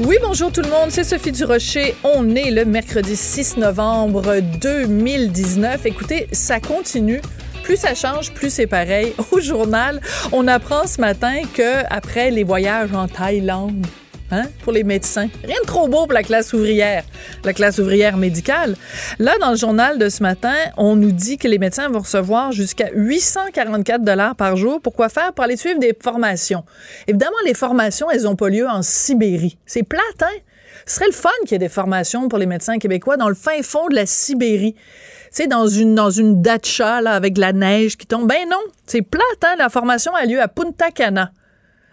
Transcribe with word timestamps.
Oui, 0.00 0.16
bonjour 0.22 0.52
tout 0.52 0.60
le 0.60 0.70
monde, 0.70 0.90
c'est 0.90 1.02
Sophie 1.02 1.32
Durocher. 1.32 1.96
On 2.04 2.36
est 2.36 2.52
le 2.52 2.64
mercredi 2.64 3.16
6 3.16 3.56
novembre 3.56 4.36
2019. 4.60 5.86
Écoutez, 5.86 6.28
ça 6.30 6.60
continue 6.60 7.20
plus 7.68 7.76
ça 7.76 7.94
change, 7.94 8.32
plus 8.32 8.48
c'est 8.48 8.66
pareil. 8.66 9.12
Au 9.30 9.40
journal, 9.40 10.00
on 10.32 10.48
apprend 10.48 10.86
ce 10.86 11.02
matin 11.02 11.42
que 11.52 11.84
après 11.90 12.30
les 12.30 12.42
voyages 12.42 12.94
en 12.94 13.08
Thaïlande, 13.08 13.86
Hein, 14.30 14.44
pour 14.62 14.74
les 14.74 14.84
médecins. 14.84 15.28
Rien 15.42 15.56
de 15.62 15.66
trop 15.66 15.88
beau 15.88 16.04
pour 16.04 16.12
la 16.12 16.22
classe 16.22 16.52
ouvrière, 16.52 17.02
la 17.44 17.54
classe 17.54 17.78
ouvrière 17.78 18.18
médicale. 18.18 18.76
Là, 19.18 19.32
dans 19.40 19.52
le 19.52 19.56
journal 19.56 19.98
de 19.98 20.10
ce 20.10 20.22
matin, 20.22 20.54
on 20.76 20.96
nous 20.96 21.12
dit 21.12 21.38
que 21.38 21.48
les 21.48 21.56
médecins 21.56 21.88
vont 21.88 22.00
recevoir 22.00 22.52
jusqu'à 22.52 22.90
844 22.92 24.02
dollars 24.02 24.36
par 24.36 24.56
jour. 24.56 24.82
Pourquoi 24.82 25.08
faire? 25.08 25.32
Pour 25.32 25.46
aller 25.46 25.56
suivre 25.56 25.80
des 25.80 25.96
formations. 25.98 26.64
Évidemment, 27.06 27.38
les 27.46 27.54
formations, 27.54 28.10
elles 28.10 28.24
n'ont 28.24 28.36
pas 28.36 28.50
lieu 28.50 28.68
en 28.68 28.82
Sibérie. 28.82 29.56
C'est 29.64 29.82
plate, 29.82 30.22
hein? 30.22 30.38
Ce 30.84 30.96
serait 30.96 31.06
le 31.06 31.12
fun 31.12 31.30
qu'il 31.42 31.52
y 31.52 31.54
ait 31.54 31.58
des 31.58 31.70
formations 31.70 32.28
pour 32.28 32.38
les 32.38 32.46
médecins 32.46 32.78
québécois 32.78 33.16
dans 33.16 33.30
le 33.30 33.34
fin 33.34 33.62
fond 33.62 33.88
de 33.88 33.94
la 33.94 34.04
Sibérie. 34.04 34.74
Tu 35.34 35.46
dans 35.46 35.68
une, 35.68 35.94
dans 35.94 36.10
une 36.10 36.42
datcha, 36.42 37.00
là, 37.00 37.12
avec 37.12 37.38
la 37.38 37.54
neige 37.54 37.96
qui 37.96 38.06
tombe. 38.06 38.28
Ben 38.28 38.46
non, 38.50 38.60
c'est 38.86 39.02
plate, 39.02 39.42
hein? 39.42 39.54
La 39.56 39.70
formation 39.70 40.14
a 40.14 40.26
lieu 40.26 40.40
à 40.40 40.48
Punta 40.48 40.90
Cana 40.90 41.32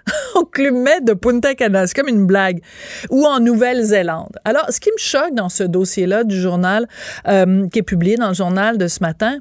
au 0.35 0.45
Club 0.45 0.75
de 1.03 1.13
Punta 1.13 1.55
Cana. 1.55 1.87
C'est 1.87 1.95
comme 1.95 2.09
une 2.09 2.25
blague. 2.25 2.61
Ou 3.09 3.25
en 3.25 3.39
Nouvelle-Zélande. 3.39 4.37
Alors, 4.45 4.65
ce 4.69 4.79
qui 4.79 4.89
me 4.89 4.97
choque 4.97 5.33
dans 5.33 5.49
ce 5.49 5.63
dossier-là 5.63 6.23
du 6.23 6.39
journal, 6.39 6.87
euh, 7.27 7.67
qui 7.69 7.79
est 7.79 7.83
publié 7.83 8.15
dans 8.15 8.29
le 8.29 8.33
journal 8.33 8.77
de 8.77 8.87
ce 8.87 8.99
matin, 9.01 9.39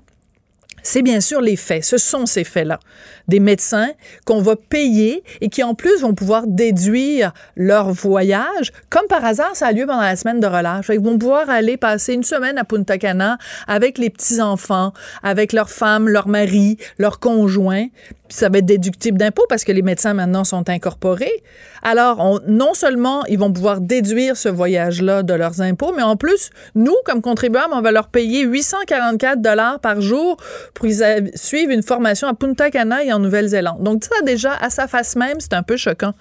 c'est 0.83 1.03
bien 1.03 1.20
sûr 1.20 1.41
les 1.41 1.57
faits. 1.57 1.85
Ce 1.85 1.97
sont 1.97 2.27
ces 2.27 2.45
faits-là. 2.45 2.79
Des 3.28 3.41
médecins 3.41 3.91
qu'on 4.25 4.41
va 4.41 4.56
payer 4.56 5.22
et 5.41 5.48
qui 5.48 5.62
en 5.62 5.75
plus 5.75 6.00
vont 6.00 6.14
pouvoir 6.14 6.47
déduire 6.47 7.33
leur 7.56 7.91
voyage. 7.91 8.72
Comme 8.91 9.06
par 9.08 9.25
hasard, 9.25 9.55
ça 9.55 9.69
a 9.69 9.72
lieu 9.72 9.86
pendant 9.86 10.03
la 10.03 10.17
semaine 10.17 10.41
de 10.41 10.47
relâche. 10.47 10.86
Ils 10.92 11.00
vont 11.00 11.19
pouvoir 11.19 11.48
aller 11.48 11.77
passer 11.77 12.14
une 12.14 12.22
semaine 12.22 12.58
à 12.58 12.64
Punta 12.64 12.98
Cana 12.98 13.39
avec 13.67 13.98
les 13.98 14.11
petits-enfants, 14.11 14.92
avec 15.22 15.52
leurs 15.52 15.70
femmes, 15.70 16.08
leurs 16.08 16.28
maris, 16.28 16.77
leurs 16.98 17.19
conjoints. 17.19 17.86
Puis 18.28 18.39
ça 18.39 18.48
va 18.48 18.58
être 18.58 18.67
déductible 18.67 19.19
d'impôts 19.19 19.45
parce 19.48 19.64
que 19.64 19.72
les 19.72 19.83
médecins 19.83 20.14
maintenant 20.14 20.45
sont 20.45 20.70
incorporés. 20.70 21.42
Alors, 21.83 22.20
on, 22.20 22.41
non 22.47 22.72
seulement 22.72 23.25
ils 23.27 23.39
vont 23.39 23.52
pouvoir 23.52 23.83
déduire 23.83 24.39
ce 24.39 24.48
voyage-là 24.48 25.22
de 25.22 25.34
leurs 25.34 25.61
impôts, 25.61 25.92
mais 25.95 26.02
en 26.02 26.17
plus, 26.17 26.48
nous, 26.75 26.95
comme 27.05 27.20
contribuables, 27.20 27.75
on 27.75 27.83
va 27.83 27.92
leur 27.92 28.08
payer 28.08 28.45
844 28.45 29.42
dollars 29.42 29.80
par 29.80 30.00
jour 30.00 30.39
pour 30.72 30.86
qu'ils 30.86 31.30
suivent 31.34 31.70
une 31.70 31.83
formation 31.83 32.27
à 32.27 32.33
Punta 32.33 32.70
Cana 32.70 33.05
en 33.15 33.19
Nouvelle-Zélande. 33.19 33.83
Donc, 33.83 34.05
ça, 34.05 34.23
déjà, 34.23 34.55
à 34.55 34.70
sa 34.70 34.87
face 34.89 35.17
même, 35.17 35.41
c'est 35.41 35.55
un 35.55 35.62
peu 35.62 35.77
choquant. 35.77 36.15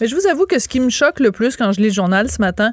Mais 0.00 0.08
je 0.08 0.14
vous 0.14 0.26
avoue 0.26 0.46
que 0.46 0.58
ce 0.58 0.68
qui 0.68 0.80
me 0.80 0.90
choque 0.90 1.20
le 1.20 1.30
plus 1.30 1.56
quand 1.56 1.72
je 1.72 1.80
lis 1.80 1.88
le 1.88 1.94
journal 1.94 2.30
ce 2.30 2.40
matin, 2.40 2.72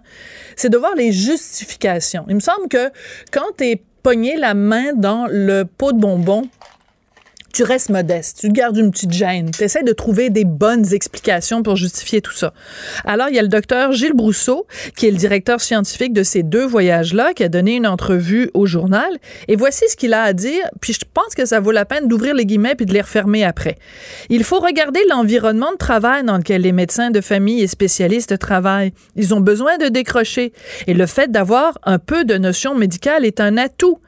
c'est 0.56 0.70
de 0.70 0.78
voir 0.78 0.96
les 0.96 1.12
justifications. 1.12 2.26
Il 2.30 2.36
me 2.36 2.40
semble 2.40 2.68
que 2.68 2.90
quand 3.32 3.46
tu 3.58 3.66
es 3.66 3.84
pogné 4.02 4.38
la 4.38 4.54
main 4.54 4.94
dans 4.94 5.28
le 5.30 5.64
pot 5.64 5.92
de 5.92 6.00
bonbons 6.00 6.50
tu 7.52 7.64
restes 7.64 7.90
modeste, 7.90 8.40
tu 8.42 8.50
gardes 8.50 8.78
une 8.78 8.92
petite 8.92 9.12
gêne, 9.12 9.52
tu 9.52 9.64
essaies 9.64 9.84
de 9.84 9.94
trouver 9.94 10.30
des 10.30 10.46
bonnes 10.46 10.94
explications 10.94 11.64
pour 11.64 11.76
justifier 11.76 12.22
tout 12.22 12.34
ça. 12.34 12.54
Alors, 13.06 13.28
il 13.30 13.36
y 13.36 13.40
a 13.40 13.42
le 13.42 13.48
docteur 13.48 13.92
Gilles 13.92 14.14
Brousseau, 14.14 14.66
qui 14.96 15.08
est 15.08 15.12
le 15.12 15.18
directeur 15.18 15.62
scientifique 15.62 16.14
de 16.14 16.24
ces 16.24 16.44
deux 16.44 16.66
voyages-là, 16.66 17.34
qui 17.34 17.44
a 17.44 17.50
donné 17.50 17.76
une 17.76 17.88
entrevue 17.88 18.50
au 18.54 18.66
journal, 18.66 19.10
et 19.48 19.56
voici 19.56 19.86
ce 19.90 19.96
qu'il 19.96 20.14
a 20.14 20.24
à 20.24 20.34
dire, 20.34 20.64
puis 20.80 20.94
je 20.94 21.00
pense 21.14 21.36
que 21.36 21.46
ça 21.46 21.60
vaut 21.60 21.72
la 21.72 21.86
peine 21.86 22.08
d'ouvrir 22.08 22.36
les 22.36 22.46
guillemets 22.46 22.76
puis 22.76 22.86
de 22.86 22.94
les 22.94 23.02
refermer 23.02 23.44
après. 23.44 23.78
Il 24.30 24.44
faut 24.44 24.60
regarder 24.60 25.00
l'environnement 25.10 25.72
de 25.72 25.78
travail 25.78 26.24
dans 26.24 26.38
lequel 26.38 26.62
les 26.62 26.72
médecins 26.72 27.12
de 27.12 27.22
famille 27.22 27.62
et 27.62 27.68
spécialistes 27.68 28.38
travaillent. 28.40 28.94
Ils 29.16 29.34
ont 29.34 29.42
besoin 29.42 29.78
de 29.78 29.88
décrocher, 29.88 30.54
et 30.88 30.94
le 30.94 31.06
fait 31.06 31.32
d'avoir 31.32 31.78
un 31.84 32.00
peu 32.00 32.24
de 32.24 32.38
notions 32.38 32.76
médicales 32.76 33.26
est 33.26 33.40
un 33.40 33.58
atout. 33.58 34.00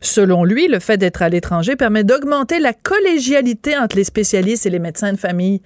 Selon 0.00 0.44
lui, 0.44 0.68
le 0.68 0.78
fait 0.78 0.98
d'être 0.98 1.22
à 1.22 1.28
l'étranger 1.28 1.76
permet 1.76 2.04
d'augmenter 2.04 2.58
la 2.58 2.72
collégialité 2.72 3.76
entre 3.76 3.96
les 3.96 4.04
spécialistes 4.04 4.66
et 4.66 4.70
les 4.70 4.78
médecins 4.78 5.12
de 5.12 5.18
famille. 5.18 5.62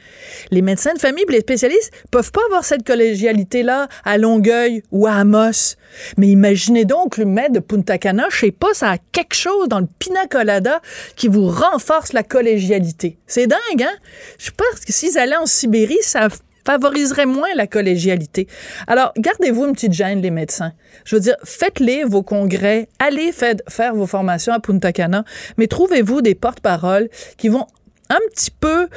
Les 0.50 0.62
médecins 0.62 0.94
de 0.94 0.98
famille 0.98 1.24
les 1.32 1.40
spécialistes 1.40 1.92
peuvent 2.10 2.30
pas 2.30 2.42
avoir 2.46 2.64
cette 2.64 2.86
collégialité-là 2.86 3.88
à 4.04 4.18
Longueuil 4.18 4.82
ou 4.92 5.06
à 5.06 5.14
Amos. 5.14 5.76
Mais 6.16 6.28
imaginez 6.28 6.84
donc 6.84 7.16
le 7.16 7.24
maître 7.24 7.52
de 7.52 7.58
Punta 7.58 7.98
Cana, 7.98 8.26
je 8.30 8.38
sais 8.38 8.50
pas, 8.52 8.72
ça 8.72 8.90
a 8.90 8.98
quelque 9.12 9.34
chose 9.34 9.68
dans 9.68 9.80
le 9.80 9.88
pina 9.98 10.26
colada 10.26 10.80
qui 11.16 11.28
vous 11.28 11.48
renforce 11.48 12.12
la 12.12 12.22
collégialité. 12.22 13.18
C'est 13.26 13.46
dingue, 13.46 13.82
hein? 13.82 13.96
Je 14.38 14.50
pense 14.50 14.84
que 14.84 14.92
s'ils 14.92 15.18
allaient 15.18 15.36
en 15.36 15.46
Sibérie, 15.46 15.98
ça 16.02 16.28
favoriserait 16.66 17.26
moins 17.26 17.54
la 17.56 17.66
collégialité. 17.66 18.46
Alors, 18.86 19.12
gardez-vous 19.18 19.66
une 19.66 19.72
petite 19.72 19.92
gêne, 19.92 20.22
les 20.22 20.30
médecins. 20.30 20.72
Je 21.04 21.16
veux 21.16 21.20
dire, 21.20 21.36
faites-les 21.44 22.04
vos 22.04 22.22
congrès, 22.22 22.88
allez 22.98 23.32
faire 23.32 23.94
vos 23.94 24.06
formations 24.06 24.52
à 24.52 24.60
Punta 24.60 24.92
Cana, 24.92 25.24
mais 25.58 25.66
trouvez-vous 25.66 26.22
des 26.22 26.34
porte-paroles 26.34 27.08
qui 27.36 27.48
vont 27.48 27.66
un 28.10 28.20
petit 28.30 28.50
peu 28.50 28.88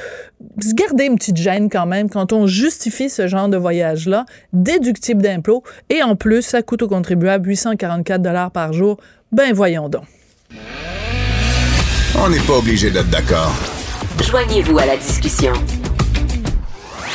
garder 0.74 1.04
une 1.04 1.16
petite 1.16 1.38
gêne 1.38 1.70
quand 1.70 1.86
même 1.86 2.10
quand 2.10 2.32
on 2.32 2.46
justifie 2.46 3.08
ce 3.08 3.26
genre 3.26 3.48
de 3.48 3.56
voyage-là, 3.56 4.26
déductible 4.52 5.22
d'impôts, 5.22 5.62
et 5.88 6.02
en 6.02 6.16
plus, 6.16 6.42
ça 6.42 6.62
coûte 6.62 6.82
aux 6.82 6.88
contribuables 6.88 7.48
844 7.48 8.20
dollars 8.20 8.50
par 8.50 8.72
jour. 8.72 8.98
Ben 9.32 9.52
voyons 9.52 9.88
donc. 9.88 10.04
On 12.18 12.28
n'est 12.28 12.40
pas 12.40 12.58
obligé 12.58 12.90
d'être 12.90 13.10
d'accord. 13.10 13.52
Joignez-vous 14.22 14.78
à 14.78 14.86
la 14.86 14.96
discussion. 14.96 15.52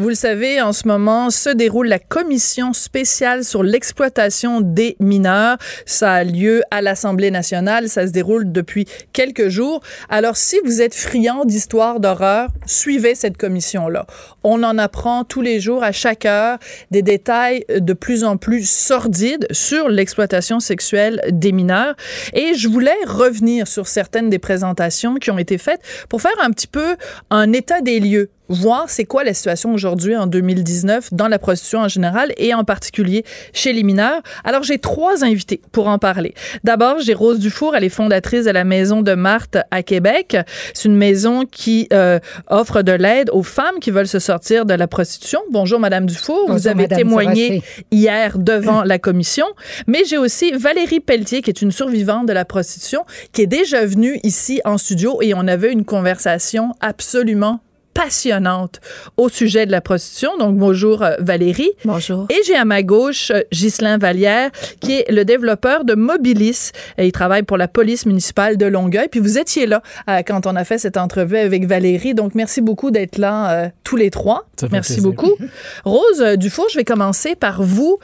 Vous 0.00 0.08
le 0.08 0.14
savez, 0.14 0.62
en 0.62 0.72
ce 0.72 0.88
moment 0.88 1.28
se 1.28 1.50
déroule 1.50 1.88
la 1.88 1.98
commission 1.98 2.72
spéciale 2.72 3.44
sur 3.44 3.62
l'exploitation 3.62 4.62
des 4.62 4.96
mineurs. 4.98 5.58
Ça 5.84 6.14
a 6.14 6.24
lieu 6.24 6.62
à 6.70 6.80
l'Assemblée 6.80 7.30
nationale. 7.30 7.90
Ça 7.90 8.06
se 8.06 8.12
déroule 8.12 8.50
depuis 8.50 8.86
quelques 9.12 9.50
jours. 9.50 9.82
Alors, 10.08 10.38
si 10.38 10.56
vous 10.64 10.80
êtes 10.80 10.94
friand 10.94 11.44
d'histoires 11.44 12.00
d'horreur, 12.00 12.48
suivez 12.64 13.14
cette 13.14 13.36
commission-là. 13.36 14.06
On 14.42 14.62
en 14.62 14.78
apprend 14.78 15.24
tous 15.24 15.42
les 15.42 15.60
jours, 15.60 15.84
à 15.84 15.92
chaque 15.92 16.24
heure, 16.24 16.58
des 16.90 17.02
détails 17.02 17.66
de 17.68 17.92
plus 17.92 18.24
en 18.24 18.38
plus 18.38 18.64
sordides 18.64 19.46
sur 19.50 19.90
l'exploitation 19.90 20.60
sexuelle 20.60 21.20
des 21.28 21.52
mineurs. 21.52 21.94
Et 22.32 22.54
je 22.54 22.68
voulais 22.68 22.96
revenir 23.06 23.68
sur 23.68 23.86
certaines 23.86 24.30
des 24.30 24.38
présentations 24.38 25.16
qui 25.16 25.30
ont 25.30 25.36
été 25.36 25.58
faites 25.58 25.82
pour 26.08 26.22
faire 26.22 26.40
un 26.40 26.52
petit 26.52 26.68
peu 26.68 26.96
un 27.28 27.52
état 27.52 27.82
des 27.82 28.00
lieux 28.00 28.30
voir 28.50 28.90
c'est 28.90 29.04
quoi 29.04 29.24
la 29.24 29.32
situation 29.32 29.72
aujourd'hui 29.72 30.16
en 30.16 30.26
2019 30.26 31.14
dans 31.14 31.28
la 31.28 31.38
prostitution 31.38 31.80
en 31.80 31.88
général 31.88 32.32
et 32.36 32.52
en 32.52 32.64
particulier 32.64 33.24
chez 33.52 33.72
les 33.72 33.82
mineurs. 33.82 34.20
Alors 34.44 34.62
j'ai 34.62 34.78
trois 34.78 35.24
invités 35.24 35.60
pour 35.72 35.88
en 35.88 35.98
parler. 35.98 36.34
D'abord, 36.64 36.98
j'ai 37.00 37.14
Rose 37.14 37.38
Dufour, 37.38 37.76
elle 37.76 37.84
est 37.84 37.88
fondatrice 37.88 38.44
de 38.44 38.50
la 38.50 38.64
Maison 38.64 39.02
de 39.02 39.14
Marthe 39.14 39.58
à 39.70 39.82
Québec. 39.82 40.36
C'est 40.74 40.88
une 40.88 40.96
maison 40.96 41.46
qui 41.46 41.88
euh, 41.92 42.18
offre 42.48 42.82
de 42.82 42.92
l'aide 42.92 43.30
aux 43.32 43.42
femmes 43.42 43.78
qui 43.80 43.90
veulent 43.90 44.08
se 44.08 44.18
sortir 44.18 44.66
de 44.66 44.74
la 44.74 44.88
prostitution. 44.88 45.40
Bonjour 45.50 45.78
Madame 45.78 46.06
Dufour, 46.06 46.50
vous 46.50 46.66
avez 46.66 46.88
témoigné 46.88 47.62
hier 47.90 48.38
devant 48.38 48.82
la 48.82 48.98
commission, 48.98 49.46
mais 49.86 50.04
j'ai 50.04 50.18
aussi 50.18 50.52
Valérie 50.52 51.00
Pelletier 51.00 51.42
qui 51.42 51.50
est 51.50 51.62
une 51.62 51.72
survivante 51.72 52.26
de 52.26 52.32
la 52.32 52.44
prostitution 52.44 53.04
qui 53.32 53.42
est 53.42 53.46
déjà 53.46 53.86
venue 53.86 54.18
ici 54.24 54.60
en 54.64 54.76
studio 54.76 55.18
et 55.22 55.34
on 55.34 55.46
avait 55.46 55.72
une 55.72 55.84
conversation 55.84 56.74
absolument 56.80 57.60
passionnante 57.94 58.80
au 59.16 59.28
sujet 59.28 59.66
de 59.66 59.72
la 59.72 59.80
prostitution. 59.80 60.36
Donc, 60.38 60.56
bonjour 60.56 61.02
euh, 61.02 61.16
Valérie. 61.18 61.70
Bonjour. 61.84 62.26
Et 62.30 62.40
j'ai 62.46 62.54
à 62.54 62.64
ma 62.64 62.82
gauche 62.82 63.30
euh, 63.30 63.42
Ghislain 63.52 63.98
Vallière, 63.98 64.50
qui 64.80 64.92
est 64.92 65.10
le 65.10 65.24
développeur 65.24 65.84
de 65.84 65.94
Mobilis. 65.94 66.70
Et 66.98 67.06
il 67.06 67.12
travaille 67.12 67.42
pour 67.42 67.56
la 67.56 67.68
police 67.68 68.06
municipale 68.06 68.56
de 68.56 68.66
Longueuil. 68.66 69.08
Puis 69.10 69.20
vous 69.20 69.38
étiez 69.38 69.66
là 69.66 69.82
euh, 70.08 70.22
quand 70.26 70.46
on 70.46 70.56
a 70.56 70.64
fait 70.64 70.78
cette 70.78 70.96
entrevue 70.96 71.36
avec 71.36 71.66
Valérie. 71.66 72.14
Donc, 72.14 72.34
merci 72.34 72.60
beaucoup 72.60 72.90
d'être 72.90 73.18
là 73.18 73.70
tous 73.84 73.96
les 73.96 74.10
trois. 74.10 74.46
merci 74.70 75.00
beaucoup. 75.00 75.32
Rose 75.84 76.22
Dufour, 76.36 76.66
je 76.70 76.76
vais 76.76 76.84
commencer 76.84 77.34
par 77.34 77.62
vous. 77.62 77.98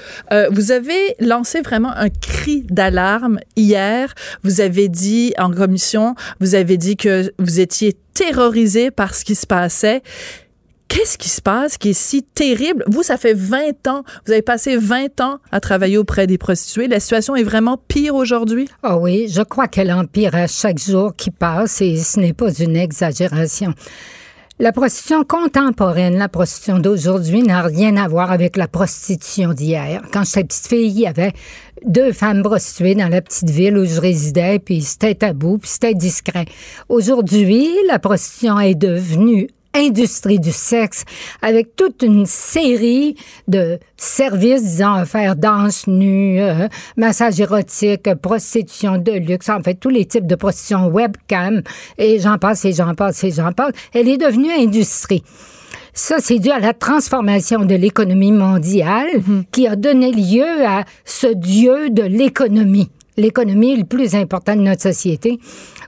vous 0.51 0.73
avez 0.73 1.15
lancé 1.21 1.61
vraiment 1.61 1.93
un 1.97 2.09
cri 2.09 2.65
d'alarme 2.69 3.39
hier. 3.57 4.15
Vous 4.43 4.61
avez 4.61 4.89
dit 4.89 5.33
en 5.39 5.51
commission, 5.51 6.15
vous 6.41 6.55
avez 6.55 6.77
dit 6.77 6.97
que 6.97 7.33
vous 7.39 7.61
étiez 7.61 7.97
terrorisé 8.17 8.91
par 8.91 9.15
ce 9.15 9.25
qui 9.25 9.35
se 9.35 9.47
passait. 9.47 10.03
Qu'est-ce 10.89 11.19
qui 11.19 11.29
se 11.29 11.43
passe 11.43 11.77
qui 11.77 11.91
est 11.91 11.93
si 11.93 12.23
terrible? 12.23 12.85
Vous, 12.87 13.03
ça 13.03 13.19
fait 13.19 13.35
20 13.35 13.87
ans, 13.89 14.05
vous 14.25 14.33
avez 14.33 14.41
passé 14.41 14.77
20 14.77 15.21
ans 15.21 15.39
à 15.53 15.61
travailler 15.61 15.99
auprès 15.99 16.27
des 16.27 16.39
prostituées. 16.39 16.89
La 16.89 17.01
situation 17.01 17.37
est 17.37 17.43
vraiment 17.43 17.77
pire 17.77 18.15
aujourd'hui? 18.15 18.69
Ah 18.83 18.97
oui, 18.97 19.29
je 19.29 19.43
crois 19.43 19.69
qu'elle 19.69 19.93
empire 19.93 20.35
à 20.35 20.47
chaque 20.47 20.79
jour 20.79 21.15
qui 21.15 21.31
passe 21.31 21.83
et 21.83 21.97
ce 21.97 22.21
n'est 22.21 22.33
pas 22.33 22.53
une 22.55 22.77
exagération. 22.77 23.75
La 24.59 24.73
prostitution 24.73 25.23
contemporaine, 25.23 26.17
la 26.17 26.31
prostitution 26.31 26.79
d'aujourd'hui 26.79 27.43
n'a 27.43 27.61
rien 27.61 27.95
à 27.99 28.09
voir 28.09 28.33
avec 28.33 28.57
la 28.57 28.67
prostitution 28.67 29.53
d'hier. 29.53 30.01
Quand 30.15 30.25
j'étais 30.25 30.45
petite 30.45 30.67
fille, 30.67 30.89
il 30.89 31.01
y 31.01 31.07
avait 31.07 31.35
deux 31.85 32.11
femmes 32.11 32.43
prostituées 32.43 32.95
dans 32.95 33.09
la 33.09 33.21
petite 33.21 33.51
ville 33.51 33.77
où 33.77 33.85
je 33.85 34.01
résidais, 34.01 34.59
puis 34.59 34.81
c'était 34.81 35.15
tabou, 35.15 35.59
puis 35.59 35.69
c'était 35.69 35.93
discret. 35.93 36.47
Aujourd'hui, 36.89 37.69
la 37.87 37.99
prostitution 37.99 38.59
est 38.59 38.75
devenue 38.75 39.49
industrie 39.77 40.41
du 40.41 40.53
sexe 40.53 41.05
avec 41.43 41.77
toute 41.77 42.03
une 42.03 42.27
série 42.27 43.17
de 43.49 43.79
services, 43.97 44.63
disons, 44.63 45.05
faire 45.05 45.37
danse 45.37 45.87
nue, 45.87 46.41
euh, 46.41 46.69
massage 46.97 47.41
érotique, 47.41 48.13
prostitution 48.21 48.99
de 48.99 49.13
luxe, 49.13 49.49
en 49.49 49.63
fait, 49.63 49.75
tous 49.75 49.91
les 49.91 50.05
types 50.05 50.27
de 50.27 50.35
prostitution 50.35 50.89
webcam, 50.89 51.63
et 51.99 52.19
j'en 52.19 52.39
passe, 52.39 52.65
et 52.65 52.73
j'en 52.73 52.95
passe, 52.95 53.23
et 53.25 53.31
j'en 53.31 53.53
passe. 53.53 53.73
Elle 53.93 54.09
est 54.09 54.19
devenue 54.19 54.51
industrie. 54.51 55.23
Ça, 55.93 56.17
c'est 56.19 56.39
dû 56.39 56.51
à 56.51 56.59
la 56.59 56.75
transformation 56.75 57.65
de 57.65 57.75
l'économie 57.75 58.33
mondiale 58.33 59.09
mm-hmm. 59.17 59.45
qui 59.51 59.67
a 59.67 59.77
donné 59.77 60.13
lieu 60.13 60.67
à 60.67 60.85
ce 61.07 61.29
dieu 61.29 61.89
de 61.89 62.03
l'économie. 62.03 62.91
L'économie 63.17 63.77
le 63.77 63.85
plus 63.85 64.15
important 64.15 64.57
de 64.57 64.61
notre 64.61 64.83
société 64.83 65.39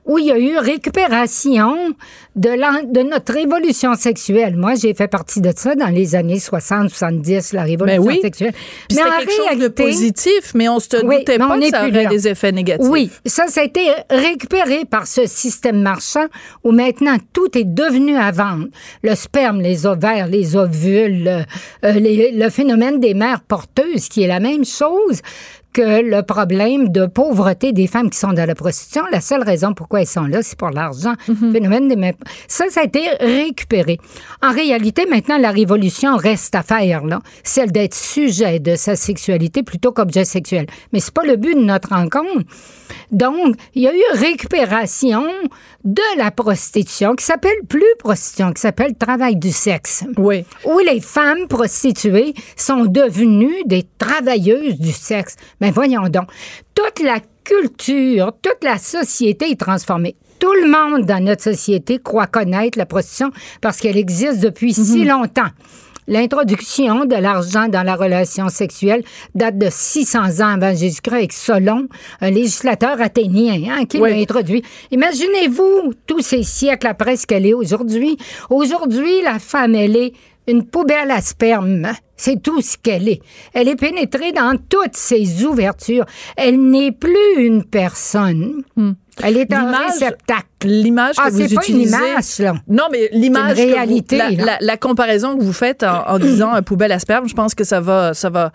où 0.08 0.18
il 0.18 0.24
y 0.24 0.32
a 0.32 0.38
eu 0.38 0.56
récupération 0.56 1.94
de, 2.34 2.92
de 2.92 3.02
notre 3.02 3.34
révolution 3.34 3.94
sexuelle. 3.94 4.56
Moi, 4.56 4.74
j'ai 4.74 4.94
fait 4.94 5.06
partie 5.06 5.40
de 5.40 5.52
ça 5.54 5.74
dans 5.74 5.88
les 5.88 6.14
années 6.14 6.38
60-70, 6.38 7.54
la 7.54 7.62
révolution 7.62 8.02
ben 8.02 8.08
oui. 8.08 8.20
sexuelle. 8.22 8.54
Puis 8.88 8.96
mais 8.96 9.02
en 9.02 9.18
quelque 9.18 9.42
réalité, 9.42 9.50
chose 9.50 9.58
de 9.58 9.68
positif, 9.68 10.52
mais 10.54 10.68
on 10.68 10.80
se 10.80 10.88
doutait 10.88 11.38
pas 11.38 11.58
que 11.58 11.68
ça 11.68 11.86
aurait 11.86 12.06
des 12.06 12.26
effets 12.26 12.52
négatifs. 12.52 12.88
Oui, 12.88 13.10
ça, 13.26 13.48
ça 13.48 13.60
a 13.60 13.64
été 13.64 13.86
récupéré 14.08 14.84
par 14.86 15.06
ce 15.06 15.26
système 15.26 15.80
marchand 15.82 16.26
où 16.64 16.72
maintenant 16.72 17.16
tout 17.34 17.56
est 17.58 17.64
devenu 17.64 18.16
à 18.16 18.30
vendre. 18.30 18.66
Le 19.02 19.14
sperme, 19.14 19.60
les 19.60 19.84
ovaires, 19.84 20.26
les 20.26 20.56
ovules, 20.56 21.28
euh, 21.28 21.44
le 21.82 22.48
phénomène 22.48 22.98
des 22.98 23.12
mères 23.12 23.42
porteuses, 23.42 24.08
qui 24.08 24.22
est 24.22 24.28
la 24.28 24.40
même 24.40 24.64
chose 24.64 25.20
que 25.78 26.02
le 26.02 26.22
problème 26.22 26.88
de 26.88 27.06
pauvreté 27.06 27.72
des 27.72 27.86
femmes 27.86 28.10
qui 28.10 28.18
sont 28.18 28.32
dans 28.32 28.44
la 28.44 28.56
prostitution, 28.56 29.04
la 29.12 29.20
seule 29.20 29.44
raison 29.44 29.74
pourquoi 29.74 30.00
elles 30.00 30.08
sont 30.08 30.24
là, 30.24 30.42
c'est 30.42 30.58
pour 30.58 30.70
l'argent. 30.70 31.14
Mhm. 31.28 31.52
Phénomène 31.52 31.86
des 31.86 32.14
Ça, 32.48 32.64
ça 32.68 32.80
a 32.80 32.84
été 32.84 33.08
récupéré. 33.20 34.00
En 34.42 34.50
réalité, 34.50 35.06
maintenant, 35.06 35.38
la 35.38 35.52
révolution 35.52 36.16
reste 36.16 36.56
à 36.56 36.64
faire, 36.64 37.04
là. 37.04 37.20
Celle 37.44 37.70
d'être 37.70 37.94
sujet 37.94 38.58
de 38.58 38.74
sa 38.74 38.96
sexualité 38.96 39.62
plutôt 39.62 39.92
qu'objet 39.92 40.24
sexuel. 40.24 40.66
Mais 40.92 40.98
c'est 40.98 41.14
pas 41.14 41.22
le 41.22 41.36
but 41.36 41.54
de 41.54 41.62
notre 41.62 41.90
rencontre. 41.90 42.42
Donc, 43.12 43.54
il 43.74 43.82
y 43.82 43.86
a 43.86 43.94
eu 43.94 44.02
récupération 44.14 45.24
de 45.84 46.18
la 46.18 46.30
prostitution 46.30 47.14
qui 47.14 47.24
s'appelle 47.24 47.60
plus 47.68 47.84
prostitution, 47.98 48.52
qui 48.52 48.60
s'appelle 48.60 48.94
travail 48.94 49.36
du 49.36 49.52
sexe. 49.52 50.04
Oui. 50.16 50.44
Où 50.64 50.78
les 50.80 51.00
femmes 51.00 51.46
prostituées 51.48 52.34
sont 52.56 52.84
devenues 52.84 53.62
des 53.64 53.86
travailleuses 53.98 54.78
du 54.78 54.92
sexe. 54.92 55.36
Mais 55.60 55.67
voyons 55.70 56.08
donc, 56.08 56.28
toute 56.74 57.00
la 57.04 57.18
culture, 57.44 58.32
toute 58.42 58.62
la 58.62 58.78
société 58.78 59.50
est 59.50 59.60
transformée. 59.60 60.16
Tout 60.38 60.52
le 60.52 60.70
monde 60.70 61.04
dans 61.04 61.22
notre 61.22 61.42
société 61.42 61.98
croit 61.98 62.26
connaître 62.26 62.78
la 62.78 62.86
prostitution 62.86 63.30
parce 63.60 63.78
qu'elle 63.78 63.96
existe 63.96 64.40
depuis 64.40 64.72
si 64.72 65.00
mhm. 65.00 65.08
longtemps. 65.08 65.48
L'introduction 66.08 67.04
de 67.04 67.16
l'argent 67.16 67.68
dans 67.68 67.82
la 67.82 67.94
relation 67.94 68.48
sexuelle 68.48 69.02
date 69.34 69.58
de 69.58 69.68
600 69.70 70.40
ans 70.40 70.54
avant 70.54 70.74
Jésus-Christ 70.74 71.14
avec 71.14 71.32
Solon, 71.34 71.86
un 72.22 72.30
législateur 72.30 72.98
athénien 73.02 73.60
hein, 73.68 73.84
qui 73.84 73.98
l'a 73.98 74.14
introduit. 74.16 74.62
Imaginez-vous 74.90 75.92
tous 76.06 76.20
ces 76.20 76.44
siècles 76.44 76.86
après 76.86 77.16
ce 77.16 77.26
qu'elle 77.26 77.44
est 77.44 77.52
aujourd'hui. 77.52 78.16
Aujourd'hui, 78.48 79.20
la 79.22 79.38
femme, 79.38 79.74
elle 79.74 79.96
est 79.96 80.14
une 80.48 80.64
poubelle 80.64 81.10
à 81.10 81.20
sperme. 81.20 81.92
C'est 82.16 82.42
tout 82.42 82.60
ce 82.60 82.76
qu'elle 82.76 83.08
est. 83.08 83.20
Elle 83.54 83.68
est 83.68 83.76
pénétrée 83.76 84.32
dans 84.32 84.58
toutes 84.68 84.96
ses 84.96 85.44
ouvertures. 85.44 86.04
Elle 86.36 86.60
n'est 86.60 86.90
plus 86.90 87.36
une 87.36 87.64
personne. 87.64 88.62
Hmm. 88.76 88.92
Elle 89.22 89.36
est 89.36 89.52
un 89.52 89.70
réceptacle. 89.70 90.44
L'image 90.64 91.16
que 91.16 91.22
ah, 91.24 91.30
vous 91.30 91.38
pas 91.38 91.62
utilisez. 91.62 91.96
Une 91.96 92.02
image, 92.02 92.38
là. 92.38 92.54
Non, 92.68 92.84
mais 92.90 93.08
l'image. 93.12 93.56
réalité. 93.56 94.18
la, 94.36 94.58
la, 94.60 94.76
comparaison 94.76 95.36
que 95.36 95.42
vous 95.42 95.52
faites 95.52 95.82
en, 95.82 96.08
en 96.08 96.18
disant 96.18 96.60
poubelle 96.62 96.92
à 96.92 96.98
sperme, 96.98 97.28
je 97.28 97.34
pense 97.34 97.54
que 97.54 97.64
ça 97.64 97.80
va, 97.80 98.14
ça 98.14 98.30
va 98.30 98.52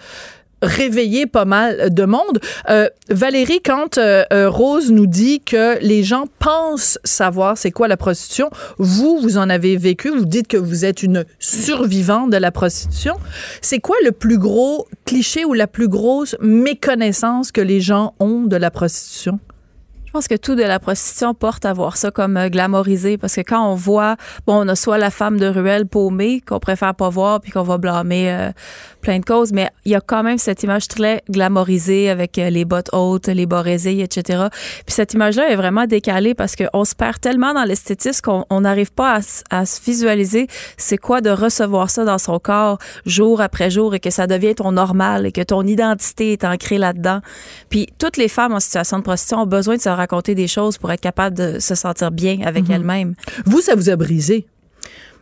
réveiller 0.64 1.28
pas 1.28 1.46
mal 1.46 1.94
de 1.94 2.06
monde. 2.06 2.40
Euh, 2.70 2.90
Valérie, 3.10 3.62
quand 3.64 3.98
euh, 3.98 4.24
euh, 4.32 4.50
Rose 4.50 4.92
nous 4.92 5.08
dit 5.08 5.42
que 5.42 5.78
les 5.82 6.04
gens 6.04 6.26
pensent 6.40 6.98
savoir 7.04 7.58
c'est 7.58 7.72
quoi 7.72 7.88
la 7.88 7.98
prostitution, 7.98 8.50
vous, 8.78 9.20
vous 9.20 9.38
en 9.38 9.50
avez 9.50 9.78
vécu, 9.78 10.10
vous 10.10 10.26
dites 10.26 10.48
que 10.48 10.58
vous 10.58 10.86
êtes 10.86 11.04
une 11.04 11.26
survivante 11.40 12.30
de 12.30 12.38
la 12.38 12.52
prostitution. 12.52 13.16
C'est 13.62 13.80
quoi 13.80 13.96
le 14.04 14.12
plus 14.12 14.38
gros 14.38 14.88
cliché 15.06 15.46
ou 15.46 15.54
la 15.54 15.68
plus 15.68 15.88
grosse 15.88 16.36
méconnaissance 16.42 17.52
que 17.52 17.62
les 17.62 17.82
gens 17.82 18.16
ont 18.20 18.44
de 18.44 18.56
la 18.56 18.72
prostitution? 18.72 19.40
Je 20.14 20.20
pense 20.20 20.28
que 20.28 20.36
tout 20.36 20.54
de 20.54 20.62
la 20.62 20.78
prostitution 20.78 21.34
porte 21.34 21.66
à 21.66 21.74
voir 21.74 21.98
ça 21.98 22.12
comme 22.12 22.38
euh, 22.38 22.48
glamorisé 22.48 23.18
parce 23.18 23.34
que 23.34 23.42
quand 23.42 23.68
on 23.68 23.74
voit, 23.74 24.16
bon, 24.46 24.64
on 24.64 24.68
a 24.68 24.76
soit 24.76 25.00
la 25.00 25.10
femme 25.10 25.40
de 25.40 25.48
ruelle 25.48 25.88
paumée 25.88 26.40
qu'on 26.40 26.60
préfère 26.60 26.94
pas 26.94 27.10
voir 27.10 27.42
puis 27.42 27.52
qu'on 27.52 27.64
va 27.64 27.80
blâmer 27.80 28.32
euh, 28.32 28.52
plein 29.02 29.18
de 29.18 29.26
causes, 29.26 29.52
mais 29.52 29.72
il 29.86 29.92
y 29.92 29.96
a 29.96 30.02
quand 30.02 30.22
même 30.22 30.38
cette 30.38 30.62
image 30.62 30.88
très 30.88 31.24
glamorisée 31.32 32.12
avec 32.12 32.38
euh, 32.38 32.52
les 32.52 32.64
bottes 32.64 32.92
hautes, 32.94 33.26
les 33.26 33.48
barésilles, 33.48 34.04
etc. 34.04 34.50
Puis 34.86 34.94
cette 34.94 35.16
image-là 35.16 35.50
est 35.50 35.56
vraiment 35.56 35.88
décalée 35.88 36.36
parce 36.36 36.56
qu'on 36.56 36.86
se 36.86 36.94
perd 36.94 37.20
tellement 37.20 37.56
dans 37.56 37.64
l'esthétisme 37.64 38.22
qu'on 38.22 38.62
n'arrive 38.62 38.92
pas 38.94 39.16
à, 39.16 39.62
à, 39.62 39.66
se 39.66 39.82
visualiser 39.82 40.46
c'est 40.78 41.00
quoi 41.00 41.22
de 41.22 41.32
recevoir 41.32 41.90
ça 41.90 42.06
dans 42.06 42.20
son 42.20 42.38
corps 42.38 42.78
jour 43.08 43.42
après 43.42 43.72
jour 43.72 43.96
et 43.96 44.00
que 44.00 44.12
ça 44.12 44.28
devient 44.28 44.54
ton 44.54 44.74
normal 44.74 45.26
et 45.26 45.32
que 45.32 45.42
ton 45.42 45.64
identité 45.64 46.34
est 46.34 46.44
ancrée 46.44 46.78
là-dedans. 46.78 47.22
Puis 47.70 47.88
toutes 47.98 48.18
les 48.18 48.28
femmes 48.28 48.54
en 48.54 48.60
situation 48.60 49.00
de 49.00 49.04
prostitution 49.04 49.42
ont 49.42 49.48
besoin 49.48 49.76
de 49.76 49.82
se 49.82 50.03
raconter 50.04 50.36
des 50.36 50.48
choses 50.48 50.78
pour 50.78 50.92
être 50.92 51.02
capable 51.02 51.38
de 51.38 51.60
se 51.60 51.76
sentir 51.76 52.12
bien 52.12 52.42
avec 52.46 52.66
mhm. 52.66 52.72
elles-mêmes. 52.72 53.14
Vous, 53.46 53.62
ça 53.62 53.76
vous 53.76 53.90
a 53.90 53.96
brisé? 53.96 54.46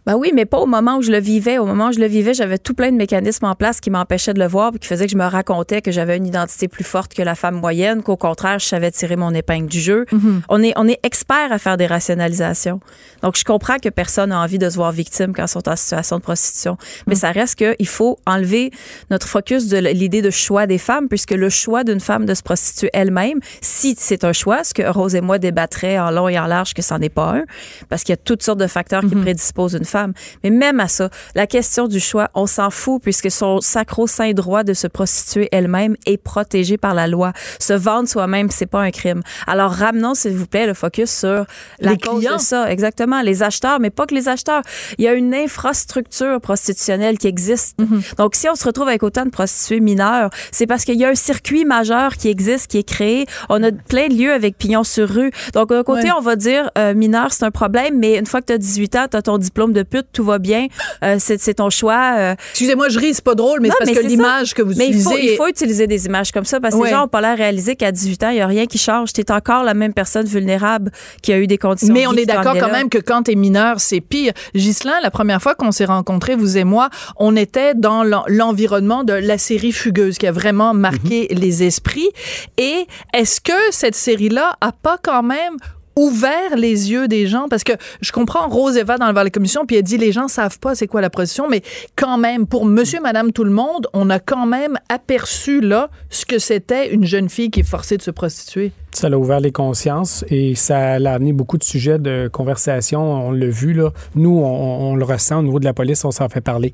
Ben 0.07 0.15
oui, 0.15 0.31
mais 0.33 0.45
pas 0.45 0.57
au 0.57 0.65
moment 0.65 0.98
où 0.98 1.01
je 1.03 1.12
le 1.12 1.19
vivais. 1.19 1.59
Au 1.59 1.65
moment 1.65 1.89
où 1.89 1.92
je 1.92 2.00
le 2.00 2.07
vivais, 2.07 2.33
j'avais 2.33 2.57
tout 2.57 2.74
plein 2.74 2.92
de 2.92 2.98
mécanismes 2.98 3.45
en 3.45 3.53
place 3.53 3.80
qui 3.80 3.92
m'empêchaient 3.92 4.33
de 4.33 4.40
le 4.40 4.47
voir, 4.47 4.71
puis 4.71 4.80
qui 4.80 4.87
faisaient 4.87 5.06
que 5.06 5.11
je 5.11 5.18
me 5.18 5.25
racontais 5.25 5.81
que 5.81 5.92
j'avais 5.92 6.18
une 6.18 6.25
identité 6.25 6.68
plus 6.68 6.83
forte 6.83 7.14
que 7.14 7.21
la 7.21 7.35
femme 7.35 7.56
moyenne, 7.56 8.02
qu'au 8.02 8.18
contraire, 8.18 8.57
je 8.57 8.66
savais 8.66 8.90
tirer 8.90 9.16
mon 9.16 9.31
épingle 9.33 9.68
du 9.68 9.80
jeu. 9.80 10.06
Mhm. 10.11 10.42
On 10.49 10.64
est 10.64 10.73
on 10.75 10.87
est 10.87 10.99
expert 11.04 11.52
à 11.52 11.59
faire 11.59 11.78
des 11.78 11.85
rationalisations. 11.85 12.80
Donc 13.21 13.37
je 13.37 13.44
comprends 13.44 13.78
que 13.78 13.90
personne 13.90 14.30
n'a 14.30 14.40
envie 14.40 14.57
de 14.57 14.69
se 14.69 14.75
voir 14.75 14.92
victime 14.92 15.33
quand 15.33 15.45
ils 15.45 15.49
sont 15.49 15.69
en 15.69 15.75
situation 15.75 16.18
de 16.18 16.23
prostitution, 16.23 16.78
mais 17.06 17.14
mhm. 17.14 17.19
ça 17.19 17.31
reste 17.31 17.59
que 17.59 17.75
il 17.78 17.87
faut 17.87 18.18
enlever 18.25 18.71
notre 19.11 19.28
focus 19.28 19.68
de 19.68 19.78
l'idée 19.78 20.23
de 20.23 20.31
choix 20.31 20.66
des 20.66 20.80
femmes, 20.80 21.09
puisque 21.09 21.31
le 21.31 21.49
choix 21.49 21.83
d'une 21.83 21.99
femme 21.99 22.25
de 22.25 22.33
se 22.33 22.42
prostituer 22.42 22.90
elle-même, 22.94 23.40
si 23.61 23.95
c'est 23.99 24.23
un 24.23 24.33
choix, 24.33 24.64
ce 24.64 24.73
que 24.73 24.81
Rose 24.81 25.14
et 25.14 25.21
moi 25.21 25.37
débattraient 25.37 25.99
en 25.99 26.09
long 26.09 26.28
et 26.28 26.40
en 26.40 26.47
large 26.47 26.73
que 26.73 26.81
c'en 26.81 26.99
est 27.02 27.09
pas 27.09 27.35
un, 27.35 27.44
parce 27.87 28.04
qu'il 28.04 28.14
y 28.14 28.18
a 28.18 28.18
toutes 28.18 28.42
sortes 28.42 28.59
de 28.59 28.68
facteurs 28.68 29.02
qui 29.02 29.16
mhm. 29.16 29.21
prédisposent 29.21 29.73
une 29.73 29.91
femme. 29.92 30.14
Mais 30.44 30.50
même 30.50 30.80
à 30.80 30.88
ça, 30.88 31.10
la 31.36 31.48
question 31.48 31.88
du 31.88 32.00
choix, 32.00 32.30
on 32.33 32.48
s'en 32.48 32.69
fout 32.69 33.02
puisque 33.02 33.30
son 33.30 33.62
sacro-saint 33.62 34.31
droit 34.31 34.64
de 34.64 34.74
se 34.74 34.88
prostituer 34.88 35.50
elle-même 35.52 35.95
est 36.06 36.18
protégé 36.18 36.78
par 36.78 36.94
la 36.94 37.07
loi. 37.07 37.33
Se 37.60 37.74
vendre 37.74 38.07
soi-même, 38.07 38.50
c'est 38.50 38.66
pas 38.66 38.81
un 38.81 38.92
crime. 38.92 39.21
Alors 39.48 39.71
ramenons, 39.71 40.16
s'il 40.16 40.33
vous 40.33 40.48
plaît, 40.48 40.66
le 40.66 40.74
focus 40.74 41.12
sur 41.12 41.45
la 41.80 41.92
les 41.92 41.98
cause 41.98 42.19
clients. 42.19 42.38
de 42.38 42.42
ça. 42.42 42.71
Exactement. 42.71 43.21
Les 43.21 43.44
acheteurs, 43.44 43.80
mais 43.80 43.90
pas 43.90 44.06
que 44.06 44.16
les 44.16 44.28
acheteurs. 44.28 44.62
Il 44.98 45.04
y 45.04 45.07
a 45.07 45.14
une 45.14 45.33
infrastructure 45.33 46.40
prostitutionnelle 46.42 47.18
qui 47.18 47.28
existe. 47.28 47.78
Mm-hmm. 47.80 48.16
Donc, 48.18 48.36
si 48.36 48.48
on 48.50 48.56
se 48.56 48.66
retrouve 48.66 48.88
avec 48.88 49.04
autant 49.04 49.26
de 49.26 49.30
prostituées 49.30 49.80
mineures, 49.80 50.30
c'est 50.52 50.68
parce 50.68 50.86
qu'il 50.86 51.00
y 51.00 51.06
a 51.06 51.10
un 51.10 51.16
circuit 51.16 51.66
majeur 51.66 52.16
qui 52.18 52.30
existe, 52.30 52.71
qui 52.71 52.78
est 52.78 52.88
créé. 52.88 53.26
On 53.50 53.62
a 53.64 53.71
plein 53.71 54.07
de 54.07 54.16
lieux 54.16 54.33
avec 54.33 54.57
pignon 54.57 54.83
sur 54.83 55.10
rue. 55.10 55.31
Donc, 55.54 55.69
d'un 55.69 55.83
côté, 55.83 56.10
on 56.18 56.21
va 56.21 56.36
dire 56.36 56.69
euh, 56.78 56.94
mineur, 56.94 57.31
c'est 57.31 57.45
un 57.45 57.52
problème, 57.52 57.98
mais 57.98 58.18
une 58.18 58.26
fois 58.26 58.42
que 58.42 58.48
tu 58.48 58.54
as 58.54 58.57
18 58.57 58.95
ans, 58.95 59.06
tu 59.10 59.18
as 59.18 59.21
ton 59.21 59.38
diplôme 59.38 59.74
de 59.74 59.81
pute, 59.83 60.07
tout 60.14 60.23
va 60.23 60.40
bien, 60.40 60.68
euh, 61.04 61.18
c'est 61.19 61.54
ton 61.56 61.69
choix. 61.69 62.16
Euh. 62.18 62.35
Excusez-moi, 62.52 62.90
je 62.90 63.00
ris, 63.00 63.14
c'est 63.14 63.23
pas 63.23 63.35
drôle, 63.35 63.59
mais 63.61 63.69
c'est 63.69 63.85
parce 63.85 63.97
que 64.00 64.07
l'image 64.07 64.54
que 64.54 64.61
vous 64.61 64.73
mais 64.78 64.88
utilisez. 64.88 65.09
Mais 65.14 65.26
il 65.26 65.35
faut, 65.38 65.47
utiliser 65.47 65.88
des 65.88 66.06
images 66.06 66.31
comme 66.31 66.45
ça 66.45 66.59
parce 66.59 66.76
que 66.76 66.83
les 66.83 66.90
gens 66.90 67.02
n'ont 67.02 67.07
pas 67.07 67.21
l'air 67.21 67.38
réalisé 67.38 67.76
qu'à 67.76 67.92
18 67.92 68.23
ans, 68.23 68.30
il 68.30 68.35
n'y 68.35 68.42
a 68.42 68.47
rien 68.47 68.66
qui 68.66 68.78
change. 68.78 69.14
Tu 69.14 69.21
es 69.21 69.31
encore 69.31 69.64
la 69.64 69.73
même 69.73 69.94
personne 69.94 70.26
vulnérable 70.26 70.92
qui 71.21 71.33
a 71.33 71.40
eu 71.40 71.47
des 71.47 71.57
conditions. 71.57 71.94
Mais 71.94 72.07
on 72.07 72.14
est 72.14 72.26
d'accord 72.26 72.56
quand 72.57 72.71
même 72.71 72.90
que 72.90 72.97
quand 72.97 73.23
tu 73.23 73.31
es 73.31 73.35
mineur, 73.35 73.80
c'est 73.80 74.02
pire. 74.02 74.33
Ghislain, 74.56 75.00
la 75.02 75.11
première 75.11 75.42
fois 75.42 75.56
qu'on 75.56 75.71
s'est 75.71 75.85
rencontrés, 75.85 76.35
vous 76.35 76.57
et 76.57 76.64
moi, 76.64 76.90
on 77.18 77.35
était 77.35 77.73
dans 77.76 78.04
l'environnement 78.28 79.04
de 79.04 79.14
la 79.14 79.38
série 79.38 79.71
Fugueuse 79.71 80.18
qui 80.18 80.28
a 80.28 80.31
vraiment 80.31 80.73
marqué 80.73 81.28
mhm. 81.31 81.40
les 81.40 81.64
esprits. 81.64 82.09
Et 82.57 82.88
est-ce 83.14 83.42
que 83.42 83.52
cette 83.71 83.95
série-là 83.95 84.57
a 84.61 84.71
pas 84.71 84.97
quand 85.02 85.23
même 85.23 85.57
ouvert 85.95 86.56
les 86.56 86.92
yeux 86.92 87.07
des 87.07 87.28
gens? 87.28 87.48
Parce 87.50 87.64
que 87.64 87.74
je 88.02 88.12
comprends 88.12 88.48
Rose 88.48 88.78
Eva 88.78 88.98
dans 88.98 89.12
la 89.12 89.30
commission 89.30 89.66
puis 89.66 89.78
elle 89.78 89.83
dit 89.83 89.98
les 89.98 90.12
gens 90.12 90.28
savent 90.28 90.60
pas 90.60 90.76
c'est 90.76 90.88
quoi 90.88 91.02
la 91.02 91.10
prostitution 91.10 91.50
mais 91.50 91.62
quand 91.95 92.18
même 92.18 92.48
pour 92.48 92.66
monsieur 92.66 93.02
madame 93.02 93.31
tout 93.31 93.44
le 93.44 93.52
monde 93.52 93.88
on 93.94 94.10
a 94.10 94.19
quand 94.19 94.45
même 94.45 94.78
aperçu 94.90 95.62
là 95.62 95.90
ce 96.10 96.26
que 96.26 96.40
c'était 96.40 96.94
une 96.94 97.06
jeune 97.06 97.30
fille 97.30 97.52
qui 97.52 97.62
est 97.62 97.69
forcée 97.69 97.98
de 97.98 98.02
se 98.02 98.12
prostituer 98.12 98.71
ça 98.94 99.07
a 99.07 99.12
ouvert 99.12 99.40
les 99.40 99.52
consciences 99.52 100.26
et 100.30 100.56
ça 100.56 100.78
a 100.94 101.12
amené 101.12 101.33
beaucoup 101.33 101.57
de 101.57 101.64
sujets 101.64 102.00
de 102.00 102.30
conversation. 102.31 103.28
On 103.28 103.31
l'a 103.31 103.48
vu, 103.48 103.74
là. 103.74 103.92
Nous, 104.16 104.42
on, 104.44 104.95
le 104.95 105.06
ressent 105.06 105.40
au 105.40 105.44
niveau 105.44 105.60
de 105.60 105.66
la 105.66 105.74
police, 105.74 106.04
on 106.06 106.12
s'en 106.12 106.28
fait 106.30 106.42
parler. 106.42 106.74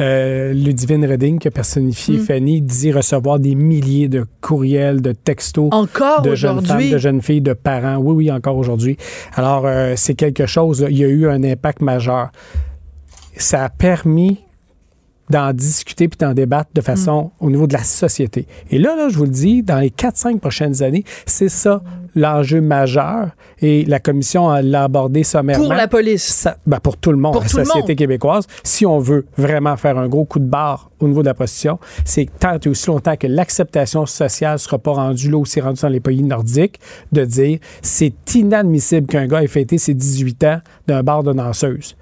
Euh, 0.00 0.52
Ludivine 0.52 1.04
Redding, 1.04 1.38
qui 1.38 1.48
a 1.48 1.50
personnifié 1.50 2.08
Mm. 2.16 2.20
Fanny, 2.20 2.62
dit 2.62 2.92
recevoir 2.92 3.38
des 3.38 3.54
milliers 3.54 4.08
de 4.08 4.24
courriels, 4.40 5.00
de 5.00 5.12
textos. 5.12 5.68
encore 5.72 6.22
de 6.22 6.34
jeunes 6.34 6.56
femmes, 6.56 6.64
aujourd'hui? 6.64 6.90
de 6.90 6.98
jeunes 6.98 7.22
filles, 7.22 7.40
de 7.40 7.52
parents. 7.52 7.96
Oui, 7.96 8.14
oui, 8.14 8.30
encore 8.30 8.56
aujourd'hui. 8.56 8.96
Alors, 9.34 9.64
euh, 9.66 9.94
c'est 9.96 10.14
quelque 10.14 10.46
chose, 10.46 10.82
là. 10.82 10.88
il 10.90 10.98
y 10.98 11.04
a 11.04 11.08
eu 11.08 11.28
un 11.28 11.42
impact 11.44 11.80
majeur. 11.80 12.30
Ça 13.36 13.64
a 13.64 13.68
permis 13.68 14.38
d'en 15.30 15.52
discuter 15.52 16.08
puis 16.08 16.18
d'en 16.18 16.32
débattre 16.34 16.70
de 16.74 16.80
façon 16.80 17.30
au 17.40 17.50
niveau 17.50 17.66
de 17.66 17.72
la 17.74 17.84
société. 17.84 18.46
Et 18.70 18.78
là, 18.78 18.96
là, 18.96 19.08
je 19.08 19.16
vous 19.18 19.24
le 19.24 19.30
dis, 19.30 19.62
dans 19.62 19.78
les 19.78 19.90
4-5 19.90 20.38
prochaines 20.40 20.82
années, 20.82 21.04
c'est 21.26 21.48
ça 21.48 21.82
l'enjeu 22.14 22.60
majeur. 22.60 23.28
Et 23.60 23.84
la 23.84 24.00
commission 24.00 24.50
l'a 24.62 24.84
abordé 24.84 25.22
sommairement. 25.24 25.64
pour 25.66 25.74
la 25.74 25.86
police 25.88 26.22
Ça- 26.24 26.56
ben, 26.66 26.80
pour 26.80 26.96
tout 26.96 27.10
le 27.12 27.16
monde, 27.18 27.32
Pour 27.34 27.42
la 27.42 27.48
société 27.48 27.88
monde. 27.90 27.96
québécoise. 27.96 28.46
Si 28.64 28.86
on 28.86 28.98
veut 28.98 29.26
vraiment 29.36 29.76
faire 29.76 29.98
un 29.98 30.08
gros 30.08 30.24
coup 30.24 30.38
de 30.38 30.46
barre 30.46 30.90
au 31.00 31.06
niveau 31.08 31.20
de 31.22 31.26
la 31.28 31.34
prostitution, 31.34 31.78
c'est 32.04 32.28
tant 32.40 32.58
et 32.58 32.68
aussi 32.68 32.86
longtemps 32.88 33.16
que 33.16 33.26
l'acceptation 33.26 34.06
sociale 34.06 34.54
ne 34.54 34.58
sera 34.58 34.78
pas 34.78 34.92
rendue 34.92 35.30
là 35.30 35.36
où 35.38 35.44
c'est 35.44 35.60
rendu 35.60 35.80
dans 35.82 35.88
les 35.88 36.00
pays 36.00 36.22
nordiques, 36.22 36.80
de 37.12 37.24
dire 37.24 37.58
c'est 37.82 38.14
inadmissible 38.34 39.06
qu'un 39.06 39.26
gars 39.26 39.42
ait 39.42 39.46
fêté 39.46 39.78
ses 39.78 39.94
18 39.94 40.42
ans 40.44 40.60
d'un 40.86 41.02
bar 41.02 41.22
de 41.22 41.32
danseuse. 41.32 41.96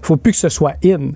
faut 0.00 0.16
plus 0.16 0.32
que 0.32 0.38
ce 0.38 0.48
soit 0.48 0.74
in. 0.84 1.10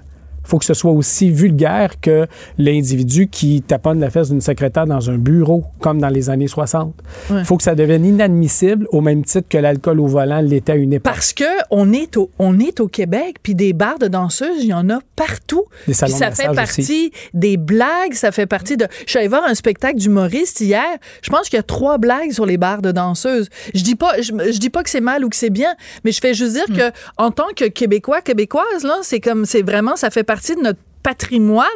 Faut 0.45 0.59
que 0.59 0.65
ce 0.65 0.75
soit 0.75 0.93
aussi 0.93 1.31
vulgaire 1.31 2.01
que 2.01 2.27
l'individu 2.59 3.29
qui 3.29 3.63
taponne 3.63 4.01
la 4.01 4.11
fesse 4.11 4.31
d'une 4.31 4.41
secrétaire 4.41 4.87
dans 4.87 5.11
un 5.11 5.19
bureau, 5.19 5.65
comme 5.81 6.01
dans 6.01 6.09
les 6.09 6.31
années 6.31 6.49
60. 6.49 6.95
Il 7.31 7.37
Ouais. 7.37 7.45
faut 7.45 7.57
que 7.57 7.63
ça 7.63 7.75
devienne 7.75 8.05
inadmissible 8.05 8.87
au 8.91 9.01
même 9.01 9.25
titre 9.25 9.49
que 9.49 9.59
l'alcool 9.59 10.01
au 10.01 10.07
volant 10.07 10.41
l'était 10.41 10.73
à 10.73 10.75
une 10.77 10.93
époque. 10.93 11.13
Parce 11.13 11.33
que 11.33 11.45
on 11.71 11.93
est 11.93 12.17
au, 12.17 12.31
on 12.39 12.59
est 12.59 12.81
au 12.81 12.89
Québec, 12.89 13.37
puis 13.43 13.55
des 13.55 13.73
bars 13.73 13.99
de 13.99 14.09
danseuses, 14.09 14.63
il 14.63 14.67
y 14.69 14.75
en 14.75 14.89
a 14.91 14.99
partout. 15.17 15.65
Des 15.87 15.93
Puis 15.93 15.95
ça 15.95 16.07
de 16.31 16.35
fait 16.35 16.53
partie 16.55 17.13
des 17.35 17.57
blagues, 17.57 18.15
ça 18.15 18.33
fait 18.33 18.47
partie 18.47 18.77
de. 18.77 18.87
Je 19.07 19.11
suis 19.11 19.19
allée 19.19 19.29
voir 19.29 19.45
un 19.45 19.55
spectacle 19.55 19.97
d'humoriste 19.99 20.61
hier. 20.61 20.83
Je 21.23 21.31
pense 21.31 21.49
qu'il 21.49 21.57
y 21.57 21.61
a 21.61 21.63
trois 21.65 21.99
blagues 21.99 22.33
sur 22.33 22.47
les 22.47 22.57
bars 22.59 22.83
de 22.83 22.93
danseuses. 22.93 23.49
Je 23.75 23.83
dis 23.83 23.95
pas, 23.97 24.21
je, 24.21 24.33
je 24.53 24.59
dis 24.59 24.71
pas 24.71 24.83
que 24.83 24.91
c'est 24.91 25.01
mal 25.01 25.25
ou 25.25 25.29
que 25.29 25.37
c'est 25.37 25.51
bien, 25.51 25.75
mais 26.05 26.13
je 26.13 26.21
fais 26.21 26.35
juste 26.35 26.53
dire 26.55 26.63
Hmm. 26.69 26.77
que 26.77 26.91
en 27.19 27.31
tant 27.33 27.49
que 27.57 27.65
Québécois, 27.67 28.21
Québécoise, 28.21 28.85
là, 28.85 28.97
c'est 29.03 29.19
comme, 29.21 29.45
c'est 29.47 29.63
vraiment, 29.63 29.97
ça 29.97 30.11
fait 30.11 30.23
partie 30.23 30.32
de 30.41 30.63
notre 30.63 30.81
patrimoine, 31.03 31.67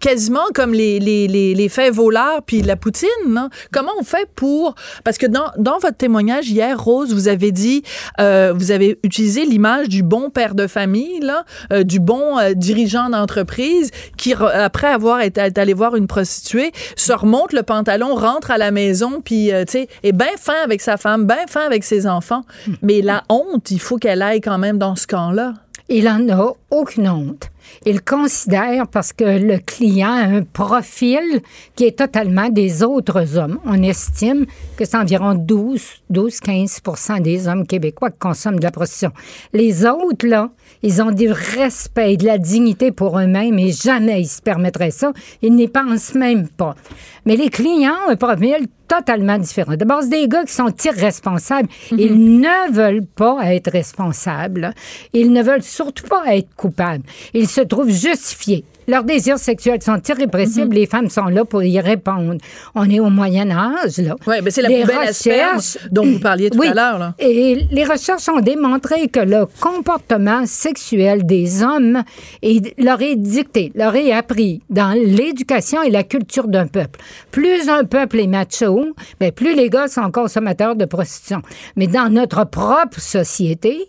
quasiment 0.00 0.46
comme 0.54 0.72
les, 0.72 0.98
les, 0.98 1.28
les, 1.28 1.54
les 1.54 1.68
faits 1.68 1.94
voleurs 1.94 2.42
puis 2.44 2.62
la 2.62 2.74
poutine. 2.74 3.08
là. 3.28 3.48
Comment 3.72 3.92
on 4.00 4.02
fait 4.02 4.28
pour... 4.34 4.74
Parce 5.04 5.18
que 5.18 5.26
dans, 5.26 5.52
dans 5.56 5.78
votre 5.78 5.96
témoignage 5.96 6.50
hier, 6.50 6.82
Rose, 6.82 7.14
vous 7.14 7.28
avez 7.28 7.52
dit, 7.52 7.84
euh, 8.20 8.52
vous 8.56 8.72
avez 8.72 8.98
utilisé 9.04 9.44
l'image 9.44 9.88
du 9.88 10.02
bon 10.02 10.30
père 10.30 10.56
de 10.56 10.66
famille, 10.66 11.20
là, 11.20 11.44
euh, 11.72 11.84
du 11.84 12.00
bon 12.00 12.38
euh, 12.40 12.54
dirigeant 12.54 13.08
d'entreprise 13.08 13.92
qui, 14.16 14.34
après 14.34 14.88
avoir 14.88 15.20
été 15.20 15.40
allé 15.40 15.74
voir 15.74 15.94
une 15.94 16.08
prostituée, 16.08 16.72
se 16.96 17.12
remonte 17.12 17.52
le 17.52 17.62
pantalon, 17.62 18.16
rentre 18.16 18.50
à 18.50 18.58
la 18.58 18.72
maison, 18.72 19.20
puis, 19.24 19.50
tu 19.66 19.72
sais, 19.72 19.88
est 20.02 20.12
bien 20.12 20.26
fin 20.40 20.60
avec 20.64 20.80
sa 20.80 20.96
femme, 20.96 21.24
bien 21.24 21.46
fin 21.48 21.64
avec 21.64 21.84
ses 21.84 22.08
enfants. 22.08 22.42
Mais 22.82 23.00
la 23.00 23.22
honte, 23.28 23.70
il 23.70 23.80
faut 23.80 23.98
qu'elle 23.98 24.22
aille 24.22 24.40
quand 24.40 24.58
même 24.58 24.78
dans 24.78 24.96
ce 24.96 25.06
camp-là. 25.06 25.54
Il 25.88 26.08
en 26.08 26.28
a 26.30 26.52
aucune 26.70 27.08
honte. 27.08 27.51
Il 27.86 28.02
considère, 28.02 28.86
parce 28.88 29.12
que 29.12 29.24
le 29.24 29.58
client 29.58 30.12
a 30.12 30.22
un 30.22 30.42
profil 30.42 31.40
qui 31.74 31.84
est 31.84 31.98
totalement 31.98 32.48
des 32.48 32.82
autres 32.82 33.38
hommes. 33.38 33.58
On 33.64 33.82
estime 33.82 34.46
que 34.76 34.84
c'est 34.84 34.96
environ 34.96 35.34
12, 35.34 35.82
12-15 36.12 37.22
des 37.22 37.48
hommes 37.48 37.66
québécois 37.66 38.10
qui 38.10 38.18
consomment 38.18 38.58
de 38.58 38.64
la 38.64 38.70
prostitution. 38.70 39.12
Les 39.52 39.84
autres, 39.84 40.26
là, 40.26 40.50
ils 40.82 41.02
ont 41.02 41.10
du 41.10 41.30
respect 41.30 42.14
et 42.14 42.16
de 42.16 42.26
la 42.26 42.38
dignité 42.38 42.92
pour 42.92 43.18
eux-mêmes 43.18 43.58
et 43.58 43.72
jamais 43.72 44.22
ils 44.22 44.28
se 44.28 44.42
permettraient 44.42 44.90
ça. 44.90 45.12
Ils 45.42 45.54
n'y 45.54 45.68
pensent 45.68 46.14
même 46.14 46.48
pas. 46.48 46.74
Mais 47.24 47.36
les 47.36 47.50
clients 47.50 47.96
ont 48.06 48.10
un 48.10 48.16
profil 48.16 48.66
totalement 48.96 49.38
différent. 49.38 49.74
D'abord, 49.76 50.02
c'est 50.02 50.10
des 50.10 50.28
gars 50.28 50.44
qui 50.44 50.52
sont 50.52 50.74
irresponsables. 50.84 51.68
Ils 51.92 52.40
ne 52.40 52.72
veulent 52.72 53.06
pas 53.06 53.38
être 53.54 53.70
responsables. 53.70 54.74
Ils 55.14 55.32
ne 55.32 55.42
veulent 55.42 55.62
surtout 55.62 56.06
pas 56.06 56.36
être 56.36 56.54
coupables. 56.56 57.04
Ils 57.32 57.48
se 57.48 57.62
trouvent 57.62 57.90
justifiés. 57.90 58.64
Leurs 58.88 59.04
désirs 59.04 59.38
sexuels 59.38 59.82
sont 59.82 60.00
irrépressibles. 60.08 60.74
Les 60.74 60.86
femmes 60.86 61.08
sont 61.10 61.26
là 61.26 61.44
pour 61.44 61.62
y 61.62 61.78
répondre. 61.80 62.36
On 62.74 62.88
est 62.90 63.00
au 63.00 63.10
Moyen 63.10 63.50
Âge, 63.50 63.98
là. 63.98 64.16
Oui, 64.26 64.36
mais 64.42 64.50
c'est 64.50 64.62
la 64.62 64.68
Les 64.68 64.80
poubelle 64.82 65.08
recherches- 65.08 65.78
dont 65.90 66.04
vous 66.04 66.18
parliez 66.18 66.50
tout 66.50 66.58
Oui. 66.58 66.68
à 66.68 66.74
l'heure. 66.74 66.98
là. 66.98 67.14
Et 67.18 67.66
les 67.70 67.84
recherches 67.84 68.28
ont 68.28 68.40
démontré 68.40 69.08
que 69.08 69.20
le 69.20 69.46
comportement 69.60 70.46
sexuel 70.46 71.24
des 71.26 71.62
hommes 71.62 72.02
est- 72.42 72.78
leur 72.80 73.00
est 73.02 73.16
dicté, 73.16 73.72
leur 73.74 73.94
est 73.96 74.12
appris 74.12 74.60
dans 74.70 74.92
l'éducation 74.92 75.82
et 75.82 75.90
la 75.90 76.02
culture 76.04 76.48
d'un 76.48 76.66
peuple. 76.66 77.00
Plus 77.30 77.68
un 77.68 77.84
peuple 77.84 78.20
est 78.20 78.26
macho, 78.26 78.86
ben 79.20 79.32
plus 79.32 79.54
les 79.54 79.70
gars 79.70 79.88
sont 79.88 80.10
consommateurs 80.10 80.76
de 80.76 80.84
prostitution. 80.84 81.42
Mais 81.76 81.86
dans 81.86 82.08
notre 82.12 82.44
propre 82.44 83.00
société, 83.00 83.88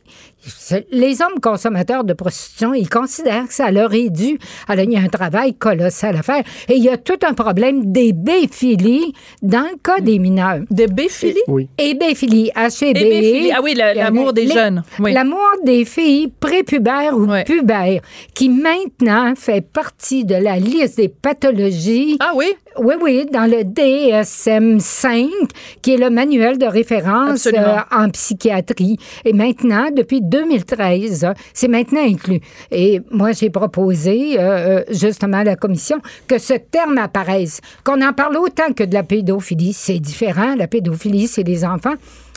les 0.92 1.22
hommes 1.22 1.40
consommateurs 1.42 2.04
de 2.04 2.14
prostitution, 2.14 2.74
ils 2.74 2.90
considèrent 2.90 3.48
que 3.48 3.54
ça 3.54 3.72
leur 3.72 3.94
est 3.94 4.10
dû. 4.10 4.38
Alors, 4.68 4.84
il 4.86 4.92
y 4.94 4.98
a 4.98 5.02
un 5.02 5.08
travail 5.08 5.54
colossal 5.54 6.16
à 6.18 6.24
faire. 6.24 6.44
Et 6.70 6.76
il 6.76 6.84
y 6.84 6.90
a 6.90 6.98
tout 6.98 7.20
un 7.28 7.34
problème 7.34 7.92
d'ébéphilie 7.92 9.14
dans 9.42 9.62
le 9.72 9.78
cas 9.82 10.00
des 10.00 10.20
mineurs. 10.20 10.60
Des 10.70 10.88
béphilie? 10.88 11.40
Oui. 11.48 11.68
Hébéphilie, 11.78 12.52
H-E-B. 12.56 12.98
Hébéphilie. 12.98 13.52
Ah 13.56 13.60
oui, 13.64 13.74
l'amour 13.76 14.34
des 14.34 14.46
Les- 14.46 14.54
jeunes. 14.54 14.84
Oui. 15.00 15.14
L'amour 15.14 15.48
des 15.64 15.86
filles 15.86 16.32
prépubères 16.40 17.18
ou 17.18 17.26
Ouais. 17.26 17.44
pubères, 17.44 18.02
qui 18.34 18.50
maintenant 18.50 19.34
fait 19.36 19.62
partie 19.62 20.26
de 20.26 20.36
la 20.36 20.58
liste 20.58 20.98
des 20.98 21.10
pathologies. 21.10 22.18
Ah 22.20 22.32
oui? 22.36 22.48
Oui, 22.78 22.96
oui, 23.02 23.26
dans 23.32 23.50
le 23.50 23.64
DSM-5, 23.64 25.30
qui 25.82 25.94
est 25.94 25.98
le 25.98 26.10
manuel 26.10 26.58
de 26.58 26.66
référence 26.66 27.48
euh, 27.48 27.78
en 27.92 28.10
psychiatrie. 28.10 28.98
Et 29.26 29.34
maintenant, 29.34 29.90
depuis 29.96 30.22
2013, 30.22 31.24
euh, 31.24 31.34
c'est 31.54 31.68
maintenant 31.68 32.02
inclus. 32.04 32.40
Et 32.72 33.02
moi, 33.12 33.32
j'ai 33.32 33.50
proposé, 33.50 34.40
euh, 34.40 34.80
euh, 34.80 34.84
justement, 34.90 35.38
à 35.38 35.44
la 35.44 35.56
commission, 35.56 36.02
que 36.28 36.40
ce 36.40 36.54
terme 36.54 36.98
apparaisse, 36.98 37.62
qu'on 37.84 38.02
en 38.02 38.14
parle 38.14 38.38
autant 38.38 38.74
que 38.76 38.84
de 38.84 38.94
la 38.94 39.04
pédophilie. 39.04 39.74
C'est 39.74 40.00
différent. 40.00 40.56
La 40.56 40.68
pédophilie, 40.68 41.28
c'est 41.28 41.44
des 41.44 41.66
enfants. 41.66 41.96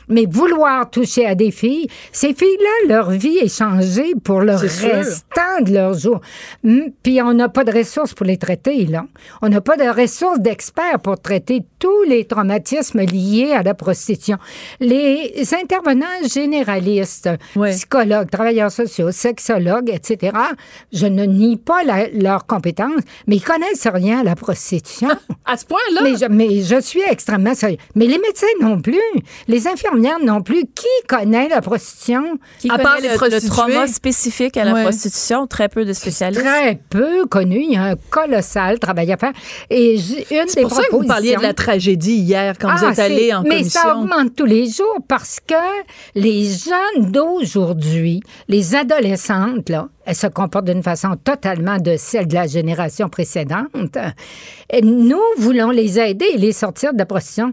Mais 0.09 0.27
vouloir 0.29 0.89
toucher 0.91 1.27
à 1.27 1.35
des 1.35 1.51
filles, 1.51 1.89
ces 2.13 2.33
filles-là, 2.35 2.95
leur 2.95 3.11
vie 3.11 3.39
est 3.39 3.55
changée 3.55 4.13
pour 4.23 4.41
le 4.41 4.57
sûr. 4.57 4.91
restant 4.93 5.61
de 5.63 5.73
leurs 5.73 5.99
jours. 5.99 6.21
Hum, 6.65 6.85
Puis 7.03 7.21
on 7.23 7.33
n'a 7.35 7.49
pas 7.49 7.65
de 7.65 7.73
ressources 7.77 8.15
pour 8.15 8.27
les 8.27 8.37
traiter, 8.37 8.87
là. 8.87 9.05
On 9.43 9.49
n'a 9.49 9.61
pas 9.61 9.77
de 9.77 9.89
ressources 9.89 10.39
d'experts 10.41 11.01
pour 11.03 11.19
traiter 11.19 11.63
tous 11.79 12.03
les 12.05 12.25
traumatismes 12.25 13.01
liés 13.01 13.53
à 13.53 13.63
la 13.63 13.75
prostitution. 13.75 14.37
Les 14.81 15.43
intervenants 15.61 16.07
généralistes, 16.33 17.29
Ouais. 17.57 17.73
psychologues, 17.73 18.31
travailleurs 18.31 18.71
sociaux, 18.71 19.11
sexologues, 19.11 19.91
etc., 19.91 20.37
je 20.93 21.07
ne 21.07 21.25
nie 21.25 21.57
pas 21.57 21.83
la- 21.85 22.09
leurs 22.09 22.47
compétences, 22.47 23.03
mais 23.27 23.37
ils 23.37 23.43
connaissent 23.45 23.87
rien 23.87 24.21
à 24.21 24.25
la 24.25 24.35
prostitution. 24.37 25.09
À 25.45 25.57
ce 25.57 25.65
point-là? 25.65 26.01
Mais 26.03 26.17
je, 26.17 26.25
mais 26.27 26.63
je 26.63 26.81
suis 26.81 27.03
extrêmement 27.09 27.55
sérieux. 27.55 27.79
Mais 27.95 28.07
les 28.07 28.19
médecins 28.19 28.47
non 28.61 28.81
plus, 28.81 29.01
les 29.49 29.67
infirmières 29.69 29.96
non 30.25 30.43
plus. 30.43 30.62
Qui 30.75 30.87
connaît 31.09 31.49
la 31.49 31.61
prostitution? 31.61 32.38
Qui 32.59 32.71
À 32.71 32.79
part 32.79 32.97
les 33.00 33.09
le- 33.09 33.15
le, 33.15 33.49
trauma 33.49 33.87
spécifique 33.87 34.57
à 34.57 34.65
la 34.65 34.73
Ouais. 34.75 34.83
prostitution? 34.83 35.47
Très 35.47 35.69
peu 35.69 35.85
de 35.85 35.93
spécialistes. 35.93 36.43
Très 36.43 36.79
peu 36.91 37.26
connu. 37.26 37.61
Il 37.62 37.73
y 37.73 37.76
a 37.76 37.85
un 37.85 37.95
colossal 38.11 38.79
travail 38.79 39.12
à 39.12 39.17
faire. 39.17 39.33
Et 39.71 39.95
une 39.95 40.00
C'est 40.49 40.57
des 40.57 40.62
pour 40.62 40.73
ça 40.73 40.83
que 40.85 40.97
vous 40.97 41.05
parliez 41.07 41.37
de 41.37 41.43
la 41.43 41.55
tragédie 41.55 42.17
hier 42.17 42.55
quand 42.61 42.75
vous 42.76 42.85
Ah, 42.87 42.93
êtes 42.93 42.99
allé 42.99 43.33
en 43.35 43.43
mais 43.43 43.59
commission. 43.59 43.81
ça 43.81 43.97
augmente 43.97 44.35
tous 44.37 44.45
les 44.47 44.69
jours 44.69 44.99
parce 45.09 45.38
que 45.47 45.55
les 46.15 46.45
jeunes 46.45 47.11
d'aujourd'hui, 47.11 48.21
les 48.49 48.75
adolescentes, 48.75 49.69
là, 49.69 49.88
elles 50.05 50.15
se 50.15 50.26
comportent 50.26 50.67
d'une 50.67 50.83
façon 50.83 51.17
totalement 51.23 51.79
de 51.79 51.97
celle 51.97 52.29
de 52.29 52.35
la 52.35 52.47
génération 52.47 53.09
précédente. 53.09 53.99
Et 54.71 54.83
nous 54.83 55.21
voulons 55.38 55.71
les 55.71 55.99
aider 55.99 56.26
et 56.35 56.38
les 56.38 56.53
sortir 56.53 56.93
de 56.93 56.99
la 56.99 57.07
prostitution. 57.07 57.53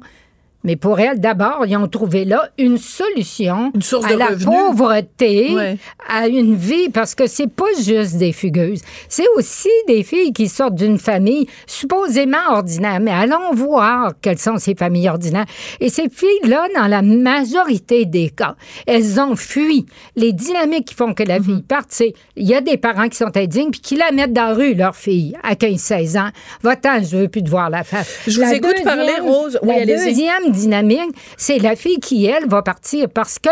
Mais 0.63 0.75
pour 0.75 1.00
elle, 1.00 1.20
d'abord, 1.20 1.65
ils 1.67 1.75
ont 1.75 1.88
trouvé 1.88 2.24
là 2.25 2.50
une 2.58 2.77
solution 2.77 3.72
Une 3.75 3.82
source 3.82 4.05
à 4.05 4.13
de 4.13 4.17
la 4.17 4.27
revenus. 4.27 4.46
pauvreté, 4.46 5.53
Ouais. 5.55 5.77
à 6.08 6.27
une 6.27 6.55
vie, 6.55 6.89
parce 6.89 7.15
que 7.15 7.27
c'est 7.27 7.48
pas 7.51 7.65
juste 7.82 8.17
des 8.17 8.32
fugueuses. 8.32 8.82
C'est 9.10 9.25
aussi 9.36 9.70
des 9.88 10.03
filles 10.03 10.32
qui 10.34 10.48
sortent 10.48 10.75
d'une 10.75 10.98
famille 10.98 11.48
supposément 11.67 12.38
ordinaire. 12.51 13.00
Mais 13.01 13.12
allons 13.12 13.53
voir 13.53 14.13
quelles 14.22 14.38
sont 14.39 14.58
ces 14.58 14.75
familles 14.75 15.10
ordinaires. 15.10 15.46
Et 15.79 15.89
ces 15.89 16.08
filles-là, 16.10 16.67
dans 16.75 16.88
la 16.88 17.01
majorité 17.01 18.05
des 18.05 18.29
cas, 18.29 18.55
elles 18.88 19.20
ont 19.20 19.36
fui. 19.36 19.86
Les 20.15 20.32
dynamiques 20.34 20.88
qui 20.89 20.96
font 20.96 21.13
que 21.13 21.24
la 21.24 21.39
Mhm. 21.39 21.46
fille 21.46 21.62
parte, 21.63 21.88
c'est 21.89 22.13
il 22.36 22.48
y 22.48 22.53
a 22.55 22.62
des 22.62 22.77
parents 22.77 23.10
qui 23.10 23.17
sont 23.17 23.36
indignes 23.36 23.72
puis 23.72 23.82
qui 23.82 23.96
la 23.96 24.12
mettent 24.12 24.34
dans 24.34 24.48
la 24.48 24.53
rue, 24.53 24.74
leur 24.75 24.96
fille, 24.96 25.36
à 25.43 25.55
15-16 25.55 26.15
ans. 26.17 26.29
Va-t'en, 26.62 27.03
je 27.03 27.17
veux 27.17 27.27
plus 27.27 27.43
te 27.43 27.50
voir 27.50 27.70
la 27.70 27.84
face. 27.84 28.20
Je 28.27 28.41
vous 28.41 28.51
écoute 28.53 28.82
parler, 28.84 29.13
Rose. 29.22 29.60
Oui, 29.62 29.74
la 29.79 29.86
deuxième 29.86 30.51
dynamique, 30.54 31.12
c'est 31.38 31.60
la 31.60 31.76
fille 31.76 32.00
qui, 32.00 32.26
elle, 32.26 32.48
va 32.48 32.62
partir 32.62 33.10
parce 33.10 33.40
que 33.40 33.50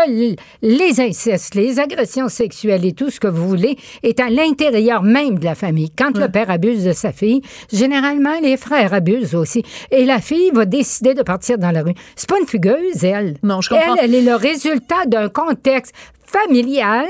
les 0.62 1.00
incestes, 1.00 1.54
les 1.54 1.78
agressions 1.78 2.28
sexuelles 2.28 2.84
et 2.84 2.92
tout 2.92 3.10
ce 3.10 3.20
que 3.20 3.28
vous 3.28 3.46
voulez 3.46 3.76
est 4.02 4.20
à 4.20 4.30
l'intérieur 4.30 5.02
même 5.02 5.38
de 5.38 5.44
la 5.44 5.54
famille. 5.54 5.90
Quand 5.90 6.16
le 6.16 6.28
père 6.28 6.50
abuse 6.50 6.84
de 6.84 6.92
sa 6.92 7.12
fille, 7.12 7.42
généralement, 7.72 8.40
les 8.40 8.56
frères 8.56 8.94
abusent 8.94 9.34
aussi. 9.34 9.62
Et 9.90 10.04
la 10.04 10.20
fille 10.20 10.50
va 10.52 10.64
décider 10.64 11.14
de 11.14 11.22
partir 11.22 11.58
dans 11.58 11.70
la 11.70 11.82
rue. 11.82 11.94
C'est 12.16 12.28
pas 12.28 12.38
une 12.40 12.46
fugueuse, 12.46 13.04
elle. 13.04 13.36
Non, 13.42 13.60
je 13.60 13.68
comprends. 13.68 13.96
Elle, 13.96 14.14
elle 14.14 14.14
est 14.14 14.22
le 14.22 14.36
résultat 14.36 15.04
d'un 15.06 15.28
contexte 15.28 15.94
familial, 16.24 17.06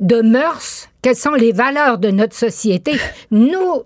de 0.00 0.20
mœurs, 0.20 0.88
quelles 1.02 1.16
sont 1.16 1.34
les 1.34 1.52
valeurs 1.52 1.98
de 1.98 2.10
notre 2.10 2.34
société? 2.34 2.92
Nous, 3.30 3.82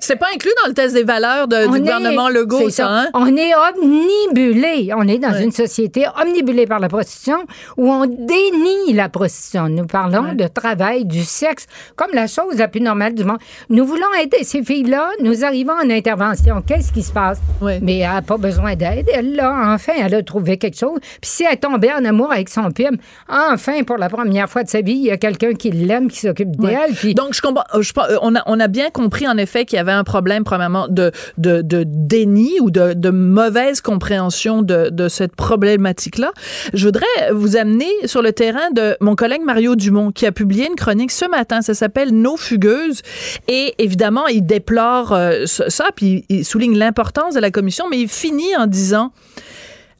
C'est 0.00 0.16
pas 0.16 0.26
inclus 0.34 0.50
dans 0.62 0.68
le 0.68 0.74
test 0.74 0.94
des 0.94 1.04
valeurs 1.04 1.46
de- 1.48 1.56
du 1.68 1.76
est- 1.76 1.80
gouvernement 1.80 2.28
Legault, 2.28 2.70
ça, 2.70 2.88
hein? 2.88 3.08
On 3.14 3.36
est 3.36 3.52
omnibulé. 3.54 4.92
On 4.96 5.06
est 5.08 5.18
dans 5.18 5.34
une 5.34 5.52
société 5.52 6.04
omnibulée 6.20 6.66
par 6.66 6.80
la 6.80 6.88
prostitution 6.88 7.38
où 7.76 7.90
on 7.90 8.06
dénie 8.06 8.92
la 8.94 9.08
prostitution. 9.08 9.68
Nous 9.68 9.86
parlons 9.86 10.34
de 10.34 10.46
travail, 10.46 11.04
du 11.04 11.22
sexe, 11.22 11.66
comme 11.96 12.10
la 12.12 12.26
chose 12.26 12.56
la 12.56 12.68
plus 12.68 12.80
normale 12.80 13.14
du 13.14 13.24
monde. 13.24 13.38
Nous 13.68 13.84
voulons 13.84 14.12
aider 14.22 14.42
ces 14.42 14.62
filles-là. 14.62 15.10
Nous 15.22 15.44
arrivons 15.44 15.72
en 15.72 15.90
intervention. 15.90 16.62
Qu'est-ce 16.66 16.92
qui 16.92 17.02
se 17.02 17.12
passe? 17.12 17.38
Mais 17.82 17.98
elle 17.98 18.10
n'a 18.12 18.22
pas 18.22 18.36
besoin 18.36 18.74
d'aide. 18.74 19.06
Elle, 19.12 19.34
là, 19.36 19.72
enfin, 19.74 19.92
elle 19.98 20.14
a 20.14 20.22
trouvé 20.22 20.56
quelque 20.58 20.78
chose. 20.78 20.98
Puis 21.20 21.30
si 21.30 21.44
elle 21.44 21.54
est 21.54 21.56
tombée 21.56 21.92
en 21.92 22.04
amour 22.04 22.32
avec 22.32 22.48
son 22.48 22.70
pime, 22.70 22.96
enfin, 23.28 23.82
pour 23.84 23.96
la 23.98 24.08
première 24.08 24.48
fois 24.48 24.62
de 24.62 24.68
sa 24.68 24.80
vie, 24.80 24.92
il 24.94 25.04
y 25.04 25.10
a 25.10 25.16
quelqu'un 25.16 25.52
qui 25.54 25.70
l'aime, 25.70 26.08
qui 26.10 26.20
s'occupe 26.20 26.56
d'elle. 26.56 26.92
Puis 26.94 27.14
Donc, 27.14 27.34
je 27.34 27.40
comprends. 27.42 27.64
euh, 27.74 27.82
je 27.82 27.92
euh, 27.98 28.16
on, 28.22 28.34
a, 28.34 28.42
on 28.46 28.58
a 28.60 28.68
bien 28.68 28.90
compris, 28.90 29.26
en 29.28 29.36
effet, 29.36 29.59
qu'il 29.64 29.76
y 29.76 29.80
avait 29.80 29.92
un 29.92 30.04
problème, 30.04 30.44
premièrement, 30.44 30.88
de, 30.88 31.12
de, 31.38 31.62
de 31.62 31.84
déni 31.86 32.60
ou 32.60 32.70
de, 32.70 32.94
de 32.94 33.10
mauvaise 33.10 33.80
compréhension 33.80 34.62
de, 34.62 34.90
de 34.90 35.08
cette 35.08 35.34
problématique-là. 35.36 36.32
Je 36.74 36.86
voudrais 36.86 37.32
vous 37.32 37.56
amener 37.56 37.90
sur 38.04 38.22
le 38.22 38.32
terrain 38.32 38.70
de 38.72 38.96
mon 39.00 39.14
collègue 39.14 39.42
Mario 39.42 39.76
Dumont, 39.76 40.10
qui 40.12 40.26
a 40.26 40.32
publié 40.32 40.66
une 40.66 40.76
chronique 40.76 41.10
ce 41.10 41.28
matin. 41.28 41.62
Ça 41.62 41.74
s'appelle 41.74 42.10
Nos 42.10 42.36
fugueuses. 42.36 43.02
Et 43.48 43.74
évidemment, 43.78 44.26
il 44.26 44.44
déplore 44.44 45.12
euh, 45.12 45.44
ça, 45.46 45.86
puis 45.94 46.24
il 46.28 46.44
souligne 46.44 46.76
l'importance 46.76 47.34
de 47.34 47.40
la 47.40 47.50
commission, 47.50 47.86
mais 47.90 47.98
il 48.00 48.08
finit 48.08 48.56
en 48.56 48.66
disant 48.66 49.12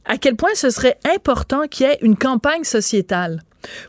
à 0.05 0.17
quel 0.17 0.35
point 0.35 0.49
ce 0.55 0.69
serait 0.69 0.97
important 1.15 1.67
qu'il 1.69 1.85
y 1.85 1.89
ait 1.89 1.99
une 2.01 2.15
campagne 2.15 2.63
sociétale 2.63 3.43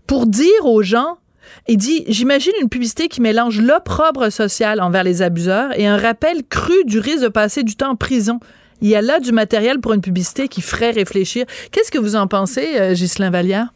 pour 0.06 0.26
dire 0.26 0.64
aux 0.64 0.82
gens 0.82 1.18
il 1.68 1.76
dit 1.76 2.04
J'imagine 2.08 2.52
une 2.60 2.68
publicité 2.68 3.08
qui 3.08 3.20
mélange 3.20 3.60
l'opprobre 3.60 4.30
social 4.30 4.80
envers 4.80 5.04
les 5.04 5.22
abuseurs 5.22 5.78
et 5.78 5.86
un 5.86 5.96
rappel 5.96 6.42
cru 6.48 6.84
du 6.84 6.98
risque 6.98 7.22
de 7.22 7.28
passer 7.28 7.62
du 7.62 7.76
temps 7.76 7.90
en 7.90 7.96
prison. 7.96 8.40
Il 8.80 8.88
y 8.88 8.96
a 8.96 9.02
là 9.02 9.20
du 9.20 9.32
matériel 9.32 9.80
pour 9.80 9.92
une 9.92 10.00
publicité 10.00 10.48
qui 10.48 10.60
ferait 10.60 10.90
réfléchir. 10.90 11.46
Qu'est-ce 11.70 11.92
que 11.92 11.98
vous 11.98 12.16
en 12.16 12.26
pensez, 12.26 12.80
euh, 12.80 12.94
Ghislain 12.94 13.30
Vallière? 13.30 13.72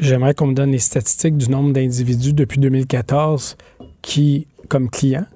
J'aimerais 0.00 0.34
qu'on 0.34 0.46
me 0.46 0.54
donne 0.54 0.70
les 0.70 0.78
statistiques 0.78 1.36
du 1.36 1.50
nombre 1.50 1.72
d'individus 1.72 2.32
depuis 2.32 2.58
2014 2.58 3.56
qui, 4.00 4.46
comme 4.68 4.88
clients, 4.88 5.26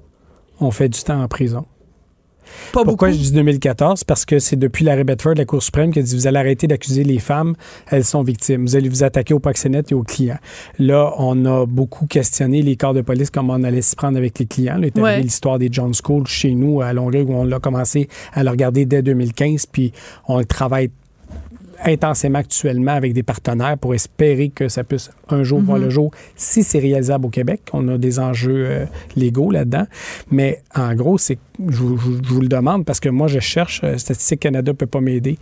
ont 0.60 0.70
fait 0.70 0.88
du 0.88 1.02
temps 1.02 1.20
en 1.20 1.28
prison. 1.28 1.66
Pas 2.72 2.84
Pourquoi 2.84 3.08
beaucoup. 3.08 3.18
je 3.18 3.24
dis 3.24 3.32
2014? 3.32 4.04
Parce 4.04 4.24
que 4.24 4.38
c'est 4.38 4.56
depuis 4.56 4.84
l'arrêt 4.84 5.04
Bedford 5.04 5.34
de 5.34 5.38
la 5.38 5.44
Cour 5.44 5.62
suprême 5.62 5.92
qui 5.92 5.98
a 5.98 6.02
dit 6.02 6.14
vous 6.14 6.26
allez 6.26 6.38
arrêter 6.38 6.66
d'accuser 6.66 7.04
les 7.04 7.18
femmes, 7.18 7.54
elles 7.90 8.04
sont 8.04 8.22
victimes. 8.22 8.62
Vous 8.66 8.76
allez 8.76 8.88
vous 8.88 9.02
attaquer 9.04 9.34
aux 9.34 9.38
proxénètes 9.40 9.92
et 9.92 9.94
aux 9.94 10.02
clients. 10.02 10.38
Là, 10.78 11.12
on 11.18 11.44
a 11.44 11.66
beaucoup 11.66 12.06
questionné 12.06 12.62
les 12.62 12.76
corps 12.76 12.94
de 12.94 13.00
police, 13.00 13.30
comment 13.30 13.54
on 13.54 13.62
allait 13.64 13.82
s'y 13.82 13.96
prendre 13.96 14.18
avec 14.18 14.38
les 14.38 14.46
clients. 14.46 14.76
Là, 14.78 14.88
Ouais. 14.96 15.20
l'histoire 15.20 15.58
des 15.58 15.68
John 15.70 15.92
School 15.94 16.26
chez 16.26 16.54
nous 16.54 16.80
à 16.80 16.92
Longueuil 16.92 17.22
où 17.22 17.34
on 17.34 17.44
l'a 17.44 17.58
commencé 17.60 18.08
à 18.32 18.42
le 18.44 18.50
regarder 18.50 18.84
dès 18.84 19.02
2015, 19.02 19.66
puis 19.66 19.92
on 20.26 20.38
le 20.38 20.44
travaille 20.44 20.90
intensément 21.84 22.38
actuellement 22.40 22.92
avec 22.92 23.12
des 23.12 23.22
partenaires 23.22 23.76
pour 23.78 23.94
espérer 23.94 24.48
que 24.48 24.68
ça 24.68 24.84
puisse 24.84 25.10
un 25.28 25.42
jour 25.42 25.60
voir 25.60 25.78
le 25.78 25.90
jour 25.90 26.10
si 26.36 26.62
c'est 26.62 26.78
réalisable 26.78 27.26
au 27.26 27.28
Québec. 27.30 27.60
On 27.72 27.86
a 27.88 27.98
des 27.98 28.18
enjeux 28.18 28.64
euh, 28.66 28.84
légaux 29.16 29.50
là-dedans. 29.50 29.86
Mais 30.30 30.62
en 30.74 30.94
gros, 30.94 31.18
c'est 31.18 31.38
je, 31.68 31.76
vous- 31.78 31.96
je 31.96 32.02
vous- 32.02 32.18
je 32.24 32.28
vous 32.34 32.40
le 32.40 32.48
demande 32.48 32.84
parce 32.84 33.00
que 33.00 33.08
moi, 33.08 33.26
je 33.28 33.38
cherche, 33.40 33.80
euh, 33.84 33.96
Statistique 33.98 34.40
Canada 34.40 34.72
ne 34.72 34.76
peut 34.76 34.86
pas 34.86 35.00
m'aider. 35.00 35.38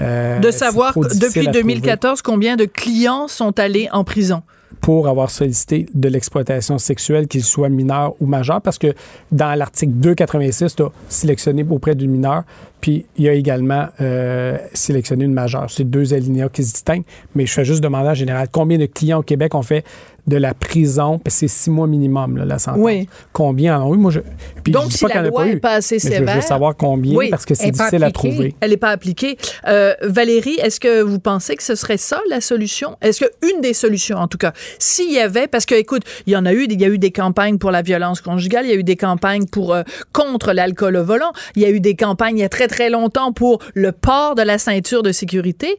Euh, 0.00 0.38
De 0.40 0.50
savoir 0.50 0.92
depuis 0.98 1.40
à 1.40 1.44
trouver. 1.52 1.62
2014 1.62 2.22
combien 2.22 2.56
de 2.56 2.64
clients 2.64 3.28
sont 3.28 3.58
allés 3.58 3.88
en 3.92 4.04
prison? 4.04 4.42
Pour 4.80 5.08
avoir 5.08 5.30
sollicité 5.30 5.86
de 5.94 6.08
l'exploitation 6.08 6.78
sexuelle, 6.78 7.26
qu'il 7.26 7.42
soit 7.42 7.68
mineur 7.68 8.14
ou 8.20 8.26
majeur, 8.26 8.62
parce 8.62 8.78
que 8.78 8.94
dans 9.32 9.54
l'article 9.58 9.92
286, 9.92 10.76
tu 10.76 10.82
as 10.82 10.92
sélectionné 11.08 11.66
auprès 11.68 11.94
du 11.94 12.08
mineur, 12.08 12.44
puis 12.80 13.06
il 13.16 13.24
y 13.24 13.28
a 13.28 13.32
également 13.34 13.88
euh, 14.00 14.56
sélectionné 14.72 15.24
une 15.24 15.32
majeure. 15.34 15.70
C'est 15.70 15.84
deux 15.84 16.14
alinéas 16.14 16.48
qui 16.48 16.64
se 16.64 16.72
distinguent, 16.72 17.04
mais 17.34 17.46
je 17.46 17.52
fais 17.52 17.64
juste 17.64 17.82
demander 17.82 18.08
en 18.08 18.14
général 18.14 18.48
combien 18.50 18.78
de 18.78 18.86
clients 18.86 19.18
au 19.18 19.22
Québec 19.22 19.54
ont 19.54 19.62
fait 19.62 19.84
de 20.26 20.36
la 20.36 20.54
prison, 20.54 21.18
que 21.18 21.30
c'est 21.30 21.48
six 21.48 21.70
mois 21.70 21.86
minimum, 21.86 22.36
là, 22.36 22.44
la 22.44 22.58
sentence. 22.58 22.80
Oui. 22.82 23.08
Combien? 23.32 23.80
En 23.80 23.94
eu? 23.94 23.98
Moi, 23.98 24.10
je, 24.10 24.20
puis 24.62 24.72
Donc, 24.72 24.84
je 24.84 24.88
dis 24.90 24.96
si 24.98 25.04
pas 25.06 25.14
la 25.22 25.28
loi 25.28 25.44
pas 25.60 25.72
assez 25.74 25.96
mais 25.96 26.00
je 26.00 26.08
veux 26.08 26.14
sévère- 26.26 26.42
savoir 26.42 26.76
combien, 26.76 27.16
Oui. 27.16 27.30
parce 27.30 27.44
que 27.44 27.54
c'est 27.54 27.70
difficile 27.70 28.04
à 28.04 28.10
trouver. 28.10 28.54
Elle 28.60 28.70
n'est 28.70 28.76
pas 28.76 28.90
appliquée. 28.90 29.36
Euh, 29.66 29.94
Valérie, 30.02 30.58
est-ce 30.62 30.80
que 30.80 31.02
vous 31.02 31.18
pensez 31.18 31.56
que 31.56 31.62
ce 31.62 31.74
serait 31.74 31.96
ça 31.96 32.20
la 32.28 32.40
solution? 32.40 32.96
Est-ce 33.02 33.20
que 33.20 33.30
une 33.54 33.60
des 33.60 33.74
solutions, 33.74 34.18
en 34.18 34.28
tout 34.28 34.38
cas, 34.38 34.52
s'il 34.78 35.12
y 35.12 35.18
avait, 35.18 35.46
parce 35.48 35.66
que 35.66 35.74
écoute, 35.74 36.02
il 36.26 36.32
y 36.32 36.36
en 36.36 36.46
a 36.46 36.52
eu, 36.52 36.66
il 36.68 36.80
y 36.80 36.84
a 36.84 36.88
eu 36.88 36.98
des 36.98 37.10
campagnes 37.10 37.58
pour 37.58 37.70
la 37.70 37.82
violence 37.82 38.20
conjugale, 38.20 38.66
il 38.66 38.70
y 38.70 38.74
a 38.74 38.76
eu 38.76 38.84
des 38.84 38.96
campagnes 38.96 39.46
pour 39.46 39.74
euh, 39.74 39.82
contre 40.12 40.52
l'alcool 40.52 40.96
au 40.96 41.04
volant, 41.04 41.32
il 41.56 41.62
y 41.62 41.64
a 41.64 41.70
eu 41.70 41.80
des 41.80 41.94
campagnes 41.96 42.38
il 42.38 42.40
y 42.40 42.44
a 42.44 42.48
très 42.48 42.68
très 42.68 42.90
longtemps 42.90 43.32
pour 43.32 43.58
le 43.74 43.92
port 43.92 44.34
de 44.34 44.42
la 44.42 44.58
ceinture 44.58 45.02
de 45.02 45.12
sécurité. 45.12 45.78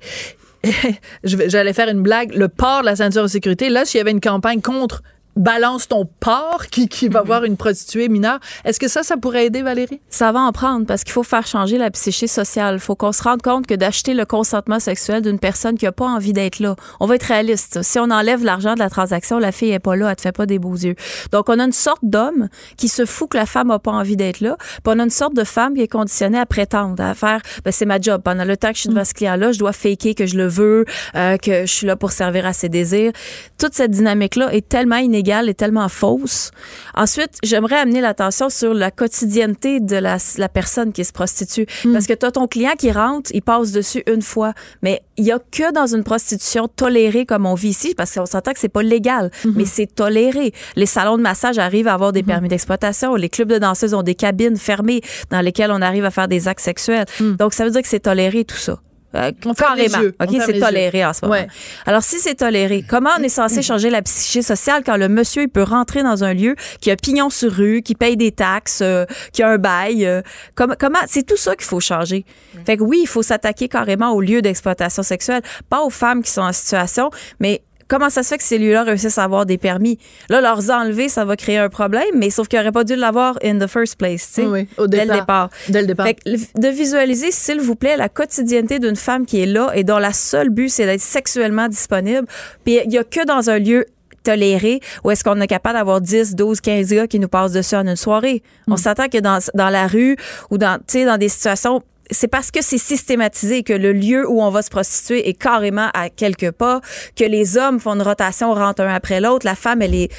J'allais 1.24 1.74
faire 1.74 1.89
une 1.89 2.02
blague, 2.02 2.34
le 2.34 2.47
port 2.47 2.82
de 2.82 2.86
la 2.86 2.95
ceinture 2.95 3.24
de 3.24 3.28
sécurité. 3.28 3.69
Là, 3.69 3.86
s'il 3.86 3.97
y 3.97 4.02
avait 4.02 4.12
une 4.12 4.21
campagne 4.21 4.62
contre 4.62 5.02
balance 5.36 5.88
ton 5.88 6.08
port 6.20 6.67
qui, 6.72 6.88
qui 6.88 7.08
va 7.08 7.22
voir 7.22 7.44
une 7.44 7.58
prostituée 7.58 8.10
mineure, 8.10 8.39
est-ce 8.65 8.80
que 8.80 8.88
ça, 8.88 9.04
ça 9.04 9.17
pourrait 9.17 9.46
aider, 9.46 9.62
Valérie? 9.62 10.02
Ça 10.10 10.32
va 10.32 10.41
en 10.41 10.52
prendre 10.52 10.86
parce 10.86 11.04
qu'il 11.04 11.13
faut 11.13 11.24
faire 11.24 11.48
changer 11.48 11.78
la 11.78 11.91
psyché 11.91 12.28
sociale. 12.28 12.76
Il 12.76 12.80
faut 12.80 12.96
qu'on 12.96 13.12
se 13.12 13.24
rende 13.24 13.41
compte 13.41 13.67
que 13.67 13.76
d'acheter 13.76 14.13
le 14.13 14.26
consentement 14.26 14.80
sexuel 14.80 15.22
d'une 15.22 15.39
personne 15.39 15.78
qui 15.78 15.86
a 15.86 15.91
pas 15.91 16.06
envie 16.06 16.34
d'être 16.34 16.60
là, 16.60 16.76
on 17.00 17.06
va 17.06 17.15
être 17.15 17.24
réaliste. 17.24 17.82
Si 17.82 18.00
on 18.00 18.10
enlève 18.10 18.44
l'argent 18.44 18.74
de 18.74 18.80
la 18.80 18.89
transaction, 18.89 19.39
la 19.39 19.52
fille 19.52 19.72
est 19.72 19.80
pas 19.80 19.96
là, 19.96 20.10
elle 20.10 20.15
te 20.15 20.22
fait 20.22 20.32
pas 20.32 20.46
des 20.46 20.60
beaux 20.60 20.76
yeux. 20.76 20.96
Donc 21.32 21.50
on 21.50 21.60
a 21.60 21.63
une 21.63 21.72
sorte 21.72 22.04
d'homme 22.04 22.50
qui 22.78 22.88
se 22.88 23.06
fout 23.06 23.30
que 23.30 23.38
la 23.38 23.46
femme 23.46 23.72
a 23.72 23.80
pas 23.80 23.91
envie 23.91 24.15
d'être 24.15 24.39
là, 24.41 24.58
puis 24.60 24.94
on 24.96 25.00
a 25.00 25.04
une 25.04 25.10
sorte 25.10 25.34
de 25.34 25.44
femme 25.44 25.76
qui 25.76 25.82
est 25.82 25.88
conditionnée 25.88 26.39
à 26.39 26.46
prétendre, 26.46 27.02
à 27.04 27.13
faire, 27.13 27.41
ben 27.63 27.72
c'est 27.72 27.86
ma 27.86 28.00
job. 28.00 28.22
Pendant 28.24 28.46
le 28.46 28.58
temps 28.58 28.70
que 28.70 28.76
je 28.76 28.82
suis 28.82 28.89
devant 28.89 29.06
ce 29.06 29.13
client-là, 29.13 29.52
je 29.52 29.60
dois 29.60 29.74
faker 29.74 30.15
que 30.15 30.26
je 30.26 30.38
le 30.38 30.48
veux, 30.48 30.86
euh, 31.15 31.38
que 31.38 31.62
je 31.62 31.72
suis 31.72 31.88
là 31.88 31.96
pour 31.96 32.12
servir 32.12 32.46
à 32.46 32.54
ses 32.54 32.70
désirs. 32.70 33.12
Toute 33.58 33.74
cette 33.74 33.91
dynamique-là 33.91 34.54
est 34.54 34.67
tellement 34.67 34.98
inégale 35.21 35.49
et 35.49 35.53
tellement 35.53 35.88
fausse. 35.88 36.51
Ensuite, 36.95 37.38
j'aimerais 37.43 37.77
amener 37.77 38.01
l'attention 38.01 38.49
sur 38.49 38.73
la 38.73 38.91
quotidienneté 38.91 39.79
de 39.79 39.95
la, 39.95 40.17
la 40.38 40.49
personne 40.49 40.91
qui 40.91 41.05
se 41.05 41.13
prostitue. 41.13 41.67
Parce 41.93 42.07
que 42.07 42.13
tu 42.13 42.25
as 42.25 42.31
ton 42.31 42.47
client 42.47 42.73
qui 42.77 42.91
rentre, 42.91 43.29
il 43.34 43.41
passe 43.41 43.71
dessus 43.71 44.03
une 44.07 44.21
fois, 44.21 44.53
mais 44.81 45.01
il 45.17 45.25
y 45.25 45.31
a 45.31 45.39
que 45.39 45.71
dans 45.71 45.86
une 45.86 46.03
prostitution 46.03 46.67
tolérée 46.67 47.25
comme 47.25 47.45
on 47.45 47.53
vit 47.53 47.69
ici, 47.69 47.93
parce 47.95 48.13
qu'on 48.13 48.25
s'entend 48.25 48.53
que 48.53 48.60
c'est 48.60 48.69
pas 48.69 48.84
légal, 48.84 49.29
mais 49.45 49.65
c'est 49.65 49.88
toléré. 49.88 50.53
Les 50.75 50.86
salons 50.88 51.17
de 51.17 51.21
massage 51.21 51.60
arrivent 51.60 51.88
à 51.88 51.93
avoir 51.93 52.12
des 52.12 52.23
permis 52.23 52.49
d'exploitation, 52.49 53.15
les 53.15 53.29
clubs 53.29 53.49
de 53.49 53.60
danseuses 53.60 53.93
ont 53.93 54.03
des 54.03 54.15
cabines 54.15 54.57
fermées 54.57 55.01
dans 55.29 55.41
lesquelles 55.41 55.71
on 55.71 55.81
arrive 55.81 56.05
à 56.05 56.12
faire 56.12 56.27
des 56.27 56.47
actes 56.47 56.62
sexuels. 56.62 57.05
Donc, 57.19 57.53
ça 57.53 57.63
veut 57.63 57.71
dire 57.71 57.81
que 57.81 57.88
c'est 57.88 57.99
toléré 57.99 58.43
tout 58.43 58.57
ça. 58.57 58.79
Euh, 59.15 59.32
carrément. 59.58 60.00
yeux. 60.00 60.15
OK, 60.21 60.30
c'est 60.45 60.60
toléré 60.60 61.06
en 61.06 61.13
ce 61.13 61.19
moment. 61.26 61.34
Ouais. 61.34 61.47
Alors, 61.86 62.02
si 62.04 62.19
c'est 62.19 62.36
toléré, 62.36 62.84
comment 62.88 63.10
on 63.19 63.24
est 63.24 63.30
censé 63.30 63.62
changer 63.62 63.89
la 63.89 64.02
psyché 64.02 64.41
sociale 64.41 64.84
quand 64.86 64.97
le 64.97 65.10
monsieur, 65.10 65.43
il 65.43 65.50
peut 65.50 65.63
rentrer 65.63 66.02
dans 66.04 66.24
un 66.24 66.34
lieu 66.34 66.56
qui 66.80 66.91
a 66.91 66.95
pignon 66.95 67.30
sur 67.30 67.52
rue, 67.52 67.82
qui 67.82 67.95
paye 67.95 68.15
des 68.17 68.32
taxes, 68.32 68.80
euh, 68.82 69.06
qui 69.34 69.43
a 69.43 69.50
un 69.50 69.58
bail? 69.58 70.06
euh, 70.06 70.21
comme- 70.56 70.76
comment, 70.80 71.00
c'est 71.08 71.24
tout 71.26 71.38
ça 71.38 71.56
qu'il 71.56 71.65
faut 71.65 71.80
changer. 71.80 72.26
Fait 72.65 72.78
que 72.78 72.84
oui, 72.84 73.00
il 73.04 73.08
faut 73.08 73.21
s'attaquer 73.24 73.67
carrément 73.67 74.12
aux 74.13 74.21
lieux 74.21 74.41
d'exploitation 74.41 75.04
sexuelle, 75.04 75.41
pas 75.69 75.82
aux 75.82 75.89
femmes 75.89 76.24
qui 76.24 76.32
sont 76.32 76.41
en 76.41 76.54
situation, 76.54 77.10
mais 77.39 77.62
comment 77.91 78.10
ça 78.10 78.23
se 78.23 78.30
fait 78.30 78.38
que 78.38 78.43
ces 78.45 78.58
lieux-là 78.58 78.84
réussissent 78.84 79.17
à 79.17 79.25
avoir 79.25 79.45
des 79.45 79.58
permis? 79.58 79.97
Là, 80.30 80.39
leur 80.39 80.69
enlever, 80.71 81.10
ça 81.10 81.25
va 81.25 81.36
créer 81.36 81.58
un 81.58 81.67
problème, 81.67 82.04
mais 82.15 82.30
sauf 82.30 82.47
qu'ils 82.47 82.58
n'auraient 82.58 82.71
pas 82.71 82.86
dû 82.86 82.95
l'avoir 82.95 83.38
in 83.43 83.60
the 83.60 83.67
first 83.67 83.97
place, 83.97 84.27
tu 84.34 84.43
sais, 84.43 84.47
Oui, 84.47 84.67
dès 84.88 85.06
le 85.06 85.13
départ. 85.13 85.49
Dès 85.67 85.82
le 85.82 85.88
départ. 85.88 86.06
Fait 86.06 86.13
que 86.13 86.30
de 86.60 86.67
visualiser, 86.69 87.32
s'il 87.32 87.60
vous 87.60 87.75
plaît, 87.75 87.97
la 87.97 88.08
quotidienneté 88.08 88.80
d'une 88.80 88.95
femme 88.95 89.25
qui 89.25 89.41
est 89.41 89.45
là 89.45 89.71
et 89.75 89.84
dont 89.84 89.97
la 89.97 90.13
seule 90.13 90.49
but, 90.49 90.69
c'est 90.69 90.86
d'être 90.86 91.01
sexuellement 91.01 91.67
disponible. 91.67 92.25
Puis 92.63 92.80
il 92.86 92.93
y 92.93 92.97
a 92.97 93.04
que 93.04 93.25
dans 93.25 93.49
un 93.49 93.60
lieu 93.60 93.86
toléré 94.23 94.80
où 95.04 95.12
est-ce 95.12 95.23
qu'on 95.23 95.41
est 95.41 95.47
capable 95.47 95.77
d'avoir 95.77 95.99
10, 95.99 96.36
12, 96.36 96.62
15 96.62 96.89
gars 96.93 97.08
qui 97.08 97.19
nous 97.19 97.27
passent 97.27 97.51
dessus 97.51 97.75
en 97.75 97.88
une 97.88 97.95
soirée. 97.95 98.41
On 98.67 98.77
s'attend 98.77 99.08
que 99.10 99.17
dans, 99.17 99.39
dans 99.54 99.69
la 99.69 99.88
rue 99.88 100.15
ou 100.49 100.58
dans, 100.58 100.77
tu 100.77 100.99
sais, 100.99 101.06
dans 101.06 101.17
des 101.17 101.27
situations 101.27 101.82
c'est 102.12 102.28
parce 102.28 102.52
que 102.52 102.62
c'est 102.62 102.78
systématisé 102.78 103.63
que 103.63 103.74
le 103.74 103.93
lieu 103.93 104.30
où 104.30 104.41
on 104.41 104.50
va 104.50 104.62
se 104.62 104.69
prostituer 104.69 105.28
est 105.30 105.34
carrément 105.34 105.89
à 105.93 106.10
quelques 106.10 106.52
pas, 106.52 106.82
que 107.15 107.24
les 107.24 107.58
hommes 107.58 107.80
font 107.80 107.95
une 107.95 108.02
rotation, 108.02 108.54
rentrent 108.54 108.82
un 108.82 108.93
après 108.93 109.21
l'autre, 109.21 109.45
la 109.45 109.56
femme, 109.56 109.82
elle 109.82 109.95
est 109.95 110.12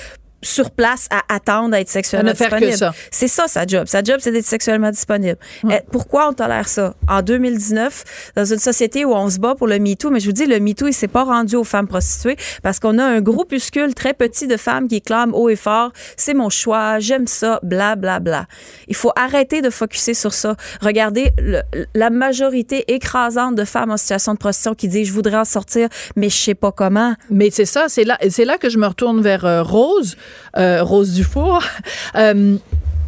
sur 0.42 0.70
place 0.70 1.06
à 1.10 1.22
attendre 1.34 1.74
à 1.74 1.80
être 1.80 1.88
sexuellement 1.88 2.30
À 2.30 2.32
ne 2.32 2.36
faire 2.36 2.50
que 2.50 2.64
disponible. 2.64 2.94
C'est 3.10 3.28
ça 3.28 3.46
sa 3.48 3.66
job. 3.66 3.86
Sa 3.86 4.02
job, 4.02 4.16
c'est 4.20 4.32
d'être 4.32 4.44
sexuellement 4.46 4.90
disponible. 4.90 5.38
Eh, 5.70 5.74
pourquoi 5.90 6.28
on 6.28 6.32
tolère 6.32 6.68
ça? 6.68 6.94
En 7.08 7.22
2019, 7.22 8.32
dans 8.36 8.44
une 8.44 8.58
société 8.58 9.04
où 9.04 9.12
on 9.12 9.28
se 9.30 9.38
bat 9.38 9.54
pour 9.54 9.66
le 9.68 9.78
MeToo, 9.78 10.10
mais 10.10 10.20
je 10.20 10.26
vous 10.26 10.32
dis, 10.32 10.46
le 10.46 10.58
MeToo, 10.60 10.88
il 10.88 10.92
s'est 10.92 11.08
pas 11.08 11.24
rendu 11.24 11.56
aux 11.56 11.64
femmes 11.64 11.86
prostituées 11.88 12.36
parce 12.62 12.78
qu'on 12.80 12.98
a 12.98 13.04
un 13.04 13.20
groupuscule 13.20 13.94
très 13.94 14.14
petit 14.14 14.46
de 14.46 14.56
femmes 14.56 14.88
qui 14.88 15.00
clament 15.00 15.34
haut 15.34 15.48
et 15.48 15.56
fort, 15.56 15.92
c'est 16.16 16.34
mon 16.34 16.50
choix, 16.50 16.98
j'aime 16.98 17.26
ça, 17.26 17.60
bla, 17.62 17.96
bla, 17.96 18.18
bla. 18.20 18.46
Il 18.88 18.96
faut 18.96 19.12
arrêter 19.16 19.62
de 19.62 19.70
focuser 19.70 20.14
sur 20.14 20.32
ça. 20.34 20.56
Regardez 20.80 21.30
le- 21.38 21.62
la 21.94 22.10
majorité 22.10 22.92
écrasante 22.92 23.54
de 23.54 23.64
femmes 23.64 23.90
en 23.90 23.96
situation 23.96 24.34
de 24.34 24.38
prostitution 24.38 24.74
qui 24.74 24.88
disent, 24.88 25.08
je 25.08 25.12
voudrais 25.12 25.36
en 25.36 25.44
sortir, 25.44 25.88
mais 26.16 26.28
je 26.30 26.36
sais 26.36 26.54
pas 26.54 26.72
comment. 26.72 27.14
Mais 27.30 27.50
c'est 27.50 27.64
ça, 27.64 27.86
c'est 27.88 28.04
là, 28.04 28.18
c'est 28.28 28.44
là 28.44 28.58
que 28.58 28.68
je 28.68 28.78
me 28.78 28.86
retourne 28.86 29.20
vers 29.22 29.44
euh, 29.44 29.62
Rose, 29.62 30.16
Rose 30.56 31.14
Dufour. 31.14 31.62
Euh, 32.14 32.56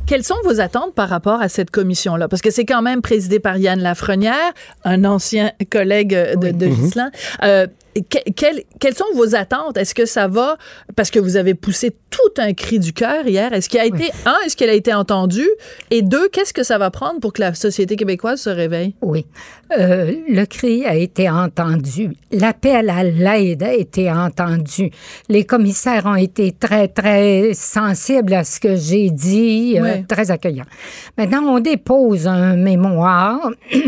quelles 0.07 0.25
sont 0.25 0.37
vos 0.45 0.61
attentes 0.61 0.95
par 0.95 1.09
rapport 1.09 1.41
à 1.41 1.49
cette 1.49 1.71
commission-là? 1.71 2.29
Parce 2.29 2.43
que 2.43 2.51
c'est 2.51 2.65
quand 2.65 2.83
même 2.83 3.01
présidé 3.03 3.39
par 3.41 3.57
Yann 3.57 3.81
Lafrenière, 3.81 4.53
un 4.85 5.05
ancien 5.05 5.53
collègue 5.71 6.15
euh, 6.15 6.37
de, 6.37 6.51
de 6.51 6.67
Ghislain. 6.67 7.11
Euh, 7.43 7.67
que- 8.03 8.31
quelles, 8.35 8.63
quelles 8.81 8.95
sont 8.97 9.05
vos 9.15 9.35
attentes? 9.35 9.77
Est-ce 9.77 9.95
que 9.95 10.07
ça 10.07 10.29
va? 10.29 10.57
Parce 10.97 11.11
que 11.11 11.19
vous 11.19 11.37
avez 11.37 11.55
poussé 11.55 11.95
tout 12.11 12.19
un 12.39 12.53
cri 12.53 12.79
du 12.79 12.93
cœur 12.93 13.27
hier. 13.27 13.53
Est-ce 13.53 13.69
qu'il 13.69 13.81
a 13.81 13.87
été, 13.87 14.11
un, 14.27 14.37
est-ce 14.47 14.57
qu'elle 14.57 14.71
a 14.71 14.75
été 14.75 14.93
entendue? 14.95 15.49
Et 15.91 16.03
deux, 16.03 16.29
qu'est-ce 16.29 16.53
que 16.53 16.63
ça 16.63 16.79
va 16.79 16.91
prendre 16.91 17.21
pour 17.21 17.33
que 17.33 17.41
la 17.41 17.55
société 17.55 17.97
québécoise 17.97 18.41
se 18.41 18.51
réveille? 18.51 18.95
Oui. 19.03 19.27
Euh, 19.79 20.13
le 20.29 20.45
cri 20.45 20.85
a 20.85 20.95
été 20.95 21.29
entendu. 21.31 22.11
L'appel 22.31 22.91
à 22.91 23.03
l'aide 23.03 23.63
a 23.63 23.73
été 23.73 24.11
entendu. 24.11 24.91
Les 25.29 25.45
commissaires 25.45 26.07
ont 26.07 26.15
été 26.17 26.53
très, 26.53 26.89
très 26.89 27.53
sensibles 27.55 28.35
à 28.35 28.45
ce 28.45 28.61
que 28.61 28.77
j'ai 28.77 29.11
dit, 29.11 29.79
euh, 29.81 30.03
très 30.07 30.31
accueillants. 30.31 30.67
Maintenant, 31.17 31.43
on 31.45 31.61
dépose 31.61 32.27
un 32.27 32.57
mémoire. 32.57 33.51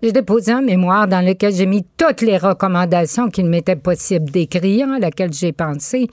J'ai 0.00 0.12
déposé 0.12 0.52
un 0.52 0.62
mémoire 0.62 1.08
dans 1.08 1.26
lequel 1.26 1.52
j'ai 1.52 1.66
mis 1.66 1.84
toutes 1.96 2.20
les 2.20 2.38
recommandations 2.38 3.30
qu'il 3.30 3.46
m'était 3.46 3.74
possible 3.74 4.30
d'écrire, 4.30 4.88
à 4.92 5.00
laquelle 5.00 5.32
j'ai 5.32 5.52
pensé. 5.52 6.08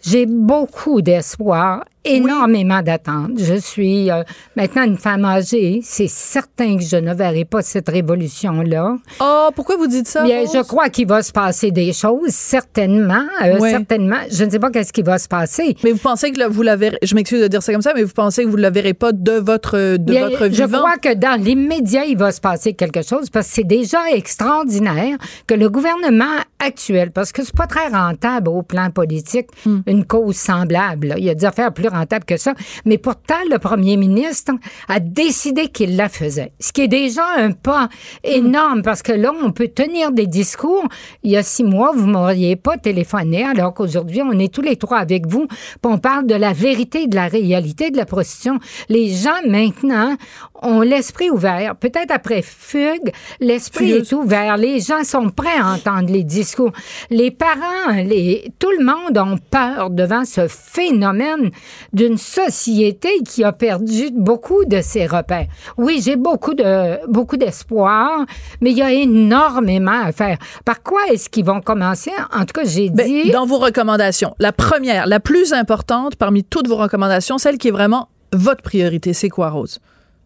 J'ai 0.00 0.26
beaucoup 0.26 1.02
d'espoir, 1.02 1.84
énormément 2.06 2.82
d'attentes. 2.82 3.32
Je 3.38 3.54
suis 3.54 4.10
euh, 4.10 4.22
maintenant 4.56 4.84
une 4.84 4.96
femme 4.98 5.24
âgée. 5.24 5.80
C'est 5.82 6.08
certain 6.08 6.76
que 6.76 6.82
je 6.82 6.96
ne 6.96 7.14
verrai 7.14 7.44
pas 7.44 7.62
cette 7.62 7.88
révolution-là. 7.88 8.96
Oh, 9.20 9.48
pourquoi 9.54 9.76
vous 9.76 9.86
dites 9.86 10.08
ça? 10.08 10.22
Bien, 10.24 10.40
Rose? 10.40 10.50
je 10.54 10.62
crois 10.62 10.88
qu'il 10.88 11.06
va 11.06 11.22
se 11.22 11.32
passer 11.32 11.70
des 11.70 11.92
choses, 11.92 12.28
certainement. 12.30 13.24
euh. 13.44 13.58
Certainement. 13.70 14.16
Je 14.30 14.44
ne 14.44 14.50
sais 14.50 14.58
pas 14.58 14.70
qu'est-ce 14.70 14.92
qui 14.92 15.02
va 15.02 15.18
se 15.18 15.28
passer. 15.28 15.76
Mais 15.84 15.92
vous 15.92 15.98
pensez 15.98 16.30
que 16.32 16.38
là, 16.38 16.48
vous 16.48 16.62
la 16.62 16.76
verrez, 16.76 16.98
je 17.02 17.14
m'excuse 17.14 17.40
de 17.42 17.48
dire 17.48 17.62
ça 17.62 17.72
comme 17.72 17.82
ça, 17.82 17.92
mais 17.94 18.02
vous 18.02 18.12
pensez 18.12 18.44
que 18.44 18.48
vous 18.48 18.56
ne 18.56 18.62
la 18.62 18.70
verrez 18.70 18.94
pas 18.94 19.12
de 19.12 19.32
votre, 19.32 19.96
de 19.96 20.12
Bien, 20.12 20.28
votre 20.28 20.44
je 20.46 20.62
vivant? 20.64 20.78
crois 20.78 20.96
que 20.96 21.14
dans 21.14 21.40
l'immédiat, 21.40 22.04
il 22.04 22.16
va 22.16 22.32
se 22.32 22.40
passer 22.40 22.72
quelque 22.74 23.02
chose 23.02 23.30
parce 23.30 23.48
que 23.48 23.54
c'est 23.54 23.64
déjà 23.64 23.98
extraordinaire 24.12 25.18
que 25.46 25.54
le 25.54 25.68
gouvernement 25.68 26.24
actuel, 26.58 27.10
parce 27.10 27.32
que 27.32 27.42
c'est 27.44 27.54
pas 27.54 27.66
très 27.66 27.88
rentable 27.88 28.48
au 28.48 28.62
plan 28.62 28.90
politique, 28.90 29.46
Hmm. 29.64 29.80
une 29.86 30.04
cause 30.04 30.36
semblable. 30.36 31.08
là. 31.08 31.14
Il 31.18 31.24
y 31.24 31.30
a 31.30 31.34
des 31.34 31.44
affaires 31.44 31.72
plus 31.72 31.88
que 32.26 32.36
ça. 32.36 32.54
Mais 32.84 32.98
pourtant, 32.98 33.34
le 33.50 33.58
premier 33.58 33.96
ministre 33.96 34.52
a 34.88 35.00
décidé 35.00 35.68
qu'il 35.68 35.96
la 35.96 36.08
faisait. 36.08 36.52
Ce 36.60 36.72
qui 36.72 36.82
est 36.82 36.88
déjà 36.88 37.24
un 37.36 37.52
pas 37.52 37.88
énorme 38.24 38.82
parce 38.82 39.02
que 39.02 39.12
là, 39.12 39.32
on 39.42 39.52
peut 39.52 39.68
tenir 39.68 40.12
des 40.12 40.26
discours. 40.26 40.86
Il 41.22 41.30
y 41.30 41.36
a 41.36 41.42
six 41.42 41.64
mois, 41.64 41.92
vous 41.94 42.06
m'auriez 42.06 42.56
pas 42.56 42.76
téléphoné 42.76 43.44
alors 43.44 43.74
qu'aujourd'hui, 43.74 44.22
on 44.22 44.38
est 44.38 44.52
tous 44.52 44.62
les 44.62 44.76
trois 44.76 44.98
avec 44.98 45.26
vous. 45.26 45.46
puis 45.46 45.78
on 45.84 45.98
parle 45.98 46.26
de 46.26 46.34
la 46.34 46.52
vérité, 46.52 47.06
de 47.06 47.14
la 47.14 47.28
réalité 47.28 47.90
de 47.90 47.96
la 47.96 48.06
prostitution. 48.06 48.58
Les 48.88 49.08
gens, 49.10 49.30
maintenant, 49.46 50.16
ont 50.62 50.80
l'esprit 50.80 51.30
ouvert. 51.30 51.76
Peut-être 51.76 52.10
après 52.10 52.42
Fugue, 52.42 53.12
l'esprit 53.40 53.92
est 53.92 54.12
ouvert. 54.12 54.56
Les 54.56 54.80
gens 54.80 55.04
sont 55.04 55.30
prêts 55.30 55.58
à 55.58 55.72
entendre 55.72 56.10
les 56.10 56.24
discours. 56.24 56.72
Les 57.10 57.30
parents, 57.30 57.92
les, 57.94 58.50
tout 58.58 58.70
le 58.78 58.84
monde 58.84 59.18
ont 59.18 59.38
peur 59.38 59.90
devant 59.90 60.24
ce 60.24 60.48
phénomène 60.48 61.50
d'une 61.92 62.18
société 62.18 63.08
qui 63.24 63.44
a 63.44 63.52
perdu 63.52 64.10
beaucoup 64.12 64.64
de 64.64 64.80
ses 64.80 65.06
repères. 65.06 65.46
Oui, 65.76 66.00
j'ai 66.02 66.16
beaucoup 66.16 66.54
de 66.54 67.06
beaucoup 67.10 67.36
d'espoir, 67.36 68.24
mais 68.60 68.70
il 68.72 68.78
y 68.78 68.82
a 68.82 68.92
énormément 68.92 70.02
à 70.04 70.12
faire. 70.12 70.38
Par 70.64 70.82
quoi 70.82 71.00
est-ce 71.12 71.28
qu'ils 71.28 71.44
vont 71.44 71.60
commencer? 71.60 72.10
En 72.32 72.40
tout 72.44 72.52
cas, 72.54 72.64
j'ai 72.64 72.90
Ben, 72.90 73.06
dit 73.06 73.30
dans 73.30 73.46
vos 73.46 73.58
recommandations, 73.58 74.34
la 74.38 74.52
première, 74.52 75.06
la 75.06 75.20
plus 75.20 75.52
importante 75.52 76.16
parmi 76.16 76.44
toutes 76.44 76.68
vos 76.68 76.76
recommandations, 76.76 77.38
celle 77.38 77.58
qui 77.58 77.68
est 77.68 77.72
vraiment 77.72 78.08
votre 78.32 78.62
priorité, 78.62 79.12
c'est 79.12 79.28
quoi, 79.28 79.50
Rose? 79.50 79.78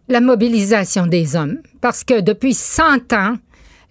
la 0.08 0.20
mobilisation 0.20 1.06
des 1.06 1.36
hommes. 1.36 1.58
Parce 1.80 2.02
que 2.02 2.20
depuis 2.20 2.52
100 2.52 3.12
ans, 3.12 3.34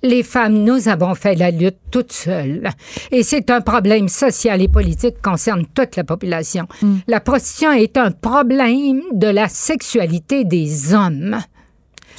les 0.04 0.24
femmes, 0.24 0.64
nous 0.64 0.88
avons 0.88 1.16
fait 1.16 1.36
la 1.36 1.52
lutte 1.52 1.78
toutes 1.92 2.12
seules. 2.12 2.70
Et 3.12 3.24
c'est 3.24 3.50
un 3.50 3.62
problème 3.62 4.08
social 4.08 4.62
et 4.62 4.68
politique 4.68 5.16
qui 5.16 5.22
concerne 5.22 5.66
toute 5.74 5.96
la 5.96 6.04
population. 6.04 6.68
La 7.08 7.20
prostitution 7.20 7.72
est 7.72 7.98
un 7.98 8.12
problème 8.12 9.02
de 9.14 9.28
la 9.28 9.48
sexualité 9.50 10.44
des 10.46 10.94
hommes. 10.94 11.38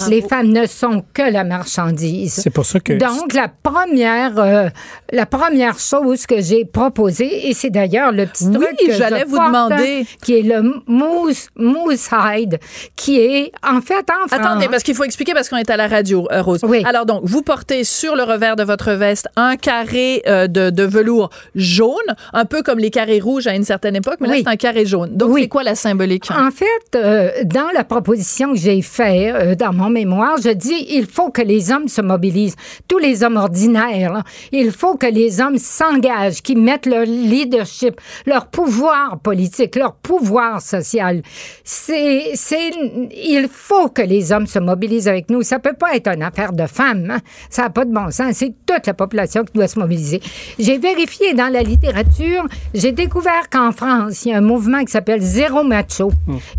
Les 0.08 0.22
femmes 0.22 0.48
ne 0.48 0.66
sont 0.66 1.04
que 1.12 1.22
la 1.30 1.44
marchandise. 1.44 2.32
C'est 2.42 2.50
pour 2.50 2.64
ça 2.64 2.80
que. 2.80 2.94
Donc, 2.94 3.32
la 3.34 3.48
première, 3.48 4.38
euh, 4.38 4.68
la 5.12 5.26
première 5.26 5.78
chose 5.78 6.26
que 6.26 6.40
j'ai 6.40 6.64
proposée, 6.64 7.48
et 7.48 7.54
c'est 7.54 7.70
d'ailleurs 7.70 8.12
le 8.12 8.26
petit 8.26 8.46
Oui, 8.46 8.54
truc 8.54 8.76
que 8.86 8.92
j'allais 8.94 9.24
vous 9.24 9.36
porte, 9.36 9.46
demander. 9.48 10.06
qui 10.22 10.38
est 10.38 10.42
le 10.42 10.62
mousse, 10.86 11.48
mousse 11.56 12.08
hide, 12.12 12.58
qui 12.96 13.18
est, 13.20 13.52
en 13.62 13.80
fait, 13.80 14.06
en 14.10 14.26
France. 14.28 14.32
Attendez, 14.32 14.68
parce 14.68 14.82
qu'il 14.82 14.94
faut 14.94 15.04
expliquer 15.04 15.34
parce 15.34 15.48
qu'on 15.48 15.56
est 15.58 15.70
à 15.70 15.76
la 15.76 15.86
radio, 15.88 16.26
euh, 16.32 16.42
Rose. 16.42 16.60
Oui. 16.62 16.82
Alors 16.86 17.04
donc, 17.06 17.20
vous 17.24 17.42
portez 17.42 17.84
sur 17.84 18.16
le 18.16 18.22
revers 18.22 18.56
de 18.56 18.62
votre 18.64 18.92
veste 18.92 19.28
un 19.36 19.56
carré 19.56 20.22
euh, 20.26 20.46
de, 20.46 20.70
de 20.70 20.82
velours 20.84 21.30
jaune, 21.54 21.90
un 22.32 22.44
peu 22.46 22.62
comme 22.62 22.78
les 22.78 22.90
carrés 22.90 23.20
rouges 23.20 23.46
à 23.46 23.54
une 23.54 23.64
certaine 23.64 23.96
époque, 23.96 24.16
mais 24.20 24.28
là 24.28 24.34
Oui. 24.34 24.42
c'est 24.44 24.50
un 24.50 24.56
carré 24.56 24.86
jaune. 24.86 25.10
Donc 25.16 25.30
Oui. 25.32 25.42
c'est 25.42 25.48
quoi 25.48 25.62
la 25.62 25.74
symbolique? 25.74 26.30
En 26.30 26.50
fait, 26.50 26.66
euh, 26.96 27.30
dans 27.44 27.68
la 27.74 27.84
proposition 27.84 28.52
que 28.52 28.58
j'ai 28.58 28.80
faite 28.82 29.34
euh, 29.34 29.54
dans 29.54 29.72
mon 29.72 29.89
mémoire, 29.90 30.36
je 30.42 30.50
dis 30.50 30.86
il 30.90 31.06
faut 31.06 31.30
que 31.30 31.42
les 31.42 31.70
hommes 31.72 31.88
se 31.88 32.00
mobilisent, 32.00 32.56
tous 32.88 32.98
les 32.98 33.22
hommes 33.22 33.36
ordinaires. 33.36 34.12
là. 34.12 34.22
il 34.52 34.70
faut 34.72 34.96
que 34.96 35.06
les 35.06 35.40
hommes 35.40 35.58
s'engagent, 35.58 36.42
qu'ils 36.42 36.60
mettent 36.60 36.86
leur 36.86 37.04
leadership, 37.04 38.00
leur 38.26 38.46
pouvoir 38.46 39.18
politique, 39.18 39.76
leur 39.76 39.94
pouvoir 39.94 40.60
social. 40.62 41.22
C'est, 41.64 42.32
c'est, 42.34 42.70
il 43.14 43.48
faut 43.50 43.88
que 43.88 44.02
les 44.02 44.32
hommes 44.32 44.46
se 44.46 44.58
mobilisent 44.58 45.08
avec 45.08 45.30
nous. 45.30 45.42
Ça 45.42 45.58
peut 45.58 45.74
pas 45.74 45.94
être 45.94 46.08
une 46.08 46.22
affaire 46.22 46.52
de 46.52 46.66
femmes. 46.66 47.10
hein. 47.10 47.18
Ça 47.48 47.62
n'a 47.62 47.70
pas 47.70 47.84
de 47.84 47.92
bon 47.92 48.10
sens. 48.10 48.34
C'est 48.36 48.54
toute 48.66 48.86
la 48.86 48.94
population 48.94 49.44
qui 49.44 49.52
doit 49.54 49.68
se 49.68 49.78
mobiliser. 49.78 50.20
J'ai 50.58 50.78
vérifié 50.78 51.34
dans 51.34 51.52
la 51.52 51.62
littérature, 51.62 52.46
j'ai 52.74 52.92
découvert 52.92 53.48
qu'en 53.50 53.72
France, 53.72 54.24
il 54.24 54.30
y 54.30 54.34
a 54.34 54.38
un 54.38 54.42
mouvement 54.42 54.80
qui 54.84 54.92
s'appelle 54.92 55.20
Zéro 55.20 55.62
Macho. 55.64 56.10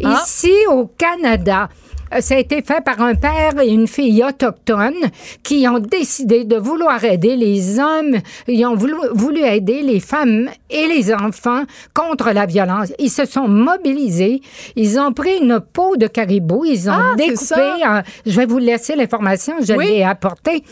Ah. 0.04 0.22
Ici, 0.24 0.52
au 0.70 0.88
Canada, 0.98 1.70
euh, 2.13 2.20
ça 2.22 2.36
a 2.36 2.38
été 2.39 2.62
fait 2.62 2.84
par 2.84 3.02
un 3.02 3.11
père 3.15 3.60
et 3.62 3.67
une 3.69 3.88
fille 3.88 4.24
autochtones 4.24 5.10
qui 5.43 5.67
ont 5.67 5.80
décidé 5.80 6.43
de 6.43 6.56
vouloir 6.58 7.04
aider 7.04 7.36
les 7.36 7.80
hommes, 7.80 8.17
ils 8.47 8.65
ont 8.65 8.76
voulu, 8.76 8.93
voulu 9.13 9.41
aider 9.43 9.82
les 9.82 10.00
femmes 10.00 10.50
et 10.69 10.88
les 10.88 11.13
enfants 11.13 11.63
contre 11.93 12.32
la 12.32 12.45
violence. 12.45 12.91
Ils 13.00 13.10
se 13.10 13.26
sont 13.26 13.47
mobilisés, 13.47 14.41
ils 14.76 15.00
ont 15.00 15.13
pris 15.13 15.38
une 15.41 15.60
peau 15.60 15.95
de 15.97 16.08
caribou, 16.08 16.65
ils 16.65 16.89
ont 16.89 16.93
Ah, 16.93 17.15
découpé, 17.17 17.62
en- 17.86 18.02
je 18.26 18.36
vais 18.36 18.45
vous 18.45 18.58
laisser 18.60 18.95
l'information, 18.95 19.56
je 19.62 19.74
Oui. 19.74 19.88
l'ai 19.88 20.04
apportée. 20.04 20.63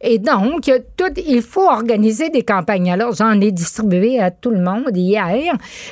Et 0.00 0.18
donc, 0.18 0.70
tout, 0.96 1.12
il 1.16 1.42
faut 1.42 1.68
organiser 1.68 2.28
des 2.28 2.42
campagnes. 2.42 2.90
Alors, 2.90 3.14
j'en 3.14 3.40
ai 3.40 3.50
distribué 3.50 4.20
à 4.20 4.30
tout 4.30 4.50
le 4.50 4.60
monde 4.60 4.94
hier 4.94 5.26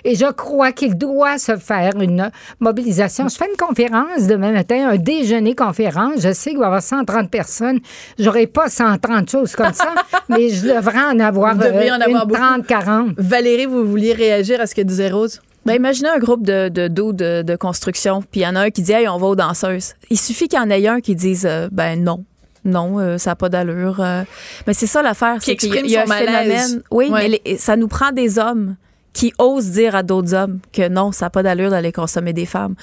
et 0.04 0.14
je 0.14 0.30
crois 0.32 0.72
qu'il 0.72 0.96
doit 0.96 1.38
se 1.38 1.56
faire 1.56 1.92
une 2.00 2.30
mobilisation. 2.60 3.28
Je 3.28 3.36
fais 3.36 3.46
une 3.50 3.56
conférence 3.56 4.26
demain 4.26 4.52
matin, 4.52 4.90
un 4.90 4.96
déjeuner 4.96 5.54
conférence. 5.54 6.20
Je 6.20 6.32
sais 6.32 6.50
qu'il 6.50 6.58
va 6.58 6.64
y 6.64 6.66
avoir 6.66 6.82
130 6.82 7.30
personnes. 7.30 7.80
J'aurai 8.18 8.46
pas 8.46 8.68
130 8.68 9.30
choses 9.30 9.56
comme 9.56 9.72
ça, 9.72 9.94
mais 10.28 10.50
je 10.50 10.66
devrais 10.66 11.04
en 11.04 11.18
avoir, 11.20 11.54
Vous 11.54 11.62
devriez 11.62 11.90
euh, 11.90 11.96
en 11.96 12.00
avoir 12.00 12.22
une 12.22 12.28
beaucoup. 12.28 12.40
30, 12.40 12.66
40. 12.66 13.08
Valérie, 13.16 13.66
vous 13.66 13.84
vouliez 13.84 14.12
réagir 14.12 14.60
à 14.60 14.66
ce 14.66 14.74
que 14.74 14.82
disait 14.82 15.10
Rose? 15.10 15.40
Ben, 15.64 15.74
imaginez 15.74 16.10
un 16.10 16.18
groupe 16.18 16.44
de 16.44 16.68
de, 16.68 16.88
dos 16.88 17.14
de, 17.14 17.40
de 17.40 17.56
construction, 17.56 18.20
puis 18.20 18.40
il 18.40 18.44
y 18.44 18.46
en 18.46 18.54
a 18.54 18.60
un 18.60 18.70
qui 18.70 18.82
dit 18.82 18.92
Hey, 18.92 19.08
on 19.08 19.16
va 19.16 19.28
aux 19.28 19.36
danseuses. 19.36 19.94
Il 20.10 20.18
suffit 20.18 20.46
qu'il 20.46 20.58
y 20.58 20.62
en 20.62 20.68
ait 20.68 20.86
un 20.86 21.00
qui 21.00 21.14
dise 21.14 21.46
euh, 21.46 21.68
Ben 21.72 22.02
non. 22.02 22.24
Non, 22.64 22.98
euh, 22.98 23.18
ça 23.18 23.30
n'a 23.32 23.36
pas 23.36 23.48
d'allure. 23.48 24.00
euh. 24.00 24.22
Mais 24.66 24.74
c'est 24.74 24.86
ça 24.86 25.02
l'affaire. 25.02 25.38
Qui 25.38 25.50
c'est 25.52 25.56
qu'il 25.56 25.68
y 25.68 25.72
a- 25.72 25.74
exprime 25.80 25.86
il 25.86 25.92
y 25.92 25.96
a 25.96 26.06
son 26.06 26.12
un 26.12 26.14
malaise. 26.32 26.62
phénomène. 26.62 26.82
Oui, 26.90 27.08
Ouais. 27.10 27.28
mais 27.28 27.40
les- 27.44 27.56
ça 27.58 27.76
nous 27.76 27.88
prend 27.88 28.10
des 28.12 28.38
hommes 28.38 28.76
qui 29.14 29.32
osent 29.38 29.70
dire 29.70 29.94
à 29.94 30.02
d'autres 30.02 30.34
hommes 30.34 30.58
que 30.72 30.88
non, 30.88 31.12
ça 31.12 31.26
n'a 31.26 31.30
pas 31.30 31.42
d'allure 31.42 31.70
d'aller 31.70 31.92
consommer 31.92 32.32
des 32.34 32.44
femmes. 32.46 32.74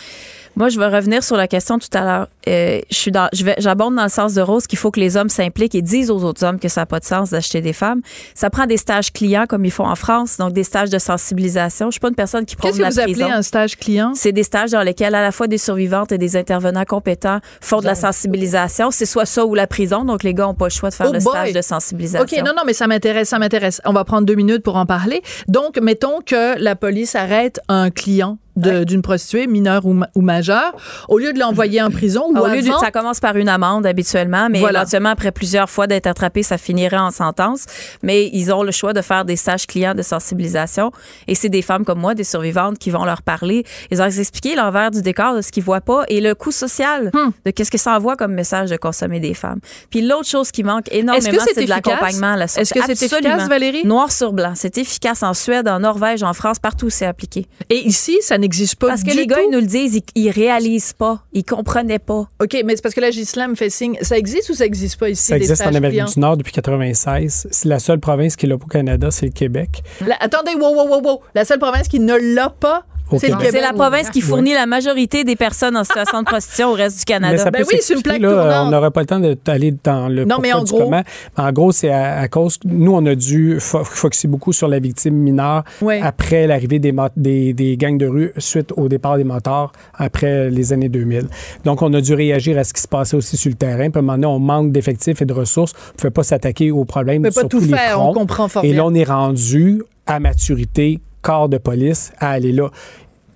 Moi, 0.56 0.68
je 0.70 0.80
vais 0.80 0.88
revenir 0.88 1.24
sur 1.24 1.38
la 1.38 1.48
question 1.48 1.78
tout 1.80 1.88
à 1.94 2.02
l'heure. 2.02 2.28
Euh, 2.48 2.82
je 2.90 2.96
suis 2.96 3.12
dans, 3.12 3.30
je 3.32 3.46
vais, 3.46 3.56
j'abonde 3.60 3.96
dans 3.96 4.04
le 4.04 4.10
sens 4.10 4.34
de 4.34 4.42
Rose 4.42 4.68
qu'il 4.68 4.78
faut 4.80 4.92
que 4.92 5.00
les 5.00 5.16
hommes 5.16 5.30
s'impliquent 5.30 5.76
et 5.76 5.82
disent 5.82 6.10
aux 6.12 6.24
autres 6.24 6.44
hommes 6.44 6.60
que 6.60 6.68
ça 6.68 6.82
n'a 6.82 6.86
pas 6.86 7.00
de 7.00 7.06
sens 7.06 7.30
d'acheter 7.30 7.62
des 7.62 7.72
femmes. 7.74 8.02
Ça 8.34 8.50
prend 8.50 8.66
des 8.66 8.76
stages 8.78 9.14
clients 9.14 9.46
comme 9.48 9.64
ils 9.64 9.72
font 9.72 9.86
en 9.88 9.96
France, 9.96 10.38
donc 10.38 10.52
des 10.54 10.64
stages 10.64 10.90
de 10.90 10.98
sensibilisation. 11.00 11.88
Je 11.88 11.92
suis 11.92 12.00
pas 12.00 12.10
une 12.10 12.16
personne 12.16 12.46
qui 12.46 12.56
prône 12.56 12.72
Qu'est-ce 12.72 12.80
que 12.80 12.84
la 12.84 12.90
vous 12.90 13.00
appelez 13.00 13.14
prison. 13.14 13.32
un 13.32 13.42
stage 13.44 13.78
client? 13.78 14.12
C'est 14.16 14.32
des 14.32 14.44
stages 14.44 14.72
dans 14.72 14.82
lesquels 14.82 15.16
à 15.16 15.22
la 15.22 15.32
fois 15.32 15.48
des 15.48 15.58
survivantes 15.58 16.12
et 16.12 16.18
des 16.18 16.36
intervenants 16.36 16.86
compétents 16.86 17.40
font 17.62 17.80
de 17.80 17.86
la 17.86 17.96
sensibilisation. 17.96 18.92
C'est 18.92 19.06
soit 19.06 19.26
ça 19.26 19.46
ou 19.46 19.56
la 19.56 19.68
prison, 19.68 20.04
donc 20.06 20.24
les 20.24 20.34
gars 20.34 20.46
n'ont 20.46 20.54
pas 20.54 20.66
le 20.66 20.72
choix 20.72 20.90
de 20.90 20.96
faire 20.96 21.08
Oh 21.10 21.14
le 21.14 21.20
boy. 21.20 21.32
stage 21.34 21.54
de 21.54 21.62
sensibilisation. 21.62 22.24
OK, 22.26 22.44
non, 22.46 22.54
non, 22.56 22.64
mais 22.66 22.74
ça 22.74 22.88
m'intéresse, 22.88 23.30
ça 23.30 23.40
m'intéresse. 23.40 23.82
On 23.86 23.94
va 23.94 24.04
prendre 24.04 24.26
deux 24.26 24.36
minutes 24.36 24.64
pour 24.64 24.76
en 24.78 24.86
parler. 24.86 25.22
Donc, 25.48 25.78
mettons 25.82 26.21
que 26.22 26.62
la 26.62 26.76
police 26.76 27.16
arrête 27.16 27.60
un 27.68 27.90
client 27.90 28.38
d'une 28.56 29.02
prostituée, 29.02 29.48
mineure 29.48 29.86
ou, 29.86 29.94
ma- 29.94 30.10
ou 30.16 30.22
majeure, 30.22 30.74
au 31.08 31.18
lieu 31.18 31.34
de 31.34 31.40
l'envoyer 31.40 31.82
en 31.82 31.90
prison 31.90 32.26
ou 32.30 32.38
Au 32.38 32.48
lieu 32.48 32.62
de- 32.62 32.68
avant- 32.70 32.80
ça 32.80 32.92
commence 32.92 33.20
par 33.20 33.36
une 33.38 33.50
amende 33.50 33.86
habituellement, 33.86 34.48
mais 34.50 34.60
Voilà. 34.60 34.80
éventuellement, 34.82 35.10
après 35.10 35.32
plusieurs 35.32 35.70
fois 35.70 35.88
d'être 35.88 36.08
attrapé, 36.08 36.44
ça 36.44 36.58
finirait 36.58 36.98
en 36.98 37.12
sentence. 37.12 37.66
Mais 38.04 38.30
ils 38.34 38.52
ont 38.54 38.64
le 38.64 38.72
choix 38.72 38.94
de 38.94 39.02
faire 39.02 39.26
des 39.26 39.36
stages 39.36 39.68
clients 39.68 39.96
de 39.96 40.02
sensibilisation. 40.02 40.92
Et 41.28 41.36
c'est 41.36 41.50
des 41.50 41.62
femmes 41.62 41.86
comme 41.86 42.00
moi, 42.00 42.14
des 42.16 42.24
survivantes, 42.24 42.78
qui 42.78 42.90
vont 42.90 43.06
leur 43.06 43.22
parler. 43.22 43.64
Ils 43.90 43.98
vont 43.98 44.04
leur 44.06 44.20
expliquer 44.20 44.56
l'envers 44.56 44.92
du 44.92 45.02
décor 45.02 45.36
de 45.36 45.42
ce 45.42 45.52
qu'ils 45.52 45.64
voient 45.64 45.82
pas 45.82 46.04
et 46.10 46.22
le 46.22 46.36
coût 46.36 46.52
social 46.52 47.10
Hmm. 47.14 47.32
de 47.46 47.52
qu'est-ce 47.52 47.72
que 47.72 47.78
ça 47.78 47.96
envoie 47.96 48.16
comme 48.16 48.34
message 48.34 48.70
de 48.70 48.78
consommer 48.78 49.20
des 49.20 49.34
femmes. 49.34 49.60
Puis 49.90 50.02
l'autre 50.02 50.28
chose 50.28 50.52
qui 50.52 50.64
manque 50.64 50.86
énormément, 50.92 51.44
c'est 51.54 51.64
de 51.64 51.70
l'accompagnement 51.70 52.36
la 52.36 52.46
Est-ce 52.46 52.74
que 52.74 52.80
c'est 52.86 52.92
efficace, 53.04 53.48
Valérie? 53.48 53.86
Noir 53.86 54.12
sur 54.12 54.34
blanc. 54.34 54.54
C'est 54.56 54.78
efficace 54.78 55.24
en 55.24 55.34
Suède, 55.34 55.68
en 55.68 55.80
Norvège, 55.80 56.24
en 56.24 56.34
France, 56.34 56.60
partout 56.60 56.88
où 56.88 56.90
c'est 56.90 57.06
appliqué. 57.06 57.46
Et 57.70 57.88
ici, 57.88 58.18
ça 58.22 58.38
n'existe 58.42 58.76
pas 58.76 58.88
Parce 58.88 59.04
que 59.04 59.12
du 59.12 59.18
les 59.18 59.28
gars, 59.28 59.38
tout. 59.38 59.44
ils 59.48 59.52
nous 59.52 59.60
le 59.62 59.66
disent, 59.66 59.96
ils, 59.96 60.04
ils 60.24 60.30
réalisent 60.30 60.94
pas, 60.94 61.24
ils 61.34 61.44
comprenaient 61.46 62.00
pas. 62.00 62.30
OK, 62.42 62.58
mais 62.66 62.76
c'est 62.76 62.82
parce 62.82 62.94
que 62.94 63.02
la 63.02 63.12
Gisela 63.12 63.48
me 63.48 63.56
fait 63.56 63.70
signe. 63.70 63.98
Ça 64.02 64.18
existe 64.18 64.50
ou 64.50 64.54
ça 64.54 64.66
n'existe 64.66 65.00
pas 65.00 65.10
ici, 65.10 65.24
Ça 65.24 65.38
des 65.40 65.46
existe 65.46 65.62
en 65.66 65.74
Amérique 65.74 66.00
clients? 66.00 66.12
du 66.14 66.20
Nord 66.20 66.38
depuis 66.38 66.52
96. 66.52 67.48
C'est 67.50 67.68
la 67.70 67.80
seule 67.80 68.00
province 68.00 68.36
qui 68.36 68.48
l'a 68.48 68.58
pas 68.58 68.66
au 68.66 68.68
Canada, 68.68 69.10
c'est 69.12 69.26
le 69.26 69.32
Québec. 69.32 69.82
La- 70.06 70.18
attendez, 70.20 70.54
wow, 70.56 70.76
wow, 70.76 70.88
wow, 70.90 71.02
wow. 71.02 71.22
La 71.36 71.46
seule 71.46 71.60
province 71.60 71.88
qui 71.88 72.00
ne 72.00 72.16
l'a 72.36 72.50
pas, 72.50 72.84
Au 72.90 72.91
c'est 73.20 73.62
la 73.62 73.74
province 73.74 74.10
qui 74.10 74.22
fournit 74.22 74.54
la 74.54 74.66
majorité 74.66 75.24
des 75.24 75.36
personnes 75.36 75.76
en 75.78 75.84
situation 75.84 76.20
de 76.22 76.26
prostitution 76.26 76.70
au 76.70 76.74
reste 76.74 76.98
du 76.98 77.04
Mais 77.08 77.14
Canada. 77.14 77.52
Ben 77.52 77.64
oui, 77.70 77.78
c'est 77.82 77.94
une 77.96 78.02
plaque 78.02 78.22
là, 78.22 78.30
tournante. 78.30 78.68
On 78.68 78.72
n'aurait 78.72 78.92
pas 78.92 79.02
le 79.02 79.06
temps 79.08 79.20
d'aller 79.20 79.74
dans 79.84 80.08
le 80.08 80.26
Non, 80.26 80.38
mais 80.42 80.54
en 80.54 80.64
du 80.64 80.72
gros- 80.72 80.84
comment. 80.86 81.04
En 81.38 81.52
gros, 81.52 81.72
c'est 81.72 81.90
à, 81.90 82.20
à 82.20 82.28
cause... 82.28 82.58
Nous, 82.66 82.94
on 82.94 83.06
a 83.06 83.16
dû 83.16 83.58
fo- 83.58 83.84
focuser 83.84 84.28
beaucoup 84.28 84.54
sur 84.54 84.68
la 84.68 84.80
victime 84.80 85.16
mineure 85.16 85.64
Ouais. 85.82 86.00
après 86.02 86.48
l'arrivée 86.48 86.80
des, 86.80 86.92
mo- 86.92 87.08
des, 87.16 87.54
des 87.54 87.78
gangs 87.78 87.98
de 87.98 88.08
rue 88.08 88.32
suite 88.38 88.72
au 88.78 88.88
départ 88.88 89.18
des 89.18 89.24
motards 89.24 89.72
après 89.96 90.50
les 90.50 90.74
années 90.74 90.90
2000. 90.90 91.28
Donc, 91.66 91.82
on 91.82 91.94
a 91.94 92.02
dû 92.02 92.14
réagir 92.14 92.58
à 92.58 92.64
ce 92.64 92.74
qui 92.74 92.82
se 92.82 92.88
passait 92.88 93.18
aussi 93.18 93.38
sur 93.38 93.50
le 93.50 93.56
terrain. 93.56 93.90
Puis 93.90 93.98
à 93.98 94.00
un 94.00 94.02
moment 94.02 94.14
donné, 94.14 94.28
on 94.28 94.40
manque 94.40 94.72
d'effectifs 94.72 95.22
et 95.22 95.26
de 95.26 95.34
ressources. 95.34 95.74
On 95.76 95.92
ne 95.92 95.98
pouvait 95.98 96.12
pas 96.12 96.24
s'attaquer 96.24 96.72
aux 96.72 96.86
problèmes 96.86 97.22
On 97.22 97.24
peut 97.30 97.32
pas 97.34 97.40
sur 97.42 97.50
tout 97.50 97.60
tous 97.60 97.66
les 97.66 97.78
faire, 97.78 97.92
fronts. 97.94 98.10
on 98.10 98.14
comprend 98.14 98.48
fort 98.48 98.64
Et 98.64 98.74
là, 98.74 98.86
on 98.86 98.94
est 98.94 99.04
rendu 99.04 99.82
à 100.08 100.20
maturité, 100.20 101.00
corps 101.22 101.50
de 101.50 101.58
police, 101.58 102.12
à 102.20 102.32
aller 102.32 102.52
là. 102.52 102.70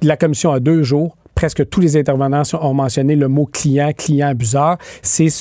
La 0.05 0.17
commission 0.17 0.51
a 0.51 0.59
deux 0.59 0.83
jours. 0.83 1.17
Presque 1.33 1.67
tous 1.67 1.81
les 1.81 1.97
intervenants 1.97 2.43
ont 2.61 2.73
mentionné 2.75 3.15
le 3.15 3.27
mot 3.27 3.47
client, 3.51 3.91
client 3.91 4.27
abuseur. 4.27 4.77
C'est 5.01 5.33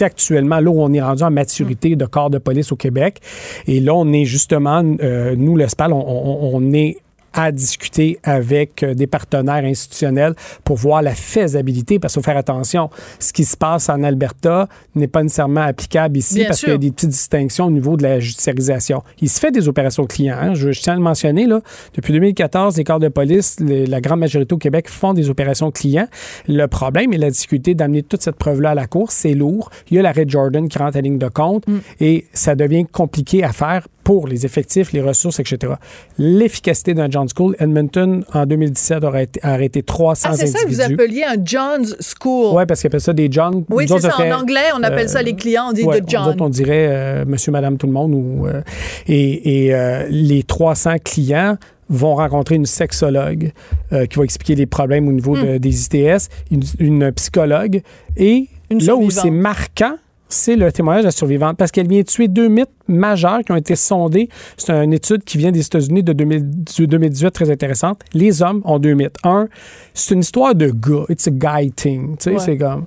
actuellement 0.00 0.60
là 0.60 0.70
où 0.70 0.80
on 0.80 0.92
est 0.92 1.02
rendu 1.02 1.24
en 1.24 1.30
maturité 1.32 1.96
de 1.96 2.06
corps 2.06 2.30
de 2.30 2.38
police 2.38 2.70
au 2.70 2.76
Québec. 2.76 3.20
Et 3.66 3.80
là, 3.80 3.94
on 3.94 4.12
est 4.12 4.24
justement, 4.24 4.82
euh, 5.02 5.34
nous, 5.36 5.56
le 5.56 5.66
SPAL, 5.66 5.92
on 5.92 6.72
est 6.72 6.98
à 7.36 7.52
discuter 7.52 8.18
avec 8.24 8.82
euh, 8.82 8.94
des 8.94 9.06
partenaires 9.06 9.64
institutionnels 9.64 10.34
pour 10.64 10.76
voir 10.76 11.02
la 11.02 11.14
faisabilité, 11.14 11.98
parce 11.98 12.14
qu'il 12.14 12.22
faut 12.22 12.24
faire 12.24 12.36
attention. 12.38 12.90
Ce 13.20 13.32
qui 13.32 13.44
se 13.44 13.56
passe 13.56 13.88
en 13.88 14.02
Alberta 14.02 14.68
n'est 14.94 15.06
pas 15.06 15.22
nécessairement 15.22 15.60
applicable 15.60 16.16
ici 16.18 16.36
Bien 16.36 16.46
parce 16.48 16.60
qu'il 16.60 16.70
y 16.70 16.72
a 16.72 16.78
des 16.78 16.90
petites 16.90 17.10
distinctions 17.10 17.66
au 17.66 17.70
niveau 17.70 17.96
de 17.96 18.02
la 18.02 18.18
judiciarisation. 18.20 19.02
Il 19.20 19.28
se 19.28 19.38
fait 19.38 19.50
des 19.52 19.68
opérations 19.68 20.06
clients. 20.06 20.38
hein. 20.40 20.54
Je, 20.54 20.72
je 20.72 20.80
tiens 20.80 20.94
à 20.94 20.96
le 20.96 21.02
mentionner. 21.02 21.46
Là. 21.46 21.60
Depuis 21.94 22.12
2014, 22.14 22.76
les 22.78 22.84
corps 22.84 23.00
de 23.00 23.08
police, 23.08 23.60
les- 23.60 23.86
la 23.86 24.00
grande 24.00 24.20
majorité 24.20 24.54
au 24.54 24.58
Québec 24.58 24.88
font 24.88 25.12
des 25.12 25.28
opérations 25.30 25.70
clients. 25.70 26.08
Le 26.48 26.66
problème 26.66 27.12
et 27.12 27.18
la 27.18 27.30
difficulté 27.30 27.74
d'amener 27.74 28.02
toute 28.02 28.22
cette 28.22 28.36
preuve-là 28.36 28.70
à 28.70 28.74
la 28.74 28.86
cour, 28.86 29.12
c'est 29.12 29.34
lourd. 29.34 29.70
Il 29.90 29.96
y 29.96 29.98
a 29.98 30.02
l'arrêt 30.02 30.24
Jordan 30.26 30.68
qui 30.68 30.78
rentre 30.78 30.96
à 30.96 31.00
ligne 31.02 31.18
de 31.18 31.28
compte 31.28 31.66
Mm. 31.66 31.78
et 32.00 32.24
ça 32.32 32.54
devient 32.54 32.86
compliqué 32.90 33.42
à 33.44 33.52
faire 33.52 33.86
pour 34.06 34.28
les 34.28 34.46
effectifs, 34.46 34.92
les 34.92 35.00
ressources, 35.00 35.40
etc. 35.40 35.72
L'efficacité 36.16 36.94
d'un 36.94 37.10
John 37.10 37.26
School, 37.28 37.56
Edmonton, 37.58 38.24
en 38.32 38.46
2017, 38.46 39.02
aurait 39.02 39.24
été, 39.24 39.40
a 39.42 39.52
arrêté 39.54 39.82
300 39.82 40.28
Ah, 40.30 40.36
c'est 40.36 40.46
ça 40.46 40.62
que 40.62 40.68
vous 40.68 40.80
appeliez 40.80 41.24
un 41.24 41.34
John's 41.44 41.96
School. 42.00 42.54
Oui, 42.56 42.62
parce 42.66 42.80
qu'ils 42.80 42.86
appellent 42.86 43.00
ça 43.00 43.12
des 43.12 43.26
John. 43.30 43.64
Oui, 43.68 43.86
c'est 43.88 43.98
ça. 43.98 44.10
fait- 44.12 44.30
En 44.32 44.42
anglais, 44.42 44.60
on 44.78 44.82
appelle 44.84 45.08
ça 45.08 45.18
euh, 45.18 45.22
les 45.22 45.34
clients, 45.34 45.70
on 45.70 45.72
dit 45.72 45.82
Ouais, 45.82 46.00
de 46.00 46.08
John. 46.08 46.28
autres, 46.28 46.40
on 46.40 46.48
dirait 46.48 46.86
euh, 46.88 47.24
monsieur, 47.26 47.50
madame, 47.50 47.78
tout 47.78 47.88
le 47.88 47.92
monde. 47.92 48.14
Ou, 48.14 48.46
euh, 48.46 48.62
et 49.08 49.64
et, 49.66 49.74
euh, 49.74 50.06
les 50.08 50.44
300 50.44 50.98
clients 51.02 51.56
vont 51.88 52.14
rencontrer 52.14 52.54
une 52.54 52.66
sexologue 52.66 53.50
euh, 53.92 54.06
qui 54.06 54.18
va 54.18 54.24
expliquer 54.24 54.54
les 54.54 54.66
problèmes 54.66 55.08
au 55.08 55.12
niveau 55.12 55.36
de- 55.36 55.58
des 55.58 55.84
ITS, 55.84 56.28
une, 56.52 56.62
une 56.78 57.10
psychologue. 57.12 57.82
Et 58.16 58.46
Une 58.70 58.84
là 58.84 58.94
où 58.94 59.10
c'est 59.10 59.30
marquant, 59.30 59.96
c'est 60.28 60.56
le 60.56 60.72
témoignage 60.72 61.02
de 61.02 61.06
la 61.08 61.12
survivante 61.12 61.56
parce 61.56 61.70
qu'elle 61.70 61.86
vient 61.88 62.02
tuer 62.02 62.26
deux 62.28 62.48
mythes 62.48 62.68
majeurs 62.88 63.40
qui 63.44 63.52
ont 63.52 63.56
été 63.56 63.76
sondés. 63.76 64.28
C'est 64.56 64.72
une 64.72 64.92
étude 64.92 65.22
qui 65.24 65.38
vient 65.38 65.52
des 65.52 65.60
États-Unis 65.64 66.02
de 66.02 66.12
2000 66.12 66.50
de 66.78 66.84
2018 66.86 67.30
très 67.30 67.50
intéressante. 67.50 68.00
Les 68.12 68.42
hommes 68.42 68.60
ont 68.64 68.78
deux 68.78 68.94
mythes. 68.94 69.16
Un, 69.24 69.48
c'est 69.94 70.14
une 70.14 70.20
histoire 70.20 70.54
de 70.54 70.68
gars. 70.70 71.04
It's 71.08 71.28
a 71.28 71.30
guy 71.30 71.70
thing. 71.70 72.16
Tu 72.16 72.24
sais, 72.24 72.30
Ouais. 72.32 72.38
c'est 72.38 72.56
comme. 72.58 72.86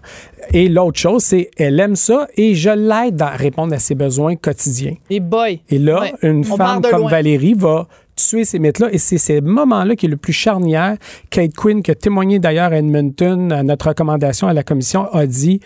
Et 0.54 0.67
l'autre 0.67 0.99
chose, 0.99 1.23
c'est 1.23 1.49
elle 1.58 1.80
aime 1.80 1.95
ça 1.95 2.28
et 2.36 2.56
je 2.56 2.69
l'aide 2.69 3.21
à 3.21 3.30
répondre 3.30 3.73
à 3.73 3.80
ses 3.80 3.95
besoins 3.95 4.36
quotidiens. 4.36 4.95
Et 5.10 5.19
boy. 5.19 5.62
Et 5.69 5.80
là, 5.80 6.02
Ouais. 6.02 6.13
une 6.23 6.39
On 6.49 6.56
femme 6.58 6.82
comme 6.82 7.02
loin. 7.02 7.10
Valérie 7.10 7.54
va 7.54 7.88
tuer 8.15 8.43
ces 8.43 8.60
mythes-là. 8.60 8.89
Et 8.91 8.97
c'est 8.97 9.17
ces 9.17 9.39
moments-là 9.39 9.95
qui 9.95 10.08
est 10.08 10.10
le 10.10 10.17
plus 10.17 10.34
charnière. 10.34 10.97
Kate 11.30 11.54
Quinn, 11.56 11.82
qui 11.82 11.91
a 11.91 11.95
témoigné 11.95 12.39
d'ailleurs 12.39 12.73
à 12.73 12.78
Edmonton, 12.78 13.52
à 13.54 13.63
notre 13.63 13.88
recommandation 13.88 14.47
à 14.47 14.54
la 14.54 14.63
commission, 14.63 15.06
a 15.13 15.25
dit 15.25 15.62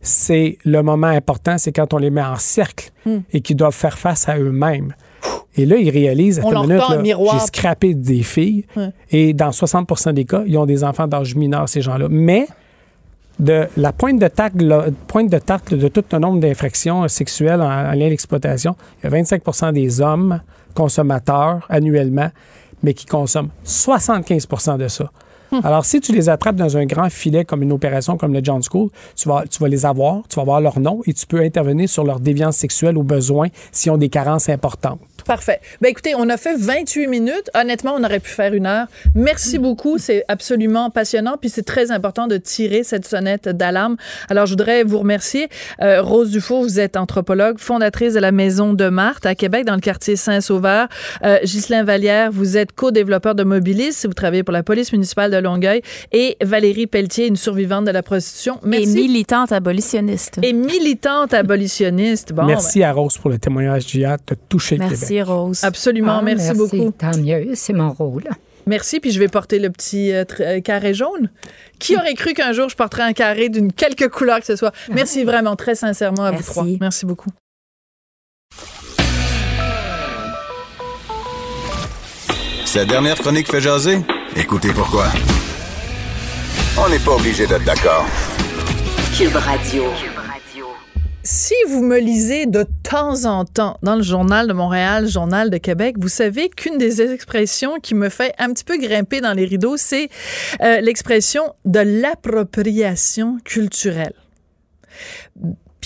c'est 0.00 0.58
le 0.64 0.82
moment 0.82 1.08
important, 1.08 1.58
c'est 1.58 1.72
quand 1.72 1.92
on 1.92 1.98
les 1.98 2.10
met 2.10 2.22
en 2.22 2.36
cercle 2.36 2.90
Hmm. 3.04 3.20
et 3.32 3.40
qu'ils 3.40 3.56
doivent 3.56 3.74
faire 3.74 3.98
face 3.98 4.28
à 4.28 4.38
eux-mêmes. 4.38 4.92
Et 5.56 5.64
là, 5.64 5.76
ils 5.76 5.90
réalisent, 5.90 6.40
On 6.44 6.50
leur 6.50 6.64
une 6.64 6.70
minute, 6.70 6.88
là, 6.88 7.32
j'ai 7.32 7.38
scrappé 7.46 7.94
des 7.94 8.22
filles 8.22 8.64
et 9.10 9.32
dans 9.32 9.50
60 9.50 10.12
des 10.12 10.24
cas, 10.24 10.42
ils 10.46 10.56
ont 10.58 10.66
des 10.66 10.84
enfants 10.84 11.06
d'âge 11.08 11.34
mineur, 11.34 11.68
ces 11.68 11.80
gens-là. 11.80 12.06
Mais 12.10 12.46
de 13.38 13.66
la 13.76 13.92
pointe 13.92 14.18
de 14.18 14.28
la 14.64 14.86
pointe 15.06 15.30
de 15.30 15.38
tarte 15.38 15.72
de 15.72 15.88
tout 15.88 16.04
un 16.12 16.18
nombre 16.18 16.40
d'infractions 16.40 17.06
sexuelles 17.08 17.60
en, 17.62 17.66
en 17.66 17.92
lien 17.92 18.06
à 18.06 18.10
l'exploitation, 18.10 18.76
il 19.02 19.10
y 19.10 19.14
a 19.14 19.20
25% 19.22 19.72
des 19.72 20.00
hommes 20.00 20.40
consommateurs 20.74 21.66
annuellement, 21.70 22.30
mais 22.82 22.94
qui 22.94 23.06
consomment 23.06 23.50
75% 23.64 24.76
de 24.78 24.88
ça. 24.88 25.10
Alors, 25.64 25.84
si 25.84 26.00
tu 26.00 26.12
les 26.12 26.28
attrapes 26.28 26.56
dans 26.56 26.76
un 26.76 26.86
grand 26.86 27.10
filet 27.10 27.44
comme 27.44 27.62
une 27.62 27.72
opération 27.72 28.16
comme 28.16 28.32
le 28.32 28.40
John 28.42 28.60
School, 28.62 28.90
tu 29.16 29.28
vas, 29.28 29.44
tu 29.50 29.58
vas 29.58 29.68
les 29.68 29.86
avoir, 29.86 30.22
tu 30.28 30.36
vas 30.36 30.42
avoir 30.42 30.60
leur 30.60 30.78
nom 30.78 31.00
et 31.06 31.12
tu 31.12 31.26
peux 31.26 31.40
intervenir 31.40 31.88
sur 31.88 32.04
leur 32.04 32.20
déviance 32.20 32.56
sexuelle 32.56 32.96
au 32.98 33.02
besoin 33.02 33.48
s'ils 33.72 33.92
ont 33.92 33.98
des 33.98 34.08
carences 34.08 34.48
importantes. 34.48 35.00
Parfait. 35.28 35.60
Ben 35.82 35.88
écoutez, 35.88 36.14
on 36.16 36.28
a 36.30 36.38
fait 36.38 36.56
28 36.56 37.06
minutes. 37.06 37.50
Honnêtement, 37.54 37.94
on 37.98 38.02
aurait 38.02 38.20
pu 38.20 38.30
faire 38.30 38.54
une 38.54 38.64
heure. 38.64 38.86
Merci 39.14 39.58
beaucoup. 39.58 39.98
C'est 39.98 40.24
absolument 40.28 40.88
passionnant. 40.88 41.36
Puis 41.38 41.50
c'est 41.50 41.64
très 41.64 41.90
important 41.90 42.28
de 42.28 42.38
tirer 42.38 42.82
cette 42.82 43.06
sonnette 43.06 43.46
d'alarme. 43.46 43.96
Alors, 44.30 44.46
je 44.46 44.52
voudrais 44.52 44.84
vous 44.84 44.98
remercier. 44.98 45.48
Euh, 45.82 46.00
Rose 46.00 46.30
Dufour, 46.30 46.62
vous 46.62 46.80
êtes 46.80 46.96
anthropologue, 46.96 47.58
fondatrice 47.58 48.14
de 48.14 48.20
la 48.20 48.32
Maison 48.32 48.72
de 48.72 48.88
Marthe 48.88 49.26
à 49.26 49.34
Québec, 49.34 49.66
dans 49.66 49.74
le 49.74 49.82
quartier 49.82 50.16
Saint-Sauveur. 50.16 50.88
Euh, 51.24 51.38
Ghislain 51.42 51.84
Vallière, 51.84 52.30
vous 52.32 52.56
êtes 52.56 52.72
co-développeur 52.72 53.34
de 53.34 53.44
Mobilis. 53.44 54.06
Vous 54.06 54.14
travaillez 54.14 54.44
pour 54.44 54.52
la 54.52 54.62
police 54.62 54.92
municipale 54.92 55.30
de 55.30 55.36
Longueuil, 55.40 55.82
et 56.12 56.36
Valérie 56.42 56.86
Pelletier, 56.86 57.26
une 57.26 57.36
survivante 57.36 57.84
de 57.84 57.90
la 57.90 58.02
prostitution. 58.02 58.60
Et 58.72 58.86
militante 58.86 59.52
abolitionniste. 59.52 60.38
Et 60.42 60.52
militante 60.52 61.34
abolitionniste. 61.34 62.32
Bon, 62.32 62.44
merci 62.44 62.82
à 62.82 62.92
Rose 62.92 63.16
pour 63.18 63.30
le 63.30 63.38
témoignage 63.38 63.86
d'hier. 63.86 64.16
T'as 64.24 64.34
touché 64.48 64.78
Merci, 64.78 65.08
Québec. 65.08 65.26
Rose. 65.26 65.64
Absolument, 65.64 66.18
Ah, 66.18 66.22
merci, 66.22 66.52
beaucoup. 66.54 66.90
Tant 66.92 67.16
mieux, 67.16 67.50
c'est 67.54 67.72
mon 67.72 67.92
rôle. 67.92 68.24
Merci, 68.66 69.00
puis 69.00 69.12
je 69.12 69.18
vais 69.18 69.28
porter 69.28 69.58
le 69.58 69.70
petit 69.70 70.12
euh, 70.12 70.24
euh, 70.40 70.60
carré 70.60 70.92
jaune. 70.92 71.30
Qui 71.78 71.96
aurait 71.96 72.12
cru 72.14 72.34
qu'un 72.34 72.52
jour 72.52 72.68
je 72.68 72.76
porterais 72.76 73.04
un 73.04 73.14
carré 73.14 73.48
d'une 73.48 73.72
quelque 73.72 74.04
couleur 74.04 74.40
que 74.40 74.46
ce 74.46 74.56
soit? 74.56 74.72
Merci 74.92 75.24
vraiment, 75.24 75.56
très 75.56 75.74
sincèrement 75.74 76.24
à 76.24 76.32
Merci. 76.32 76.44
vous 76.46 76.50
trois. 76.52 76.64
Merci 76.80 77.06
beaucoup. 77.06 77.30
Cette 82.64 82.88
dernière 82.88 83.16
chronique 83.16 83.50
fait 83.50 83.60
jaser? 83.60 83.98
Écoutez 84.36 84.72
pourquoi. 84.72 85.06
On 86.78 86.88
n'est 86.88 86.98
pas 86.98 87.12
obligé 87.12 87.46
d'être 87.46 87.64
d'accord. 87.64 88.06
Cube 89.16 89.34
Radio. 89.34 89.84
Si 91.24 91.54
vous 91.68 91.82
me 91.82 91.98
lisez 91.98 92.46
de 92.46 92.64
temps 92.82 93.24
en 93.24 93.44
temps 93.44 93.78
dans 93.82 93.96
le 93.96 94.02
Journal 94.02 94.46
de 94.46 94.52
Montréal, 94.52 95.04
le 95.04 95.10
Journal 95.10 95.50
de 95.50 95.58
Québec, 95.58 95.96
vous 95.98 96.08
savez 96.08 96.48
qu'une 96.48 96.78
des 96.78 97.02
expressions 97.02 97.80
qui 97.80 97.94
me 97.94 98.08
fait 98.08 98.32
un 98.38 98.52
petit 98.52 98.64
peu 98.64 98.78
grimper 98.78 99.20
dans 99.20 99.32
les 99.32 99.44
rideaux, 99.44 99.76
c'est 99.76 100.08
euh, 100.62 100.80
l'expression 100.80 101.54
de 101.64 101.80
l'appropriation 101.80 103.38
culturelle. 103.44 104.14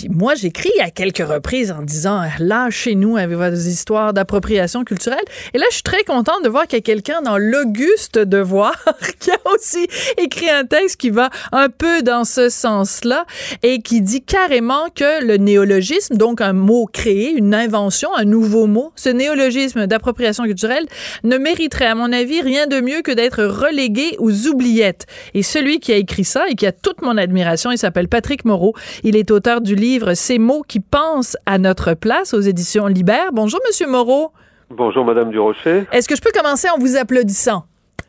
Puis 0.03 0.11
moi, 0.13 0.35
j'écris 0.35 0.73
à 0.81 0.91
quelques 0.91 1.25
reprises 1.25 1.71
en 1.71 1.81
disant 1.81 2.25
lâchez-nous 2.41 3.17
avec 3.17 3.37
vos 3.37 3.55
histoires 3.55 4.13
d'appropriation 4.13 4.83
culturelle. 4.83 5.23
Et 5.55 5.59
là, 5.59 5.65
je 5.71 5.75
suis 5.75 5.85
très 5.85 6.03
contente 6.03 6.43
de 6.43 6.49
voir 6.49 6.67
qu'il 6.67 6.79
y 6.79 6.81
a 6.81 6.83
quelqu'un 6.83 7.23
dans 7.23 7.39
l'Auguste 7.39 8.19
Devoir 8.19 8.75
qui 9.21 9.31
a 9.31 9.39
aussi 9.55 9.87
écrit 10.19 10.51
un 10.51 10.65
texte 10.65 10.97
qui 10.97 11.11
va 11.11 11.31
un 11.53 11.69
peu 11.69 12.03
dans 12.03 12.25
ce 12.25 12.49
sens-là 12.49 13.27
et 13.63 13.81
qui 13.81 14.01
dit 14.01 14.23
carrément 14.23 14.89
que 14.93 15.25
le 15.25 15.37
néologisme, 15.37 16.17
donc 16.17 16.41
un 16.41 16.53
mot 16.53 16.87
créé, 16.93 17.31
une 17.31 17.55
invention, 17.55 18.09
un 18.17 18.25
nouveau 18.25 18.67
mot, 18.67 18.93
ce 18.97 19.09
néologisme 19.09 19.87
d'appropriation 19.87 20.43
culturelle 20.43 20.87
ne 21.23 21.39
mériterait, 21.39 21.87
à 21.87 21.95
mon 21.95 22.13
avis, 22.13 22.41
rien 22.41 22.67
de 22.67 22.81
mieux 22.81 23.03
que 23.03 23.13
d'être 23.13 23.45
relégué 23.45 24.17
aux 24.19 24.49
oubliettes. 24.49 25.07
Et 25.35 25.45
celui 25.45 25.79
qui 25.79 25.93
a 25.93 25.97
écrit 25.97 26.25
ça 26.25 26.49
et 26.49 26.57
qui 26.57 26.67
a 26.67 26.73
toute 26.73 27.03
mon 27.03 27.17
admiration, 27.17 27.71
il 27.71 27.79
s'appelle 27.79 28.09
Patrick 28.09 28.45
Moreau. 28.45 28.75
Il 29.05 29.15
est 29.15 29.31
auteur 29.31 29.61
du 29.61 29.77
livre 29.77 29.92
Ces 30.15 30.39
mots 30.39 30.63
qui 30.67 30.81
pensent 30.81 31.37
à 31.47 31.59
notre 31.59 31.95
place 31.95 32.35
aux 32.35 32.41
éditions 32.41 32.87
Libère. 32.87 33.33
Bonjour, 33.33 33.61
Monsieur 33.67 33.87
Moreau. 33.87 34.33
Bonjour 34.71 35.05
Madame 35.05 35.31
Durocher. 35.31 35.85
Est-ce 35.93 36.09
que 36.09 36.17
je 36.17 36.21
peux 36.23 36.31
commencer 36.33 36.69
en 36.75 36.79
vous 36.79 36.97
applaudissant? 36.97 37.65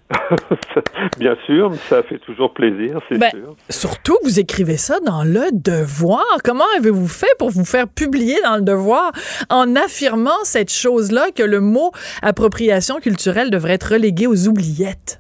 Bien 1.18 1.36
sûr, 1.46 1.74
ça 1.90 2.04
fait 2.04 2.20
toujours 2.20 2.54
plaisir, 2.54 3.00
c'est 3.10 3.18
Ben, 3.18 3.32
sûr. 3.32 3.56
Surtout 3.70 4.18
vous 4.24 4.40
écrivez 4.40 4.78
ça 4.78 5.00
dans 5.00 5.24
le 5.24 5.46
devoir. 5.52 6.24
Comment 6.44 6.66
avez-vous 6.78 7.08
fait 7.08 7.34
pour 7.40 7.50
vous 7.50 7.66
faire 7.66 7.88
publier 7.88 8.38
dans 8.44 8.56
le 8.56 8.62
devoir 8.62 9.12
en 9.50 9.76
affirmant 9.76 10.44
cette 10.44 10.72
chose-là 10.72 11.32
que 11.36 11.44
le 11.44 11.60
mot 11.62 11.92
appropriation 12.22 13.00
culturelle 13.00 13.50
devrait 13.50 13.74
être 13.74 13.94
relégué 13.94 14.28
aux 14.28 14.48
oubliettes? 14.48 15.20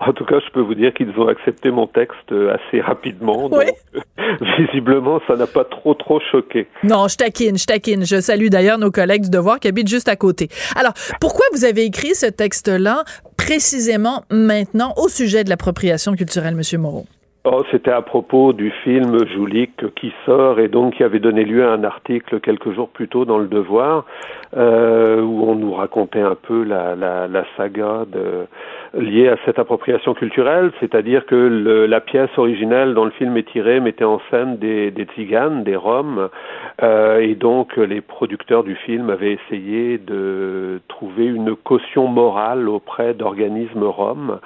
En 0.00 0.12
tout 0.12 0.24
cas, 0.24 0.36
je 0.44 0.50
peux 0.52 0.60
vous 0.60 0.74
dire 0.74 0.92
qu'ils 0.94 1.10
ont 1.18 1.28
accepté 1.28 1.70
mon 1.70 1.86
texte 1.86 2.32
euh, 2.32 2.54
assez 2.54 2.80
rapidement. 2.80 3.48
Oui. 3.50 3.66
Donc, 3.66 4.04
euh, 4.18 4.22
visiblement, 4.58 5.20
ça 5.26 5.36
n'a 5.36 5.46
pas 5.46 5.64
trop, 5.64 5.94
trop 5.94 6.20
choqué. 6.30 6.66
Non, 6.82 7.08
je 7.08 7.16
taquine, 7.16 7.56
je 7.56 7.66
taquine. 7.66 8.04
Je 8.04 8.20
salue 8.20 8.48
d'ailleurs 8.48 8.78
nos 8.78 8.90
collègues 8.90 9.22
du 9.22 9.30
devoir 9.30 9.60
qui 9.60 9.68
habitent 9.68 9.88
juste 9.88 10.08
à 10.08 10.16
côté. 10.16 10.48
Alors, 10.76 10.92
pourquoi 11.20 11.46
vous 11.52 11.64
avez 11.64 11.84
écrit 11.84 12.14
ce 12.14 12.26
texte-là 12.26 13.04
précisément 13.36 14.24
maintenant 14.30 14.92
au 14.96 15.08
sujet 15.08 15.44
de 15.44 15.50
l'appropriation 15.50 16.14
culturelle, 16.14 16.54
Monsieur 16.54 16.78
Moreau? 16.78 17.06
Oh, 17.48 17.62
C'était 17.70 17.92
à 17.92 18.02
propos 18.02 18.52
du 18.52 18.72
film 18.82 19.24
Joulik 19.28 19.94
qui 19.94 20.12
sort 20.24 20.58
et 20.58 20.66
donc 20.66 20.94
qui 20.94 21.04
avait 21.04 21.20
donné 21.20 21.44
lieu 21.44 21.64
à 21.64 21.70
un 21.70 21.84
article 21.84 22.40
quelques 22.40 22.72
jours 22.72 22.88
plus 22.88 23.06
tôt 23.06 23.24
dans 23.24 23.38
Le 23.38 23.46
Devoir 23.46 24.04
euh, 24.56 25.20
où 25.22 25.44
on 25.48 25.54
nous 25.54 25.72
racontait 25.72 26.22
un 26.22 26.34
peu 26.34 26.64
la, 26.64 26.96
la, 26.96 27.28
la 27.28 27.44
saga 27.56 28.04
liée 28.94 29.28
à 29.28 29.36
cette 29.44 29.60
appropriation 29.60 30.14
culturelle, 30.14 30.72
c'est-à-dire 30.80 31.24
que 31.24 31.36
le, 31.36 31.86
la 31.86 32.00
pièce 32.00 32.36
originelle 32.36 32.94
dont 32.94 33.04
le 33.04 33.12
film 33.12 33.36
est 33.36 33.48
tiré 33.48 33.78
mettait 33.78 34.02
en 34.02 34.20
scène 34.28 34.56
des, 34.56 34.90
des 34.90 35.04
tziganes, 35.04 35.62
des 35.62 35.76
roms, 35.76 36.28
euh, 36.82 37.20
et 37.20 37.36
donc 37.36 37.76
les 37.76 38.00
producteurs 38.00 38.64
du 38.64 38.74
film 38.74 39.08
avaient 39.08 39.34
essayé 39.34 39.98
de 39.98 40.80
trouver 40.88 41.26
une 41.26 41.54
caution 41.54 42.08
morale 42.08 42.68
auprès 42.68 43.14
d'organismes 43.14 43.84
roms. 43.84 44.40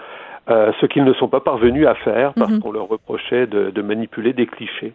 Euh, 0.50 0.72
ce 0.80 0.86
qu'ils 0.86 1.04
ne 1.04 1.12
sont 1.14 1.28
pas 1.28 1.40
parvenus 1.40 1.86
à 1.86 1.94
faire 1.94 2.32
parce 2.34 2.58
qu'on 2.58 2.72
leur 2.72 2.88
reprochait 2.88 3.46
de, 3.46 3.70
de 3.70 3.82
manipuler 3.82 4.32
des 4.32 4.46
clichés. 4.46 4.92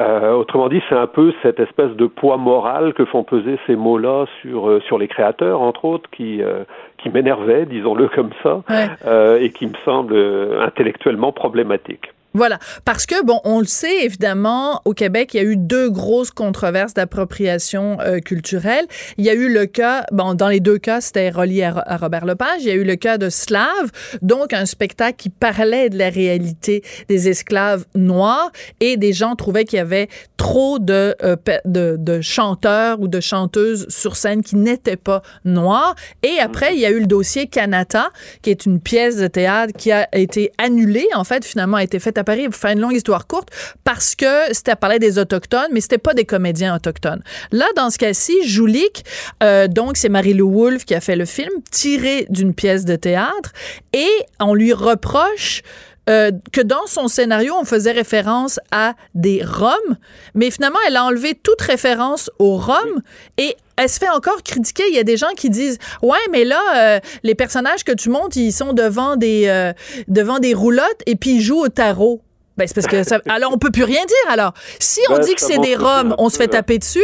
Euh, 0.00 0.32
autrement 0.32 0.68
dit, 0.68 0.80
c'est 0.88 0.94
un 0.96 1.06
peu 1.06 1.34
cette 1.42 1.60
espèce 1.60 1.90
de 1.90 2.06
poids 2.06 2.38
moral 2.38 2.94
que 2.94 3.04
font 3.04 3.24
peser 3.24 3.58
ces 3.66 3.76
mots-là 3.76 4.24
sur 4.40 4.68
euh, 4.70 4.80
sur 4.86 4.96
les 4.96 5.06
créateurs, 5.06 5.60
entre 5.60 5.84
autres, 5.84 6.08
qui 6.10 6.42
euh, 6.42 6.64
qui 6.96 7.10
m'énervaient, 7.10 7.66
disons-le 7.66 8.08
comme 8.08 8.30
ça, 8.42 8.62
Ouais. 8.70 8.86
euh, 9.06 9.38
et 9.38 9.50
qui 9.50 9.66
me 9.66 9.74
semblent 9.84 10.14
euh, 10.14 10.62
intellectuellement 10.64 11.32
problématiques. 11.32 12.10
Voilà, 12.34 12.58
parce 12.84 13.04
que 13.04 13.22
bon, 13.24 13.40
on 13.44 13.60
le 13.60 13.66
sait 13.66 14.04
évidemment, 14.04 14.80
au 14.84 14.94
Québec, 14.94 15.34
il 15.34 15.36
y 15.36 15.40
a 15.40 15.42
eu 15.44 15.56
deux 15.56 15.90
grosses 15.90 16.30
controverses 16.30 16.94
d'appropriation 16.94 17.98
euh, 18.00 18.20
culturelle. 18.20 18.86
Il 19.18 19.24
y 19.24 19.30
a 19.30 19.34
eu 19.34 19.52
le 19.52 19.66
cas, 19.66 20.04
bon, 20.12 20.34
dans 20.34 20.48
les 20.48 20.60
deux 20.60 20.78
cas, 20.78 21.00
c'était 21.00 21.30
relié 21.30 21.64
à, 21.64 21.96
Robert 21.96 22.24
Lepage. 22.24 22.60
Il 22.60 22.68
y 22.68 22.70
a 22.70 22.74
eu 22.74 22.84
le 22.84 22.96
cas 22.96 23.18
de 23.18 23.28
Slave, 23.28 23.90
donc 24.22 24.54
un 24.54 24.64
spectacle 24.64 25.16
qui 25.16 25.28
parlait 25.28 25.90
de 25.90 25.98
la 25.98 26.08
réalité 26.08 26.82
des 27.08 27.28
esclaves 27.28 27.84
noirs, 27.94 28.50
et 28.80 28.96
des 28.96 29.12
gens 29.12 29.36
trouvaient 29.36 29.64
qu'il 29.64 29.76
y 29.76 29.80
avait 29.80 30.08
trop 30.36 30.78
de, 30.78 31.14
euh, 31.22 31.36
de 31.66 32.20
chanteurs 32.20 33.00
ou 33.00 33.08
de 33.08 33.20
chanteuses 33.20 33.86
sur 33.88 34.16
scène 34.16 34.42
qui 34.42 34.56
n'étaient 34.56 34.96
pas 34.96 35.22
noirs. 35.44 35.94
Et 36.22 36.38
après, 36.40 36.74
il 36.74 36.80
y 36.80 36.86
a 36.86 36.90
eu 36.90 37.00
le 37.00 37.06
dossier 37.06 37.46
Canada, 37.46 38.08
qui 38.40 38.50
est 38.50 38.66
une 38.66 38.80
pièce 38.80 39.16
de 39.16 39.26
théâtre 39.26 39.72
qui 39.76 39.92
a 39.92 40.08
été 40.16 40.50
annulée, 40.58 41.06
en 41.14 41.24
fait, 41.24 41.44
finalement 41.44 41.76
a 41.76 41.84
été 41.84 41.98
faite 41.98 42.18
à 42.22 42.24
Paris, 42.24 42.48
pour 42.48 42.56
faire 42.56 42.72
une 42.72 42.80
longue 42.80 42.94
histoire 42.94 43.26
courte, 43.26 43.50
parce 43.84 44.14
que 44.14 44.52
c'était 44.52 44.72
à 44.72 44.76
parler 44.76 44.98
des 44.98 45.18
Autochtones, 45.18 45.68
mais 45.72 45.80
c'était 45.80 45.98
pas 45.98 46.14
des 46.14 46.24
comédiens 46.24 46.74
autochtones. 46.74 47.22
Là, 47.50 47.66
dans 47.76 47.90
ce 47.90 47.98
cas-ci, 47.98 48.46
Joulik, 48.46 49.04
euh, 49.42 49.68
donc 49.68 49.96
c'est 49.96 50.08
Marie-Lou 50.08 50.50
Wolfe 50.50 50.84
qui 50.84 50.94
a 50.94 51.00
fait 51.00 51.16
le 51.16 51.24
film, 51.24 51.50
tiré 51.70 52.26
d'une 52.30 52.54
pièce 52.54 52.84
de 52.84 52.96
théâtre, 52.96 53.52
et 53.92 54.10
on 54.40 54.54
lui 54.54 54.72
reproche 54.72 55.62
euh, 56.10 56.32
que 56.52 56.60
dans 56.60 56.86
son 56.86 57.06
scénario, 57.06 57.54
on 57.58 57.64
faisait 57.64 57.92
référence 57.92 58.58
à 58.72 58.94
des 59.14 59.42
Roms, 59.44 59.96
mais 60.34 60.50
finalement, 60.50 60.78
elle 60.86 60.96
a 60.96 61.04
enlevé 61.04 61.34
toute 61.34 61.60
référence 61.60 62.30
aux 62.38 62.56
Roms 62.56 63.02
et 63.38 63.56
elle 63.76 63.88
se 63.88 63.98
fait 63.98 64.08
encore 64.08 64.42
critiquer. 64.42 64.82
Il 64.88 64.94
y 64.94 64.98
a 64.98 65.04
des 65.04 65.16
gens 65.16 65.32
qui 65.36 65.48
disent 65.48 65.78
Ouais, 66.02 66.18
mais 66.30 66.44
là, 66.44 66.60
euh, 66.76 67.00
les 67.22 67.34
personnages 67.34 67.84
que 67.84 67.92
tu 67.92 68.10
montes, 68.10 68.36
ils 68.36 68.52
sont 68.52 68.72
devant 68.72 69.16
des, 69.16 69.46
euh, 69.46 69.72
devant 70.08 70.38
des 70.38 70.54
roulottes 70.54 71.02
et 71.06 71.16
puis 71.16 71.36
ils 71.36 71.40
jouent 71.40 71.62
au 71.62 71.68
tarot. 71.68 72.20
Ben, 72.56 72.66
c'est 72.66 72.74
parce 72.74 72.86
que 72.86 73.02
ça, 73.02 73.18
alors 73.28 73.50
on 73.54 73.58
peut 73.58 73.70
plus 73.70 73.84
rien 73.84 74.04
dire 74.04 74.32
alors. 74.32 74.52
Si 74.78 75.00
on 75.10 75.14
Ben, 75.14 75.20
dit 75.20 75.34
que 75.34 75.40
c'est 75.40 75.58
des 75.58 75.76
Roms, 75.76 76.14
on 76.18 76.28
se 76.28 76.36
fait 76.36 76.48
taper 76.48 76.78
dessus. 76.78 77.00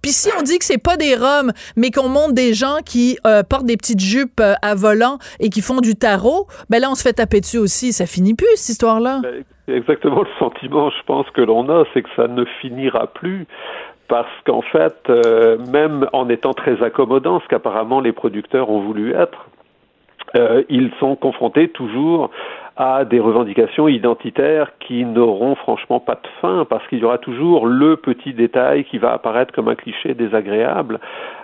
Puis 0.00 0.12
si 0.12 0.30
on 0.38 0.42
dit 0.42 0.58
que 0.58 0.64
c'est 0.64 0.82
pas 0.82 0.96
des 0.96 1.16
Roms, 1.16 1.52
mais 1.76 1.90
qu'on 1.90 2.08
montre 2.08 2.34
des 2.34 2.54
gens 2.54 2.76
qui 2.84 3.18
euh, 3.26 3.42
portent 3.42 3.66
des 3.66 3.76
petites 3.76 4.00
jupes 4.00 4.40
euh, 4.40 4.54
à 4.62 4.74
volant 4.74 5.18
et 5.40 5.48
qui 5.50 5.60
font 5.60 5.80
du 5.80 5.96
tarot, 5.96 6.46
ben 6.70 6.80
là 6.80 6.88
on 6.90 6.94
se 6.94 7.02
fait 7.02 7.14
taper 7.14 7.40
dessus 7.40 7.58
aussi. 7.58 7.92
Ça 7.92 8.06
finit 8.06 8.34
plus 8.34 8.46
cette 8.56 8.70
histoire-là. 8.70 9.20
Ben, 9.22 9.44
exactement 9.68 10.22
le 10.22 10.28
sentiment, 10.38 10.90
je 10.90 11.02
pense, 11.06 11.28
que 11.30 11.40
l'on 11.40 11.68
a, 11.68 11.84
c'est 11.94 12.02
que 12.02 12.10
ça 12.16 12.28
ne 12.28 12.44
finira 12.60 13.06
plus. 13.08 13.46
Parce 14.08 14.30
qu'en 14.44 14.62
fait, 14.62 14.96
euh, 15.08 15.56
même 15.72 16.06
en 16.12 16.28
étant 16.28 16.52
très 16.52 16.82
accommodant, 16.82 17.40
ce 17.40 17.48
qu'apparemment 17.48 18.00
les 18.00 18.12
producteurs 18.12 18.68
ont 18.68 18.82
voulu 18.82 19.14
être, 19.14 19.48
euh, 20.36 20.62
ils 20.68 20.90
sont 21.00 21.16
confrontés 21.16 21.68
toujours 21.68 22.30
à 22.82 23.04
des 23.04 23.20
revendications 23.20 23.86
identitaires 23.86 24.72
qui 24.80 25.04
n'auront 25.04 25.54
franchement 25.54 26.00
pas 26.00 26.14
de 26.14 26.28
fin, 26.40 26.64
parce 26.64 26.84
qu'il 26.88 26.98
y 26.98 27.04
aura 27.04 27.18
toujours 27.18 27.66
le 27.66 27.96
petit 27.96 28.32
détail 28.34 28.84
qui 28.84 28.98
va 28.98 29.12
apparaître 29.12 29.54
comme 29.54 29.68
un 29.68 29.76
cliché 29.76 30.14
désagréable 30.14 30.98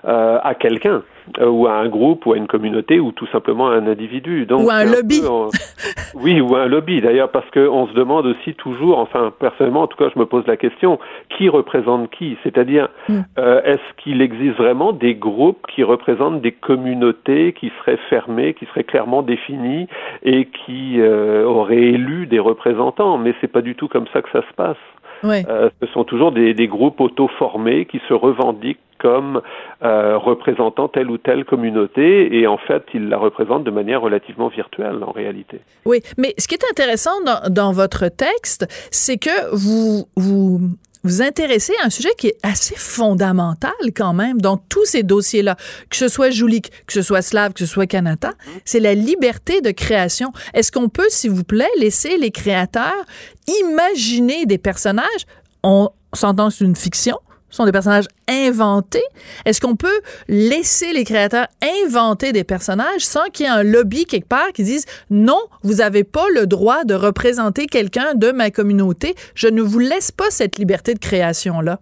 euh, 0.04 0.38
à 0.42 0.54
quelqu'un, 0.54 1.02
ou 1.44 1.66
à 1.66 1.74
un 1.74 1.88
groupe, 1.88 2.26
ou 2.26 2.32
à 2.32 2.36
une 2.36 2.46
communauté, 2.46 3.00
ou 3.00 3.12
tout 3.12 3.26
simplement 3.28 3.68
à 3.68 3.74
un 3.74 3.86
individu. 3.86 4.46
Donc, 4.46 4.66
Ou 4.66 4.70
à 4.70 4.74
un 4.76 4.86
c'est 4.86 4.96
lobby. 4.96 5.20
peu 5.20 5.28
en- 5.28 5.48
Oui, 6.14 6.40
ou 6.40 6.56
un 6.56 6.66
lobby 6.66 7.00
d'ailleurs, 7.00 7.30
parce 7.30 7.48
qu'on 7.50 7.86
se 7.86 7.92
demande 7.92 8.26
aussi 8.26 8.54
toujours, 8.54 8.98
enfin 8.98 9.30
personnellement 9.38 9.82
en 9.82 9.86
tout 9.86 9.96
cas 9.98 10.08
je 10.14 10.18
me 10.18 10.24
pose 10.26 10.46
la 10.46 10.56
question, 10.56 10.98
qui 11.36 11.48
représente 11.48 12.10
qui? 12.10 12.36
C'est-à-dire, 12.42 12.88
Mm. 13.08 13.18
euh, 13.38 13.60
est-ce 13.64 14.02
qu'il 14.02 14.20
existe 14.22 14.56
vraiment 14.56 14.92
des 14.92 15.14
groupes 15.14 15.66
qui 15.68 15.82
représentent 15.84 16.40
des 16.40 16.52
communautés 16.52 17.52
qui 17.52 17.70
seraient 17.80 17.98
fermées, 18.08 18.54
qui 18.54 18.64
seraient 18.66 18.84
clairement 18.84 19.22
définies 19.22 19.86
et 20.22 20.46
qui 20.46 21.00
euh, 21.00 21.44
auraient 21.44 21.76
élu 21.76 22.26
des 22.26 22.38
représentants? 22.38 23.18
Mais 23.18 23.34
c'est 23.40 23.52
pas 23.52 23.60
du 23.62 23.74
tout 23.74 23.88
comme 23.88 24.06
ça 24.12 24.22
que 24.22 24.30
ça 24.30 24.40
se 24.42 24.54
passe. 24.56 24.76
Euh, 25.24 25.70
ce 25.80 25.86
sont 25.88 26.04
toujours 26.04 26.32
des, 26.32 26.54
des 26.54 26.68
groupes 26.68 27.00
auto-formés 27.00 27.86
qui 27.86 28.00
se 28.08 28.14
revendiquent 28.14 28.78
comme 28.98 29.40
euh, 29.84 30.18
représentant 30.18 30.88
telle 30.88 31.10
ou 31.10 31.18
telle 31.18 31.44
communauté 31.44 32.36
et 32.36 32.46
en 32.46 32.58
fait, 32.58 32.82
ils 32.94 33.08
la 33.08 33.16
représentent 33.16 33.64
de 33.64 33.70
manière 33.70 34.00
relativement 34.00 34.48
virtuelle 34.48 35.02
en 35.02 35.12
réalité. 35.12 35.60
Oui, 35.86 36.02
mais 36.16 36.34
ce 36.38 36.48
qui 36.48 36.56
est 36.56 36.64
intéressant 36.70 37.12
dans, 37.24 37.48
dans 37.48 37.72
votre 37.72 38.08
texte, 38.08 38.66
c'est 38.90 39.18
que 39.18 39.54
vous, 39.54 40.06
vous 40.16 40.60
vous 41.04 41.22
intéressez 41.22 41.72
à 41.82 41.86
un 41.86 41.90
sujet 41.90 42.10
qui 42.18 42.28
est 42.28 42.38
assez 42.42 42.74
fondamental 42.76 43.72
quand 43.94 44.12
même 44.12 44.40
dans 44.40 44.56
tous 44.56 44.84
ces 44.84 45.02
dossiers-là, 45.02 45.56
que 45.90 45.96
ce 45.96 46.08
soit 46.08 46.30
Joulik, 46.30 46.70
que 46.86 46.92
ce 46.92 47.02
soit 47.02 47.22
Slav, 47.22 47.52
que 47.52 47.60
ce 47.60 47.66
soit 47.66 47.86
Kanata, 47.86 48.32
c'est 48.64 48.80
la 48.80 48.94
liberté 48.94 49.60
de 49.60 49.70
création. 49.70 50.32
Est-ce 50.54 50.72
qu'on 50.72 50.88
peut, 50.88 51.08
s'il 51.08 51.30
vous 51.30 51.44
plaît, 51.44 51.70
laisser 51.78 52.16
les 52.16 52.30
créateurs 52.30 53.04
imaginer 53.60 54.46
des 54.46 54.58
personnages? 54.58 55.26
On 55.62 55.90
s'entend 56.12 56.50
c'est 56.50 56.64
une 56.64 56.76
fiction, 56.76 57.18
sont 57.50 57.64
des 57.64 57.72
personnages 57.72 58.06
inventés. 58.28 59.02
Est-ce 59.44 59.60
qu'on 59.60 59.76
peut 59.76 60.00
laisser 60.28 60.92
les 60.92 61.04
créateurs 61.04 61.46
inventer 61.84 62.32
des 62.32 62.44
personnages 62.44 63.00
sans 63.00 63.24
qu'il 63.32 63.46
y 63.46 63.48
ait 63.48 63.52
un 63.52 63.62
lobby 63.62 64.04
quelque 64.04 64.28
part 64.28 64.52
qui 64.52 64.62
dise 64.62 64.84
non, 65.10 65.40
vous 65.62 65.74
n'avez 65.74 66.04
pas 66.04 66.26
le 66.34 66.46
droit 66.46 66.84
de 66.84 66.94
représenter 66.94 67.66
quelqu'un 67.66 68.14
de 68.14 68.32
ma 68.32 68.50
communauté. 68.50 69.14
Je 69.34 69.48
ne 69.48 69.62
vous 69.62 69.78
laisse 69.78 70.12
pas 70.12 70.30
cette 70.30 70.58
liberté 70.58 70.94
de 70.94 70.98
création-là. 70.98 71.78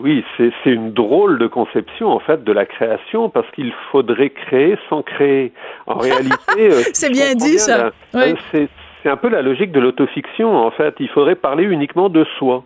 Oui, 0.00 0.24
c'est 0.36 0.50
une 0.64 0.92
drôle 0.92 1.38
de 1.38 1.46
conception 1.46 2.08
en 2.08 2.18
fait 2.18 2.42
de 2.42 2.52
la 2.52 2.64
création 2.64 3.28
parce 3.28 3.48
qu'il 3.52 3.72
faudrait 3.92 4.30
créer 4.30 4.76
sans 4.88 5.02
créer. 5.02 5.52
En 5.86 5.98
réalité, 5.98 6.34
euh, 6.58 6.82
c'est 6.92 7.10
bien 7.10 7.34
dit 7.34 7.58
ça. 7.58 7.92
Euh, 8.14 8.34
c'est 8.52 9.10
un 9.10 9.16
peu 9.16 9.28
la 9.28 9.42
logique 9.42 9.72
de 9.72 9.80
l'autofiction 9.80 10.56
en 10.56 10.70
fait. 10.70 10.94
Il 10.98 11.08
faudrait 11.08 11.34
parler 11.34 11.64
uniquement 11.64 12.08
de 12.08 12.24
soi. 12.38 12.64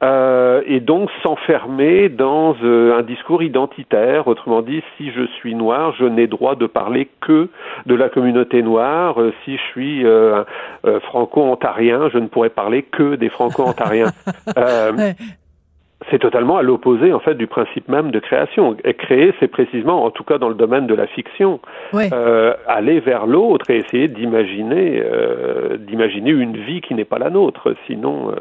Euh, 0.00 0.62
et 0.64 0.78
donc 0.78 1.10
s'enfermer 1.24 2.08
dans 2.08 2.54
euh, 2.62 2.96
un 2.96 3.02
discours 3.02 3.42
identitaire. 3.42 4.28
Autrement 4.28 4.62
dit, 4.62 4.82
si 4.96 5.10
je 5.10 5.26
suis 5.38 5.56
noir, 5.56 5.92
je 5.98 6.04
n'ai 6.04 6.28
droit 6.28 6.54
de 6.54 6.66
parler 6.66 7.08
que 7.20 7.48
de 7.86 7.94
la 7.96 8.08
communauté 8.08 8.62
noire. 8.62 9.20
Euh, 9.20 9.32
si 9.44 9.56
je 9.56 9.62
suis 9.72 10.04
franco-ontarien, 11.02 12.08
je 12.12 12.18
ne 12.18 12.28
pourrais 12.28 12.50
parler 12.50 12.82
que 12.82 13.16
des 13.16 13.28
franco-ontariens. 13.28 14.12
C'est 16.12 16.20
totalement 16.20 16.56
à 16.56 16.62
l'opposé 16.62 17.12
en 17.12 17.18
fait 17.18 17.34
du 17.34 17.48
principe 17.48 17.88
même 17.88 18.12
de 18.12 18.20
création. 18.20 18.76
Et 18.84 18.94
créer, 18.94 19.34
c'est 19.40 19.48
précisément, 19.48 20.04
en 20.04 20.10
tout 20.10 20.22
cas 20.22 20.38
dans 20.38 20.48
le 20.48 20.54
domaine 20.54 20.86
de 20.86 20.94
la 20.94 21.08
fiction, 21.08 21.60
aller 21.92 23.00
vers 23.00 23.26
l'autre 23.26 23.68
et 23.68 23.78
essayer 23.78 24.06
d'imaginer, 24.06 25.02
d'imaginer 25.80 26.30
une 26.30 26.56
vie 26.56 26.80
qui 26.80 26.94
n'est 26.94 27.04
pas 27.04 27.18
la 27.18 27.30
nôtre. 27.30 27.74
Sinon, 27.88 28.32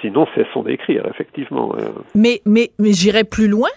Sinon, 0.00 0.26
cessons 0.34 0.62
d'écrire, 0.62 1.06
effectivement. 1.10 1.74
Mais, 2.14 2.42
mais, 2.44 2.72
mais 2.78 2.92
j'irai 2.92 3.24
plus 3.24 3.48
loin. 3.48 3.70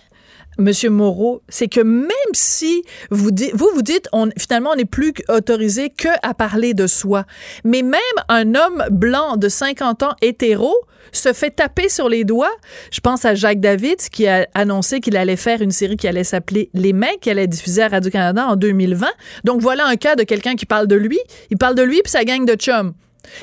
Monsieur 0.60 0.90
Moreau, 0.90 1.42
c'est 1.48 1.70
que 1.70 1.80
même 1.80 2.10
si 2.34 2.84
vous 3.12 3.32
dites, 3.32 3.56
vous 3.56 3.70
vous 3.74 3.82
dites, 3.82 4.10
finalement, 4.38 4.72
on 4.74 4.76
n'est 4.76 4.84
plus 4.84 5.14
autorisé 5.30 5.90
que 5.90 6.10
à 6.22 6.34
parler 6.34 6.74
de 6.74 6.86
soi. 6.86 7.24
Mais 7.64 7.82
même 7.82 8.02
un 8.28 8.56
homme 8.56 8.84
blanc 8.92 9.38
de 9.38 9.48
50 9.48 10.04
ans 10.04 10.16
hétéro 10.22 10.76
se 11.14 11.32
fait 11.32 11.52
taper 11.52 11.88
sur 11.88 12.10
les 12.10 12.26
doigts. 12.26 12.52
Je 12.92 13.00
pense 13.00 13.24
à 13.24 13.36
Jacques 13.36 13.62
David 13.62 14.00
qui 14.12 14.28
a 14.28 14.48
annoncé 14.54 15.00
qu'il 15.00 15.16
allait 15.16 15.38
faire 15.38 15.62
une 15.62 15.72
série 15.72 15.96
qui 15.96 16.10
allait 16.10 16.26
s'appeler 16.26 16.70
Les 16.74 16.92
Mains, 16.92 17.08
qui 17.22 17.30
allait 17.30 17.48
diffuser 17.48 17.84
à 17.84 17.88
Radio-Canada 17.88 18.48
en 18.50 18.58
2020. 18.58 19.08
Donc 19.46 19.62
voilà 19.62 19.88
un 19.88 19.96
cas 19.96 20.18
de 20.18 20.24
quelqu'un 20.24 20.56
qui 20.56 20.66
parle 20.66 20.88
de 20.88 20.96
lui. 20.96 21.20
Il 21.52 21.58
parle 21.58 21.76
de 21.76 21.84
lui 21.84 22.02
puis 22.02 22.12
sa 22.12 22.26
gang 22.26 22.46
de 22.46 22.56
chums. 22.56 22.94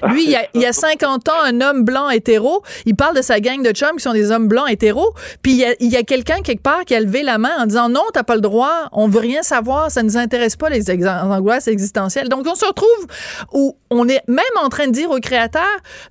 Lui, 0.09 0.24
il 0.24 0.31
y, 0.31 0.37
a, 0.37 0.47
il 0.55 0.61
y, 0.61 0.66
a, 0.66 0.72
50 0.72 1.29
ans, 1.29 1.43
un 1.45 1.61
homme 1.61 1.85
blanc 1.85 2.11
hétéro, 2.11 2.62
il 2.85 2.97
parle 2.97 3.16
de 3.16 3.22
sa 3.22 3.41
gang 3.41 3.62
de 3.62 3.70
chums 3.70 3.97
qui 3.97 4.03
sont 4.03 4.12
des 4.12 4.31
hommes 4.31 4.49
blancs 4.49 4.68
hétéros, 4.68 5.14
puis 5.43 5.62
il 5.81 5.91
y 5.91 5.97
a, 5.97 6.03
quelqu'un 6.03 6.41
quelque 6.43 6.62
part 6.62 6.85
qui 6.85 6.95
a 6.95 7.01
levé 7.01 7.22
la 7.22 7.39
main 7.39 7.53
en 7.59 7.66
disant 7.66 7.89
non, 7.89 8.03
t'as 8.12 8.22
pas 8.22 8.35
le 8.35 8.41
droit, 8.41 8.89
on 8.93 9.09
veut 9.09 9.20
rien 9.20 9.43
savoir, 9.43 9.91
ça 9.91 10.03
nous 10.03 10.16
intéresse 10.16 10.57
pas 10.57 10.68
les 10.68 10.91
angoisses 11.07 11.68
existentielles. 11.68 12.29
Donc 12.29 12.47
on 12.47 12.55
se 12.55 12.64
retrouve 12.64 13.07
où 13.53 13.77
on 13.91 14.09
est 14.09 14.22
même 14.29 14.45
en 14.62 14.68
train 14.68 14.87
de 14.87 14.93
dire 14.93 15.11
aux 15.11 15.20
créateurs, 15.20 15.62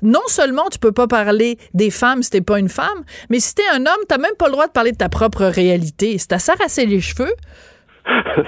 non 0.01 0.24
seulement 0.28 0.70
tu 0.72 0.80
peux 0.80 0.91
pas 0.91 1.07
parler 1.07 1.57
des 1.74 1.89
femmes 1.89 2.24
si 2.24 2.30
t'es 2.30 2.41
pas 2.41 2.59
une 2.59 2.70
femme, 2.70 3.03
mais 3.30 3.39
si 3.39 3.55
t'es 3.55 3.68
un 3.74 3.82
homme, 3.82 4.03
t'as 4.07 4.18
même 4.18 4.36
pas 4.38 4.47
le 4.47 4.53
droit 4.53 4.68
de 4.68 4.72
parler 4.72 4.91
de 4.91 4.97
ta 4.97 5.09
propre 5.09 5.45
réalité. 5.45 6.18
C'est 6.18 6.34
à 6.34 6.39
s'arracher 6.39 6.86
les 6.86 7.01
cheveux. 7.01 7.34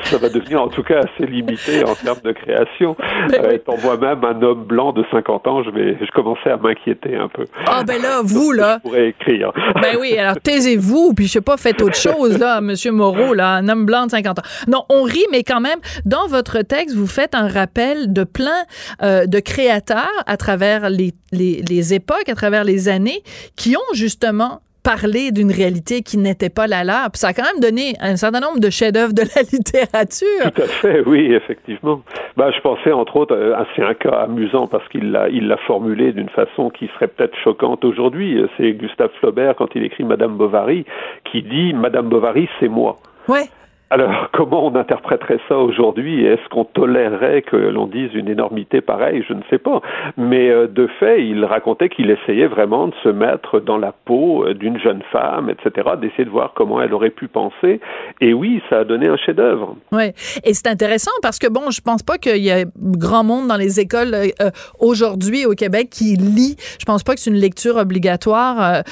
Ça 0.04 0.18
va 0.18 0.30
devenir 0.30 0.62
en 0.62 0.68
tout 0.68 0.84
cas 0.84 1.00
assez 1.00 1.30
limité 1.30 1.84
en 1.84 1.96
termes 1.96 2.22
de 2.24 2.32
création. 2.32 2.96
Euh, 3.34 3.52
étant 3.52 3.78
moi-même 3.84 4.24
un 4.24 4.42
homme 4.42 4.64
blanc 4.64 4.94
de 4.94 5.04
50 5.12 5.48
ans, 5.48 5.64
je 5.64 5.70
vais, 5.72 5.98
je 6.00 6.12
commençais 6.12 6.50
à 6.50 6.58
m'inquiéter 6.58 7.16
un 7.16 7.28
peu. 7.28 7.46
Ah 7.66 7.84
ben 7.86 8.02
là, 8.02 8.22
vous 8.24 8.52
là. 8.52 8.80
Je 8.84 8.90
pourrais 8.90 9.10
écrire. 9.10 9.52
Ben 9.82 9.98
oui, 10.00 10.18
alors 10.18 10.40
taisez-vous, 10.42 11.14
puis 11.14 11.28
je 11.28 11.34
sais 11.34 11.42
pas, 11.42 11.58
faites 11.58 11.82
autre 11.82 11.96
chose 11.96 12.38
là, 12.40 12.62
Monsieur 12.62 12.92
Moreau 12.92 13.34
là, 13.34 13.54
un 13.54 13.68
homme 13.70 13.86
blanc 13.86 14.06
de 14.06 14.12
50 14.12 14.40
ans. 14.40 14.44
Non, 14.68 14.84
on 14.90 15.04
rit, 15.04 15.26
mais 15.32 15.44
quand 15.44 15.62
même, 15.62 15.80
dans 16.06 16.28
votre 16.28 16.62
texte, 16.62 16.96
vous 16.96 17.08
faites 17.08 17.36
un 17.36 17.48
rappel 17.48 18.14
de 18.14 18.24
plein 18.24 18.64
euh, 19.04 19.26
de 19.26 19.40
créateurs 19.40 20.24
à 20.26 20.38
travers 20.38 20.90
les, 20.90 21.14
les, 21.32 21.62
les 21.68 21.94
époques, 21.94 22.30
à 22.30 22.36
travers 22.36 22.64
les 22.64 22.90
années, 22.90 23.22
qui 23.56 23.76
ont 23.76 23.94
justement 23.94 24.62
parler 24.88 25.32
d'une 25.34 25.52
réalité 25.52 26.02
qui 26.02 26.18
n'était 26.18 26.50
pas 26.50 26.66
la 26.66 26.86
leur. 26.86 27.12
Puis 27.12 27.20
ça 27.20 27.28
a 27.28 27.34
quand 27.34 27.44
même 27.44 27.60
donné 27.60 27.96
un 28.00 28.16
certain 28.16 28.40
nombre 28.40 28.62
de 28.62 28.70
chefs-d'œuvre 28.70 29.12
de 29.12 29.24
la 29.36 29.42
littérature. 29.52 30.52
Tout 30.56 30.62
à 30.62 30.68
fait, 30.68 31.02
oui, 31.06 31.34
effectivement. 31.34 32.02
Ben, 32.38 32.52
je 32.56 32.62
pensais 32.62 32.94
entre 32.94 33.18
autres, 33.18 33.36
euh, 33.36 33.54
c'est 33.76 33.84
un 33.84 33.94
cas 33.96 34.22
amusant 34.24 34.68
parce 34.68 34.88
qu'il 34.88 35.12
l'a, 35.12 35.28
il 35.28 35.50
l'a 35.50 35.58
formulé 35.68 36.14
d'une 36.14 36.30
façon 36.30 36.70
qui 36.70 36.90
serait 36.96 37.10
peut-être 37.10 37.36
choquante 37.44 37.84
aujourd'hui. 37.84 38.42
C'est 38.56 38.72
Gustave 38.72 39.12
Flaubert 39.20 39.56
quand 39.58 39.68
il 39.76 39.84
écrit 39.84 40.06
Madame 40.06 40.38
Bovary 40.38 40.86
qui 41.30 41.44
dit 41.44 41.74
Madame 41.74 42.08
Bovary, 42.08 42.48
c'est 42.62 42.70
moi. 42.70 42.96
Ouais. 43.28 43.44
Alors, 43.90 44.30
comment 44.34 44.66
on 44.66 44.76
interpréterait 44.76 45.40
ça 45.48 45.58
aujourd'hui? 45.58 46.26
Est-ce 46.26 46.48
qu'on 46.50 46.66
tolérerait 46.66 47.42
que 47.42 47.56
l'on 47.56 47.88
dise 47.88 48.14
une 48.14 48.28
énormité 48.28 48.82
pareille? 48.82 49.24
Je 49.28 49.34
ne 49.34 49.42
sais 49.50 49.58
pas. 49.58 49.82
Mais 50.18 50.50
euh, 50.50 50.68
de 50.68 50.88
fait, 51.00 51.24
il 51.26 51.44
racontait 51.46 51.90
qu'il 51.90 52.10
essayait 52.12 52.48
vraiment 52.48 52.88
de 52.88 52.94
se 53.04 53.10
mettre 53.10 53.60
dans 53.60 53.78
la 53.78 53.94
peau 53.94 54.46
euh, 54.46 54.54
d'une 54.54 54.80
jeune 54.80 55.02
femme, 55.12 55.50
etc., 55.50 55.90
d'essayer 56.02 56.26
de 56.26 56.30
voir 56.30 56.54
comment 56.56 56.82
elle 56.82 56.94
aurait 56.94 57.12
pu 57.12 57.28
penser. 57.28 57.80
Et 58.20 58.34
oui, 58.34 58.62
ça 58.70 58.80
a 58.80 58.84
donné 58.84 59.08
un 59.08 59.18
chef-d'œuvre. 59.18 59.76
Oui, 59.92 60.12
et 60.44 60.54
c'est 60.54 60.68
intéressant 60.68 61.12
parce 61.22 61.40
que, 61.40 61.48
bon, 61.48 61.72
je 61.72 61.82
pense 61.82 62.04
pas 62.04 62.18
qu'il 62.18 62.44
y 62.44 62.52
a 62.52 62.66
grand 62.76 63.24
monde 63.24 63.48
dans 63.48 63.58
les 63.58 63.80
écoles 63.80 64.14
euh, 64.14 64.50
aujourd'hui 64.80 65.46
au 65.46 65.54
Québec 65.54 65.90
qui 65.92 66.16
lit. 66.16 66.58
Je 66.80 66.86
pense 66.86 67.04
pas 67.04 67.14
que 67.14 67.20
c'est 67.20 67.30
une 67.30 67.38
lecture 67.38 67.78
obligatoire, 67.78 68.84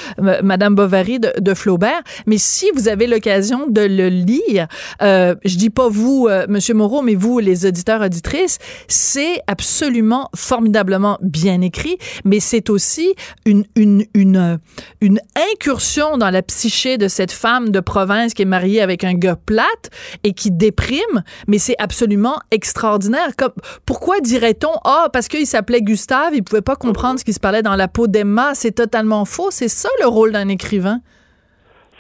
Madame 0.44 0.76
Bovary 0.76 1.20
de 1.20 1.54
Flaubert. 1.54 2.02
Mais 2.28 2.38
si 2.38 2.70
vous 2.76 2.88
avez 2.88 3.08
l'occasion 3.08 3.68
de 3.68 3.82
le 3.82 4.08
lire, 4.08 4.68
euh, 5.02 5.36
je 5.44 5.58
dis 5.58 5.70
pas 5.70 5.90
vous, 5.90 6.28
euh, 6.30 6.46
Monsieur 6.50 6.74
Moreau, 6.74 7.02
mais 7.02 7.16
vous, 7.16 7.40
les 7.40 7.66
auditeurs 7.66 8.02
auditrices, 8.02 8.60
c'est 8.88 9.40
absolument 9.48 10.30
formidablement 10.36 11.18
bien 11.22 11.62
écrit, 11.62 11.98
mais 12.24 12.40
c'est 12.40 12.70
aussi 12.70 13.16
une, 13.46 13.66
une, 13.76 14.06
une, 14.14 14.60
une 15.02 15.20
incursion 15.54 16.18
dans 16.18 16.30
la 16.30 16.42
psyché 16.42 16.98
de 16.98 17.08
cette 17.08 17.32
femme 17.32 17.70
de 17.70 17.80
province 17.80 18.34
qui 18.34 18.42
est 18.42 18.46
mariée 18.46 18.82
avec 18.82 19.04
un 19.04 19.14
gars 19.14 19.36
plate 19.36 19.90
et 20.24 20.34
qui 20.34 20.52
déprime, 20.52 21.24
mais 21.48 21.58
c'est 21.58 21.76
absolument 21.80 22.40
extraordinaire. 22.52 23.36
Comme, 23.38 23.54
pourquoi 23.86 24.20
dirait-on, 24.20 24.74
ah, 24.84 25.10
parce 25.12 25.28
qu'il 25.28 25.48
s'appelait 25.48 25.82
Gustave, 25.82 26.36
il 26.36 26.44
pouvait 26.44 26.62
pas 26.62 26.76
comprendre 26.76 27.20
ce 27.20 27.26
qui 27.26 27.34
se 27.34 27.40
parlait 27.40 27.62
dans 27.62 27.76
la 27.76 27.88
peau 27.88 28.08
d'Emma, 28.08 28.54
c'est 28.56 28.72
totalement 28.72 29.26
faux. 29.26 29.50
C'est 29.52 29.68
ça 29.68 29.90
le 30.00 30.08
rôle 30.08 30.32
d'un 30.32 30.50
écrivain. 30.50 31.02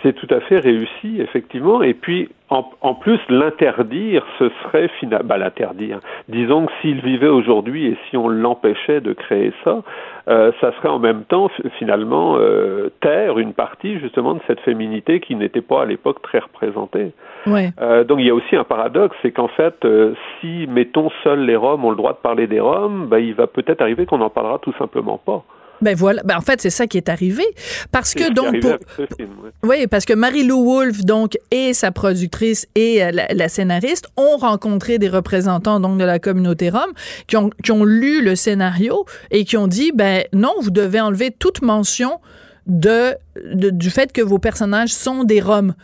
C'est 0.05 0.13
tout 0.13 0.27
à 0.29 0.39
fait 0.39 0.59
réussi, 0.59 1.19
effectivement. 1.19 1.81
Et 1.81 1.95
puis, 1.95 2.29
en, 2.51 2.63
en 2.81 2.93
plus, 2.93 3.19
l'interdire, 3.27 4.23
ce 4.37 4.51
serait 4.61 4.87
finalement 4.99 5.27
bah, 5.27 5.39
l'interdire. 5.39 5.99
Disons 6.29 6.67
que 6.67 6.71
s'il 6.79 7.01
vivait 7.01 7.27
aujourd'hui 7.27 7.87
et 7.87 7.97
si 8.07 8.15
on 8.15 8.27
l'empêchait 8.27 9.01
de 9.01 9.13
créer 9.13 9.51
ça, 9.63 9.81
euh, 10.27 10.51
ça 10.61 10.73
serait 10.73 10.89
en 10.89 10.99
même 10.99 11.23
temps 11.23 11.49
finalement 11.79 12.35
euh, 12.37 12.91
taire 13.01 13.39
une 13.39 13.53
partie 13.53 13.97
justement 13.97 14.35
de 14.35 14.41
cette 14.45 14.59
féminité 14.59 15.21
qui 15.21 15.33
n'était 15.33 15.61
pas 15.61 15.81
à 15.81 15.85
l'époque 15.85 16.21
très 16.21 16.37
représentée. 16.37 17.11
Ouais. 17.47 17.71
Euh, 17.81 18.03
donc 18.03 18.19
il 18.19 18.27
y 18.27 18.29
a 18.29 18.35
aussi 18.35 18.55
un 18.55 18.63
paradoxe, 18.63 19.17
c'est 19.23 19.31
qu'en 19.31 19.47
fait, 19.47 19.83
euh, 19.85 20.13
si 20.39 20.67
mettons 20.67 21.09
seuls 21.23 21.45
les 21.45 21.55
Roms 21.55 21.83
ont 21.83 21.89
le 21.89 21.97
droit 21.97 22.13
de 22.13 22.19
parler 22.19 22.45
des 22.45 22.59
Roms, 22.59 23.07
bah, 23.07 23.19
il 23.19 23.33
va 23.33 23.47
peut-être 23.47 23.81
arriver 23.81 24.05
qu'on 24.05 24.19
n'en 24.19 24.29
parlera 24.29 24.59
tout 24.59 24.73
simplement 24.77 25.17
pas. 25.17 25.43
Ben 25.81 25.95
voilà. 25.95 26.23
Ben 26.23 26.37
en 26.37 26.41
fait, 26.41 26.61
c'est 26.61 26.69
ça 26.69 26.87
qui 26.87 26.97
est 26.97 27.09
arrivé. 27.09 27.43
Parce 27.91 28.13
que 28.13 28.31
donc. 28.31 28.59
Pour... 28.59 28.77
Film. 29.17 29.29
Oui, 29.63 29.87
parce 29.87 30.05
que 30.05 30.13
Marie-Lou 30.13 30.63
Wolfe, 30.63 31.03
donc, 31.03 31.37
et 31.51 31.73
sa 31.73 31.91
productrice 31.91 32.67
et 32.75 33.03
euh, 33.03 33.11
la, 33.11 33.27
la, 33.27 33.49
scénariste 33.49 34.07
ont 34.17 34.37
rencontré 34.37 34.97
des 34.97 35.09
représentants, 35.09 35.79
donc, 35.79 35.97
de 35.97 36.05
la 36.05 36.19
communauté 36.19 36.69
rome 36.69 36.93
qui 37.27 37.37
ont, 37.37 37.49
qui 37.63 37.71
ont 37.71 37.83
lu 37.83 38.23
le 38.23 38.35
scénario 38.35 39.05
et 39.31 39.45
qui 39.45 39.57
ont 39.57 39.67
dit, 39.67 39.91
ben 39.91 40.23
non, 40.33 40.53
vous 40.61 40.71
devez 40.71 40.99
enlever 40.99 41.31
toute 41.31 41.61
mention 41.61 42.19
de, 42.67 43.15
de 43.53 43.69
du 43.69 43.89
fait 43.89 44.11
que 44.11 44.21
vos 44.21 44.39
personnages 44.39 44.93
sont 44.93 45.23
des 45.23 45.41
Roms. 45.41 45.75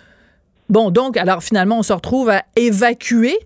Bon, 0.70 0.90
donc, 0.90 1.18
alors 1.18 1.44
finalement, 1.44 1.80
on 1.80 1.84
se 1.84 1.94
retrouve 1.94 2.30
à 2.30 2.44
évacuer 2.56 3.38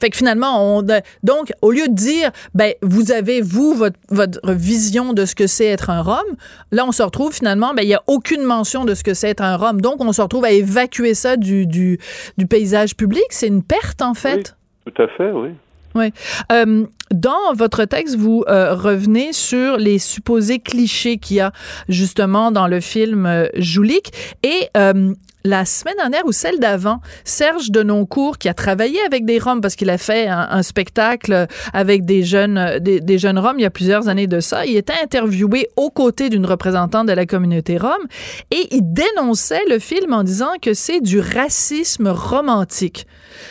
Fait 0.00 0.10
que 0.10 0.16
finalement, 0.16 0.78
on, 0.78 0.82
donc, 1.22 1.52
au 1.62 1.70
lieu 1.70 1.88
de 1.88 1.94
dire, 1.94 2.30
ben, 2.54 2.72
vous 2.82 3.12
avez, 3.12 3.40
vous, 3.40 3.74
votre, 3.74 3.98
votre 4.10 4.52
vision 4.52 5.12
de 5.12 5.24
ce 5.24 5.34
que 5.34 5.46
c'est 5.46 5.66
être 5.66 5.90
un 5.90 6.02
Rome, 6.02 6.36
là, 6.72 6.84
on 6.86 6.92
se 6.92 7.02
retrouve 7.02 7.32
finalement, 7.32 7.72
ben, 7.74 7.82
il 7.82 7.88
n'y 7.88 7.94
a 7.94 8.02
aucune 8.06 8.42
mention 8.42 8.84
de 8.84 8.94
ce 8.94 9.02
que 9.02 9.14
c'est 9.14 9.30
être 9.30 9.42
un 9.42 9.56
Rome. 9.56 9.80
Donc, 9.80 10.00
on 10.00 10.12
se 10.12 10.22
retrouve 10.22 10.44
à 10.44 10.50
évacuer 10.50 11.14
ça 11.14 11.36
du, 11.36 11.66
du, 11.66 11.98
du 12.36 12.46
paysage 12.46 12.96
public. 12.96 13.24
C'est 13.30 13.48
une 13.48 13.62
perte, 13.62 14.02
en 14.02 14.14
fait. 14.14 14.56
Oui, 14.86 14.92
tout 14.92 15.02
à 15.02 15.08
fait, 15.08 15.30
oui. 15.30 15.50
Oui. 15.94 16.12
Euh, 16.52 16.84
dans 17.10 17.54
votre 17.54 17.84
texte, 17.84 18.16
vous 18.16 18.44
euh, 18.48 18.74
revenez 18.74 19.32
sur 19.32 19.78
les 19.78 19.98
supposés 19.98 20.58
clichés 20.58 21.16
qu'il 21.16 21.38
y 21.38 21.40
a 21.40 21.52
justement 21.88 22.50
dans 22.50 22.66
le 22.66 22.80
film 22.80 23.24
euh, 23.24 23.46
Joulik 23.54 24.12
et 24.42 24.68
euh, 24.76 25.14
la 25.46 25.64
semaine 25.64 25.94
dernière 25.96 26.26
ou 26.26 26.32
celle 26.32 26.58
d'avant, 26.58 27.00
Serge 27.24 27.70
Denoncourt, 27.70 28.38
qui 28.38 28.48
a 28.48 28.54
travaillé 28.54 29.00
avec 29.06 29.24
des 29.24 29.38
Roms 29.38 29.60
parce 29.60 29.76
qu'il 29.76 29.90
a 29.90 29.98
fait 29.98 30.28
un, 30.28 30.62
spectacle 30.62 31.46
avec 31.72 32.04
des 32.04 32.22
jeunes, 32.22 32.78
des, 32.80 33.18
jeunes 33.18 33.38
Roms 33.38 33.58
il 33.58 33.62
y 33.62 33.66
a 33.66 33.70
plusieurs 33.70 34.08
années 34.08 34.26
de 34.26 34.40
ça, 34.40 34.66
il 34.66 34.76
était 34.76 34.94
interviewé 35.02 35.68
aux 35.76 35.90
côtés 35.90 36.28
d'une 36.28 36.44
représentante 36.44 37.06
de 37.06 37.12
la 37.12 37.26
communauté 37.26 37.78
Rom 37.78 37.92
et 38.50 38.66
il 38.72 38.82
dénonçait 38.82 39.64
le 39.70 39.78
film 39.78 40.12
en 40.12 40.24
disant 40.24 40.52
que 40.60 40.74
c'est 40.74 41.00
du 41.00 41.20
racisme 41.20 42.08
romantique. 42.08 43.06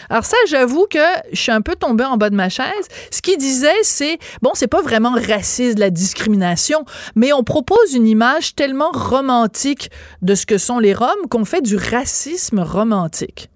Alors 0.09 0.23
ça, 0.23 0.37
j'avoue 0.47 0.87
que 0.89 0.99
je 1.31 1.39
suis 1.39 1.51
un 1.51 1.61
peu 1.61 1.75
tombée 1.75 2.05
en 2.05 2.17
bas 2.17 2.29
de 2.29 2.35
ma 2.35 2.49
chaise. 2.49 2.87
Ce 3.11 3.21
qu'il 3.21 3.37
disait, 3.37 3.81
c'est, 3.83 4.17
bon, 4.41 4.51
c'est 4.53 4.67
pas 4.67 4.81
vraiment 4.81 5.11
raciste, 5.11 5.79
la 5.79 5.89
discrimination, 5.89 6.85
mais 7.15 7.33
on 7.33 7.43
propose 7.43 7.93
une 7.95 8.07
image 8.07 8.55
tellement 8.55 8.91
romantique 8.91 9.89
de 10.21 10.35
ce 10.35 10.45
que 10.45 10.57
sont 10.57 10.79
les 10.79 10.93
Roms 10.93 11.27
qu'on 11.29 11.45
fait 11.45 11.61
du 11.61 11.75
racisme 11.75 12.59
romantique? 12.59 13.49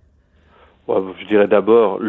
Je 1.19 1.27
dirais 1.27 1.47
d'abord, 1.47 1.99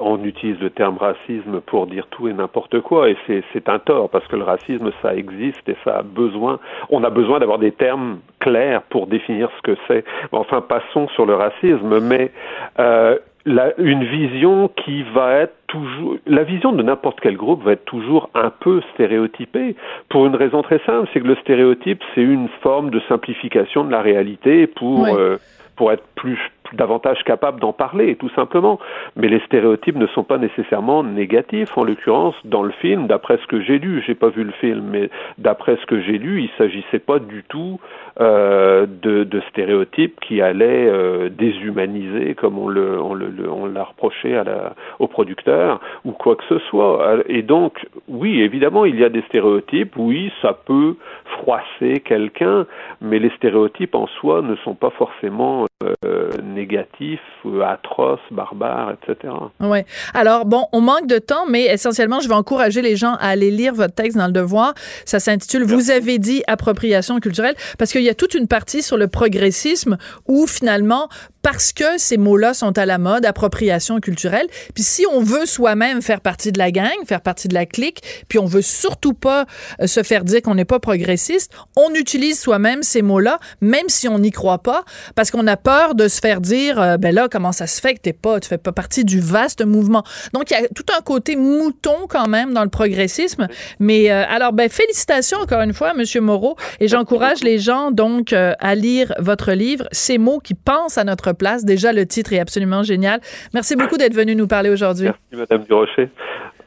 on 0.00 0.24
utilise 0.24 0.58
le 0.58 0.70
terme 0.70 0.96
racisme 0.96 1.60
pour 1.60 1.86
dire 1.86 2.06
tout 2.10 2.26
et 2.26 2.32
n'importe 2.32 2.80
quoi, 2.80 3.10
et 3.10 3.18
c'est 3.26 3.68
un 3.68 3.78
tort 3.78 4.08
parce 4.08 4.26
que 4.28 4.36
le 4.36 4.44
racisme, 4.44 4.90
ça 5.02 5.14
existe 5.14 5.68
et 5.68 5.76
ça 5.84 5.98
a 5.98 6.02
besoin. 6.02 6.58
On 6.88 7.04
a 7.04 7.10
besoin 7.10 7.38
d'avoir 7.38 7.58
des 7.58 7.72
termes 7.72 8.20
clairs 8.40 8.82
pour 8.84 9.08
définir 9.08 9.50
ce 9.58 9.62
que 9.72 9.78
c'est. 9.86 10.04
Enfin, 10.32 10.62
passons 10.62 11.06
sur 11.08 11.26
le 11.26 11.34
racisme, 11.34 12.00
mais 12.00 12.32
euh, 12.78 13.18
la, 13.46 13.78
une 13.78 14.04
vision 14.04 14.68
qui 14.68 15.02
va 15.02 15.34
être 15.34 15.54
toujours, 15.66 16.16
la 16.26 16.44
vision 16.44 16.72
de 16.72 16.82
n'importe 16.82 17.20
quel 17.20 17.36
groupe 17.36 17.62
va 17.62 17.72
être 17.72 17.84
toujours 17.84 18.30
un 18.34 18.50
peu 18.50 18.80
stéréotypée 18.94 19.76
pour 20.08 20.26
une 20.26 20.36
raison 20.36 20.62
très 20.62 20.80
simple, 20.86 21.08
c'est 21.12 21.20
que 21.20 21.26
le 21.26 21.36
stéréotype 21.36 22.02
c'est 22.14 22.22
une 22.22 22.48
forme 22.62 22.90
de 22.90 23.00
simplification 23.08 23.84
de 23.84 23.90
la 23.90 24.00
réalité 24.00 24.66
pour 24.66 25.00
Oui. 25.00 25.10
euh, 25.12 25.36
pour 25.76 25.92
être 25.92 26.04
plus, 26.14 26.38
plus 26.62 26.76
davantage 26.76 27.22
capable 27.24 27.60
d'en 27.60 27.72
parler, 27.72 28.16
tout 28.16 28.30
simplement. 28.30 28.78
Mais 29.16 29.28
les 29.28 29.40
stéréotypes 29.40 29.96
ne 29.96 30.06
sont 30.08 30.22
pas 30.22 30.38
nécessairement 30.38 31.02
négatifs. 31.02 31.76
En 31.76 31.84
l'occurrence, 31.84 32.34
dans 32.44 32.62
le 32.62 32.70
film, 32.70 33.06
d'après 33.06 33.38
ce 33.38 33.46
que 33.46 33.60
j'ai 33.60 33.78
lu, 33.78 34.02
j'ai 34.06 34.14
pas 34.14 34.28
vu 34.28 34.44
le 34.44 34.52
film, 34.52 34.84
mais 34.90 35.10
d'après 35.38 35.76
ce 35.80 35.86
que 35.86 36.00
j'ai 36.00 36.18
lu, 36.18 36.42
il 36.42 36.50
s'agissait 36.58 36.98
pas 37.00 37.18
du 37.18 37.42
tout 37.48 37.80
euh, 38.20 38.86
de, 38.86 39.24
de 39.24 39.42
stéréotypes 39.50 40.18
qui 40.20 40.40
allaient 40.40 40.86
euh, 40.88 41.28
déshumaniser, 41.30 42.34
comme 42.34 42.58
on 42.58 42.68
le, 42.68 43.00
on 43.00 43.14
le, 43.14 43.26
le- 43.28 43.50
on 43.50 43.66
l'a 43.66 43.84
reproché 43.84 44.36
à 44.36 44.44
la, 44.44 44.74
au 44.98 45.06
producteur, 45.08 45.80
ou 46.04 46.12
quoi 46.12 46.36
que 46.36 46.44
ce 46.48 46.58
soit. 46.70 47.16
Et 47.28 47.42
donc, 47.42 47.86
oui, 48.08 48.40
évidemment, 48.40 48.84
il 48.84 48.98
y 48.98 49.04
a 49.04 49.08
des 49.08 49.22
stéréotypes. 49.28 49.94
Oui, 49.96 50.30
ça 50.42 50.52
peut 50.52 50.94
froisser 51.38 52.00
quelqu'un, 52.04 52.66
mais 53.00 53.18
les 53.18 53.30
stéréotypes 53.36 53.94
en 53.94 54.06
soi 54.06 54.42
ne 54.42 54.54
sont 54.56 54.74
pas 54.74 54.90
forcément 54.90 55.66
euh, 55.82 56.28
négatifs, 56.42 57.20
atroces, 57.64 58.20
barbares, 58.30 58.92
etc. 58.92 59.32
Oui. 59.60 59.78
Alors, 60.14 60.46
bon, 60.46 60.66
on 60.72 60.80
manque 60.80 61.06
de 61.06 61.18
temps, 61.18 61.46
mais 61.48 61.64
essentiellement, 61.66 62.20
je 62.20 62.28
vais 62.28 62.34
encourager 62.34 62.80
les 62.82 62.96
gens 62.96 63.14
à 63.20 63.28
aller 63.28 63.50
lire 63.50 63.74
votre 63.74 63.94
texte 63.94 64.16
dans 64.16 64.26
le 64.26 64.32
Devoir. 64.32 64.72
Ça 65.04 65.18
s'intitule 65.18 65.64
Vous 65.64 65.90
avez 65.90 66.18
dit 66.18 66.42
appropriation 66.46 67.18
culturelle, 67.20 67.54
parce 67.78 67.92
qu'il 67.92 68.03
y 68.04 68.10
a 68.10 68.14
toute 68.14 68.34
une 68.34 68.48
partie 68.48 68.82
sur 68.82 68.96
le 68.96 69.08
progressisme 69.08 69.98
où 70.26 70.46
finalement, 70.46 71.08
parce 71.44 71.72
que 71.72 71.98
ces 71.98 72.16
mots-là 72.16 72.54
sont 72.54 72.76
à 72.78 72.86
la 72.86 72.96
mode, 72.96 73.26
appropriation 73.26 74.00
culturelle, 74.00 74.46
puis 74.74 74.82
si 74.82 75.04
on 75.12 75.20
veut 75.20 75.44
soi-même 75.44 76.00
faire 76.00 76.22
partie 76.22 76.50
de 76.50 76.58
la 76.58 76.70
gang, 76.72 76.94
faire 77.06 77.20
partie 77.20 77.48
de 77.48 77.54
la 77.54 77.66
clique, 77.66 78.02
puis 78.28 78.38
on 78.38 78.46
veut 78.46 78.62
surtout 78.62 79.12
pas 79.12 79.44
euh, 79.80 79.86
se 79.86 80.02
faire 80.02 80.24
dire 80.24 80.40
qu'on 80.40 80.54
n'est 80.54 80.64
pas 80.64 80.80
progressiste, 80.80 81.52
on 81.76 81.92
utilise 81.94 82.40
soi-même 82.40 82.82
ces 82.82 83.02
mots-là, 83.02 83.38
même 83.60 83.88
si 83.88 84.08
on 84.08 84.18
n'y 84.18 84.30
croit 84.30 84.62
pas, 84.62 84.84
parce 85.14 85.30
qu'on 85.30 85.46
a 85.46 85.58
peur 85.58 85.94
de 85.94 86.08
se 86.08 86.18
faire 86.18 86.40
dire, 86.40 86.80
euh, 86.80 86.96
ben 86.96 87.14
là, 87.14 87.28
comment 87.30 87.52
ça 87.52 87.66
se 87.66 87.78
fait 87.78 87.94
que 87.94 88.00
t'es 88.00 88.14
pas, 88.14 88.40
tu 88.40 88.48
fais 88.48 88.56
pas 88.56 88.72
partie 88.72 89.04
du 89.04 89.20
vaste 89.20 89.62
mouvement. 89.62 90.02
Donc, 90.32 90.50
il 90.50 90.54
y 90.54 90.56
a 90.56 90.66
tout 90.68 90.86
un 90.96 91.02
côté 91.02 91.36
mouton 91.36 92.06
quand 92.08 92.26
même 92.26 92.54
dans 92.54 92.64
le 92.64 92.70
progressisme. 92.70 93.48
Mais 93.78 94.10
euh, 94.10 94.24
alors, 94.28 94.54
ben, 94.54 94.70
félicitations 94.70 95.38
encore 95.40 95.60
une 95.60 95.74
fois, 95.74 95.92
Monsieur 95.92 96.22
Moreau, 96.22 96.56
et 96.80 96.88
j'encourage 96.88 97.44
les 97.44 97.58
gens 97.58 97.90
donc 97.90 98.32
euh, 98.32 98.54
à 98.60 98.74
lire 98.74 99.12
votre 99.18 99.52
livre, 99.52 99.86
Ces 99.92 100.16
mots 100.16 100.38
qui 100.38 100.54
pensent 100.54 100.96
à 100.96 101.04
notre 101.04 101.33
place. 101.34 101.64
Déjà, 101.64 101.92
le 101.92 102.06
titre 102.06 102.32
est 102.32 102.40
absolument 102.40 102.82
génial. 102.82 103.20
Merci 103.52 103.76
beaucoup 103.76 103.96
d'être 103.96 104.14
venu 104.14 104.34
nous 104.34 104.46
parler 104.46 104.70
aujourd'hui. 104.70 105.06
Merci, 105.06 105.48
Madame 105.50 105.64
Durocher. 105.64 106.10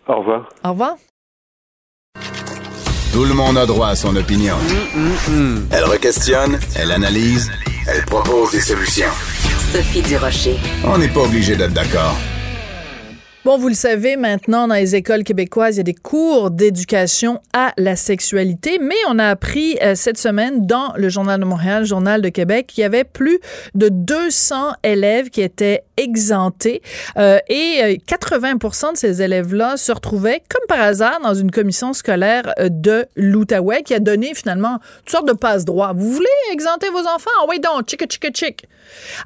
Au 0.07 0.20
revoir. 0.20 0.49
Au 0.63 0.70
revoir. 0.70 0.95
Tout 3.13 3.26
le 3.26 3.34
monde 3.34 3.57
a 3.57 3.65
droit 3.65 3.88
à 3.88 3.95
son 3.95 4.15
opinion. 4.15 4.55
Elle 5.72 5.86
requestionne, 5.86 6.59
elle 6.80 6.91
analyse, 6.91 7.51
elle 7.88 8.05
propose 8.05 8.51
des 8.51 8.61
solutions. 8.61 9.09
Sophie 9.72 10.01
Durocher. 10.03 10.57
On 10.86 10.97
n'est 10.97 11.07
pas 11.07 11.22
obligé 11.22 11.55
d'être 11.55 11.74
d'accord. 11.74 12.15
Bon, 13.47 13.57
vous 13.57 13.69
le 13.69 13.75
savez, 13.75 14.17
maintenant, 14.17 14.67
dans 14.67 14.75
les 14.75 14.97
écoles 14.97 15.23
québécoises, 15.23 15.75
il 15.75 15.77
y 15.77 15.79
a 15.79 15.83
des 15.83 15.93
cours 15.93 16.51
d'éducation 16.51 17.39
à 17.53 17.71
la 17.77 17.95
sexualité, 17.95 18.77
mais 18.77 18.97
on 19.07 19.19
a 19.19 19.29
appris 19.29 19.77
euh, 19.81 19.95
cette 19.95 20.17
semaine 20.17 20.67
dans 20.67 20.91
le 20.97 21.07
Journal 21.07 21.39
de 21.39 21.45
Montréal, 21.45 21.83
le 21.83 21.87
Journal 21.87 22.21
de 22.21 22.27
Québec, 22.27 22.67
qu'il 22.67 22.81
y 22.81 22.83
avait 22.83 23.05
plus 23.05 23.39
de 23.73 23.87
200 23.87 24.73
élèves 24.83 25.29
qui 25.29 25.39
étaient 25.39 25.85
exemptés 25.97 26.81
euh, 27.17 27.39
et 27.49 27.81
euh, 27.83 27.95
80% 28.07 28.93
de 28.93 28.97
ces 28.97 29.21
élèves-là 29.21 29.77
se 29.77 29.91
retrouvaient, 29.91 30.41
comme 30.49 30.65
par 30.67 30.81
hasard, 30.81 31.19
dans 31.21 31.33
une 31.33 31.51
commission 31.51 31.93
scolaire 31.93 32.53
euh, 32.59 32.69
de 32.69 33.05
l'Outaouais 33.15 33.83
qui 33.83 33.93
a 33.93 33.99
donné 33.99 34.33
finalement 34.33 34.79
toutes 34.99 35.09
sortes 35.09 35.27
de 35.27 35.33
passe-droits. 35.33 35.93
Vous 35.93 36.11
voulez 36.11 36.27
exempter 36.51 36.89
vos 36.89 36.99
enfants? 36.99 37.31
Ah 37.41 37.45
oui, 37.49 37.59
donc, 37.59 37.89
chic, 37.89 38.01
chic, 38.09 38.35
chic. 38.35 38.65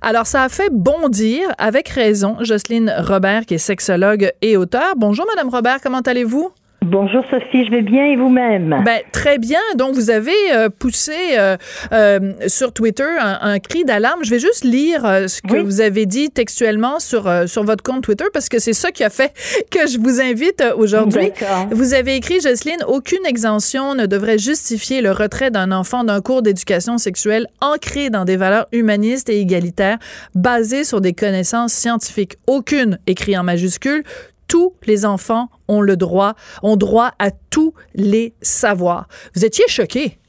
Alors, 0.02 0.26
ça 0.26 0.44
a 0.44 0.50
fait 0.50 0.70
bondir, 0.72 1.42
avec 1.58 1.90
raison, 1.90 2.38
Jocelyne 2.42 2.94
Robert, 2.98 3.46
qui 3.46 3.56
est 3.56 3.60
sexologue 3.60 4.32
et 4.42 4.58
auteur. 4.58 4.94
Bonjour, 4.96 5.26
Madame 5.28 5.50
Robert, 5.50 5.80
comment 5.82 6.00
allez-vous? 6.00 6.52
Bonjour 6.84 7.24
Sophie, 7.30 7.64
je 7.64 7.70
vais 7.70 7.84
bien 7.84 8.06
et 8.08 8.16
vous-même? 8.16 8.82
Ben, 8.84 9.02
très 9.12 9.38
bien. 9.38 9.60
Donc, 9.78 9.94
vous 9.94 10.10
avez 10.10 10.32
euh, 10.56 10.68
poussé 10.70 11.14
euh, 11.38 11.56
euh, 11.92 12.34
sur 12.48 12.74
Twitter 12.74 13.06
un, 13.20 13.38
un 13.40 13.60
cri 13.60 13.86
d'alarme. 13.86 14.22
Je 14.24 14.32
vais 14.32 14.40
juste 14.40 14.64
lire 14.64 15.04
ce 15.30 15.44
que 15.44 15.54
Oui. 15.58 15.64
vous 15.64 15.80
avez 15.80 16.08
dit 16.08 16.32
textuellement 16.32 17.00
sur, 17.00 17.28
euh, 17.28 17.46
sur 17.46 17.64
votre 17.64 17.84
compte 17.84 18.04
Twitter 18.04 18.26
parce 18.34 18.50
que 18.50 18.58
c'est 18.58 18.74
ça 18.74 18.90
qui 18.92 19.04
a 19.04 19.12
fait 19.12 19.32
que 19.72 19.86
je 19.88 20.00
vous 20.00 20.20
invite 20.20 20.64
aujourd'hui. 20.76 21.32
Vous 21.70 21.94
avez 21.94 22.16
écrit, 22.16 22.42
Jocelyne, 22.42 22.84
aucune 22.88 23.26
exemption 23.28 23.94
ne 23.94 24.08
devrait 24.08 24.40
justifier 24.40 25.02
le 25.02 25.12
retrait 25.12 25.52
d'un 25.52 25.72
enfant 25.72 26.04
d'un 26.04 26.20
cours 26.20 26.42
d'éducation 26.42 26.98
sexuelle 26.98 27.46
ancré 27.62 28.10
dans 28.10 28.26
des 28.26 28.38
valeurs 28.38 28.66
humanistes 28.72 29.30
et 29.30 29.40
égalitaires 29.40 30.00
basées 30.34 30.84
sur 30.84 31.00
des 31.00 31.14
connaissances 31.14 31.74
scientifiques. 31.74 32.38
Aucune, 32.48 32.98
écrit 33.06 33.38
en 33.38 33.44
majuscule. 33.44 34.04
Tous 34.52 34.74
les 34.86 35.06
enfants 35.06 35.48
ont 35.70 35.80
le 35.80 35.96
droit, 35.96 36.34
ont 36.62 36.76
droit 36.76 37.14
à 37.20 37.32
tous 37.32 37.74
les 37.96 38.36
savoirs. 38.42 39.08
Vous 39.34 39.46
étiez 39.46 39.64
choqué. 39.70 40.20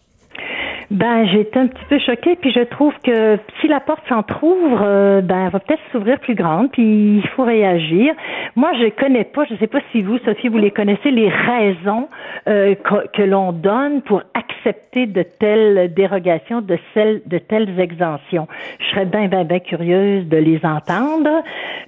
Ben, 0.92 1.26
j'ai 1.28 1.40
été 1.40 1.58
un 1.58 1.68
petit 1.68 1.84
peu 1.88 1.98
choquée, 1.98 2.36
puis 2.36 2.52
je 2.52 2.60
trouve 2.64 2.92
que 3.02 3.38
si 3.60 3.66
la 3.66 3.80
porte 3.80 4.06
s'entrouvre, 4.10 4.82
euh, 4.82 5.22
ben, 5.22 5.46
elle 5.46 5.50
va 5.50 5.58
peut-être 5.58 5.80
s'ouvrir 5.90 6.20
plus 6.20 6.34
grande, 6.34 6.70
puis 6.70 7.16
il 7.16 7.26
faut 7.28 7.44
réagir. 7.44 8.12
Moi, 8.56 8.72
je 8.78 8.90
connais 8.90 9.24
pas, 9.24 9.46
je 9.48 9.54
sais 9.56 9.68
pas 9.68 9.78
si 9.90 10.02
vous, 10.02 10.18
Sophie, 10.18 10.48
vous 10.48 10.58
les 10.58 10.70
connaissez, 10.70 11.10
les 11.10 11.30
raisons 11.30 12.08
euh, 12.46 12.74
que, 12.74 13.08
que 13.08 13.22
l'on 13.22 13.52
donne 13.52 14.02
pour 14.02 14.22
accepter 14.34 15.06
de 15.06 15.22
telles 15.22 15.94
dérogations, 15.94 16.60
de, 16.60 16.78
celles, 16.92 17.22
de 17.24 17.38
telles 17.38 17.80
exemptions. 17.80 18.46
Je 18.78 18.84
serais 18.90 19.06
bien, 19.06 19.28
bien, 19.28 19.44
bien 19.44 19.60
curieuse 19.60 20.28
de 20.28 20.36
les 20.36 20.60
entendre, 20.62 21.42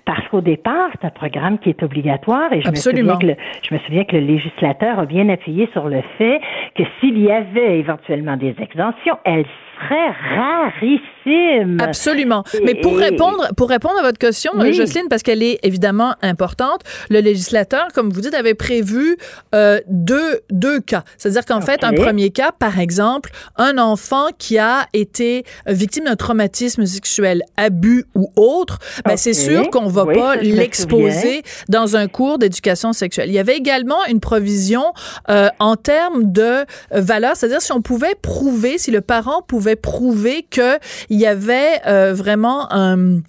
parce 0.06 0.26
qu'au 0.28 0.40
départ, 0.40 0.88
c'est 0.92 1.06
un 1.06 1.10
programme 1.10 1.58
qui 1.58 1.68
est 1.68 1.82
obligatoire, 1.82 2.50
et 2.54 2.62
je 2.62 2.68
Absolument. 2.68 3.16
me 3.16 3.20
souviens 3.20 3.34
que 3.34 3.38
le, 3.38 3.46
je 3.68 3.74
me 3.74 3.78
souviens 3.80 4.04
que 4.04 4.16
le 4.16 4.22
législateur 4.22 4.98
a 4.98 5.04
bien 5.04 5.28
appuyé 5.28 5.68
sur 5.72 5.90
le 5.90 6.00
fait 6.16 6.40
que 6.74 6.84
s'il 6.98 7.18
y 7.18 7.30
avait 7.30 7.78
éventuellement 7.78 8.38
des 8.38 8.54
exemptions, 8.58 8.93
elles 9.24 9.46
serait 9.74 10.10
rarissime. 10.36 11.78
Absolument. 11.80 12.44
Mais 12.64 12.74
pour 12.74 12.96
répondre, 12.96 13.48
pour 13.56 13.68
répondre 13.68 13.98
à 13.98 14.02
votre 14.02 14.18
question, 14.18 14.52
Jocelyne, 14.72 15.06
parce 15.08 15.22
qu'elle 15.22 15.42
est 15.42 15.58
évidemment 15.62 16.14
importante, 16.22 16.82
le 17.10 17.20
législateur, 17.20 17.88
comme 17.94 18.10
vous 18.10 18.20
dites, 18.20 18.34
avait 18.34 18.54
prévu 18.54 19.16
euh, 19.54 19.80
deux, 19.88 20.40
deux 20.50 20.80
cas. 20.80 21.04
C'est-à-dire 21.16 21.44
qu'en 21.44 21.60
fait, 21.60 21.84
un 21.84 21.92
premier 21.92 22.30
cas, 22.30 22.52
par 22.52 22.78
exemple, 22.78 23.30
un 23.56 23.78
enfant 23.78 24.26
qui 24.38 24.58
a 24.58 24.86
été 24.92 25.44
victime 25.66 26.04
d'un 26.04 26.16
traumatisme 26.16 26.84
sexuel, 26.84 27.42
abus 27.56 28.04
ou 28.14 28.30
autre, 28.36 28.78
ben, 29.04 29.16
c'est 29.16 29.32
sûr 29.32 29.70
qu'on 29.70 29.88
va 29.88 30.06
pas 30.06 30.36
l'exposer 30.36 31.42
dans 31.68 31.96
un 31.96 32.06
cours 32.08 32.38
d'éducation 32.38 32.92
sexuelle. 32.92 33.28
Il 33.28 33.34
y 33.34 33.38
avait 33.38 33.56
également 33.56 34.04
une 34.06 34.20
provision 34.20 34.84
euh, 35.30 35.48
en 35.58 35.76
termes 35.76 36.32
de 36.32 36.64
valeur, 36.90 37.36
c'est-à-dire 37.36 37.62
si 37.62 37.72
on 37.72 37.80
pouvait 37.80 38.14
prouver, 38.20 38.78
si 38.78 38.90
le 38.90 39.00
parent 39.00 39.42
pouvait 39.42 39.63
prouver 39.76 40.46
qu'il 40.48 40.78
y 41.10 41.26
avait 41.26 41.80
euh, 41.86 42.14
vraiment 42.14 42.72
un, 42.72 43.20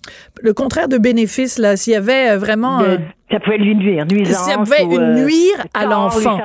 le 0.41 0.53
contraire 0.53 0.87
de 0.87 0.97
bénéfice, 0.97 1.57
là, 1.57 1.77
s'il 1.77 1.93
y 1.93 1.95
avait 1.95 2.31
euh, 2.31 2.37
vraiment... 2.37 2.83
Ça 3.31 3.39
pouvait 3.39 3.57
lui 3.57 3.75
nuire, 3.75 4.05
nuisance. 4.05 4.47
Ça 4.47 4.57
pouvait 4.59 4.83
euh, 4.83 5.15
nuire 5.15 5.65
à 5.73 5.87
l'enfant. 5.87 6.39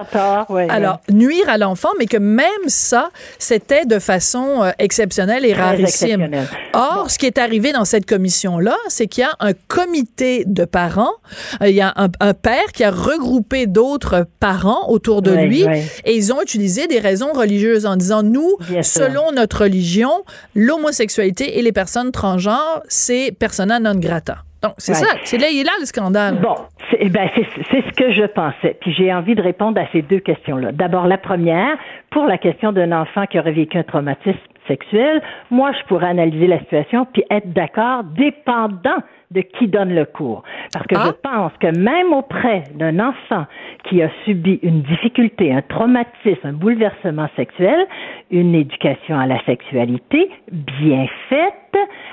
Alors, 0.70 1.00
nuire 1.10 1.46
à 1.48 1.58
l'enfant, 1.58 1.90
mais 1.98 2.06
que 2.06 2.16
même 2.16 2.46
ça, 2.68 3.10
c'était 3.38 3.84
de 3.84 3.98
façon 3.98 4.62
euh, 4.62 4.70
exceptionnelle 4.78 5.44
et 5.44 5.52
rarissime. 5.52 6.30
Or, 6.72 7.10
ce 7.10 7.18
qui 7.18 7.26
est 7.26 7.36
arrivé 7.36 7.72
dans 7.72 7.84
cette 7.84 8.06
commission-là, 8.06 8.76
c'est 8.88 9.08
qu'il 9.08 9.24
y 9.24 9.26
a 9.26 9.36
un 9.40 9.52
comité 9.68 10.44
de 10.46 10.64
parents, 10.64 11.12
euh, 11.60 11.68
il 11.68 11.74
y 11.74 11.82
a 11.82 11.92
un, 11.96 12.32
père 12.32 12.72
qui 12.72 12.82
a 12.82 12.90
regroupé 12.90 13.66
d'autres 13.66 14.26
parents 14.40 14.88
autour 14.88 15.20
de 15.20 15.32
lui, 15.32 15.66
et 16.06 16.16
ils 16.16 16.32
ont 16.32 16.40
utilisé 16.40 16.86
des 16.86 16.98
raisons 16.98 17.34
religieuses 17.34 17.84
en 17.84 17.96
disant, 17.96 18.22
nous, 18.22 18.56
selon 18.82 19.32
notre 19.32 19.64
religion, 19.64 20.24
l'homosexualité 20.54 21.58
et 21.58 21.62
les 21.62 21.72
personnes 21.72 22.10
transgenres, 22.10 22.82
c'est 22.88 23.32
persona 23.38 23.80
non 23.80 23.96
grata. 23.96 24.44
Donc, 24.62 24.74
c'est 24.76 24.94
ça. 24.94 25.06
C'est 25.24 25.38
là, 25.38 25.48
il 25.50 25.60
est 25.60 25.64
là 25.64 25.72
le 25.80 25.86
scandale. 25.86 26.38
Bon, 26.40 26.54
c'est 26.90 27.08
ben, 27.08 27.28
ce 27.36 27.92
que 27.96 28.12
je 28.12 28.26
pensais. 28.26 28.76
Puis 28.80 28.92
j'ai 28.92 29.12
envie 29.12 29.34
de 29.34 29.42
répondre 29.42 29.80
à 29.80 29.86
ces 29.92 30.02
deux 30.02 30.20
questions-là. 30.20 30.72
D'abord, 30.72 31.06
la 31.06 31.18
première, 31.18 31.76
pour 32.10 32.26
la 32.26 32.36
question 32.36 32.72
d'un 32.72 32.92
enfant 32.92 33.26
qui 33.26 33.38
aurait 33.38 33.52
vécu 33.52 33.78
un 33.78 33.82
traumatisme 33.82 34.38
sexuel, 34.68 35.22
moi, 35.50 35.72
je 35.72 35.86
pourrais 35.86 36.08
analyser 36.08 36.46
la 36.46 36.58
situation 36.58 37.06
puis 37.10 37.24
être 37.30 37.52
d'accord, 37.52 38.04
dépendant 38.04 38.98
de 39.30 39.42
qui 39.42 39.68
donne 39.68 39.94
le 39.94 40.04
cours. 40.04 40.42
Parce 40.72 40.86
que 40.86 40.96
je 40.96 41.00
ah. 41.00 41.14
pense 41.22 41.52
que 41.60 41.78
même 41.78 42.12
auprès 42.12 42.64
d'un 42.74 42.98
enfant 42.98 43.46
qui 43.84 44.02
a 44.02 44.10
subi 44.24 44.58
une 44.62 44.82
difficulté, 44.82 45.52
un 45.52 45.62
traumatisme, 45.62 46.44
un 46.44 46.52
bouleversement 46.52 47.28
sexuel, 47.36 47.86
une 48.30 48.54
éducation 48.54 49.18
à 49.18 49.26
la 49.26 49.42
sexualité 49.44 50.30
bien 50.50 51.06
faite 51.28 51.54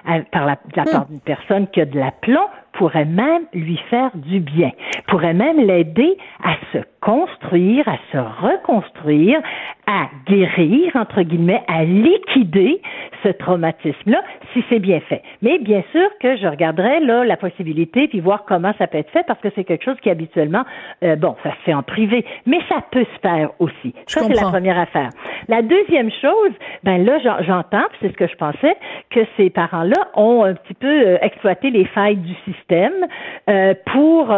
euh, 0.10 0.22
par 0.32 0.46
la, 0.46 0.56
de 0.56 0.78
la 0.78 0.84
part 0.84 1.06
hmm. 1.06 1.10
d'une 1.10 1.22
personne 1.22 1.68
qui 1.68 1.82
a 1.82 1.86
de 1.86 1.98
l'aplomb 1.98 2.48
pourrait 2.78 3.06
même 3.06 3.44
lui 3.54 3.78
faire 3.90 4.12
du 4.14 4.40
bien, 4.40 4.72
pourrait 5.08 5.34
même 5.34 5.60
l'aider 5.60 6.18
à 6.44 6.56
se 6.72 6.80
construire, 7.02 7.88
à 7.88 7.98
se 8.12 8.18
reconstruire, 8.18 9.40
à 9.88 10.10
guérir, 10.28 10.96
entre 10.96 11.22
guillemets, 11.22 11.64
à 11.68 11.84
liquider 11.86 12.82
ce 13.24 13.30
traumatisme-là, 13.30 14.22
si 14.54 14.64
c'est 14.70 14.80
bien 14.80 15.00
fait. 15.00 15.24
Mais 15.42 15.58
bien 15.60 15.84
sûr 15.92 16.08
que 16.20 16.38
je 16.38 16.46
regarderai 16.46 17.00
là 17.00 17.24
la 17.24 17.38
possibilité 17.38 18.08
puis 18.08 18.20
voir 18.20 18.44
comment 18.46 18.74
ça 18.78 18.88
peut 18.88 18.98
être 18.98 19.10
fait 19.12 19.26
parce 19.26 19.40
que 19.40 19.48
c'est 19.56 19.64
quelque 19.64 19.86
chose 19.86 19.98
qui 20.02 20.10
habituellement, 20.10 20.64
euh, 21.04 21.16
bon, 21.16 21.36
ça 21.44 21.52
se 21.52 21.64
fait 21.64 21.74
en 21.74 21.84
privé, 21.84 22.26
mais 22.46 22.60
ça 22.70 22.84
peut 22.92 23.06
se 23.16 23.20
faire 23.22 23.52
aussi. 23.60 23.94
ça 24.08 24.22
c'est 24.22 24.34
la 24.34 24.50
première 24.50 24.78
affaire. 24.78 25.10
La 25.48 25.62
deuxième 25.62 26.12
chose, 26.12 26.52
ben 26.84 27.04
là 27.06 27.18
j'entends, 27.42 27.86
c'est 28.02 28.10
ce 28.10 28.18
que 28.18 28.28
je 28.28 28.36
pensais, 28.36 28.76
que 29.10 29.22
ces 29.38 29.50
parents-là 29.50 30.10
ont 30.16 30.44
un 30.44 30.54
petit 30.54 30.74
peu 30.74 30.88
euh, 30.88 31.18
exploité 31.22 31.70
les 31.70 31.86
failles 31.86 32.18
du 32.18 32.34
système 32.44 32.67
euh, 32.72 33.74
pour 33.94 34.36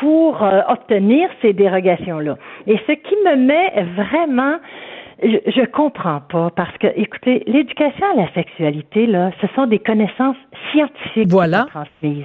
pour 0.00 0.42
obtenir 0.68 1.28
ces 1.42 1.52
dérogations-là. 1.52 2.36
Et 2.66 2.78
ce 2.86 2.92
qui 2.92 3.16
me 3.24 3.36
met 3.36 3.82
vraiment 3.96 4.56
je, 5.22 5.50
je 5.50 5.64
comprends 5.66 6.20
pas 6.28 6.50
parce 6.54 6.76
que, 6.78 6.86
écoutez, 6.96 7.42
l'éducation 7.46 8.06
à 8.14 8.22
la 8.22 8.32
sexualité, 8.32 9.06
là, 9.06 9.30
ce 9.40 9.46
sont 9.54 9.66
des 9.66 9.78
connaissances 9.78 10.36
scientifiques 10.72 11.28
voilà. 11.28 11.66
transmises. 11.70 12.24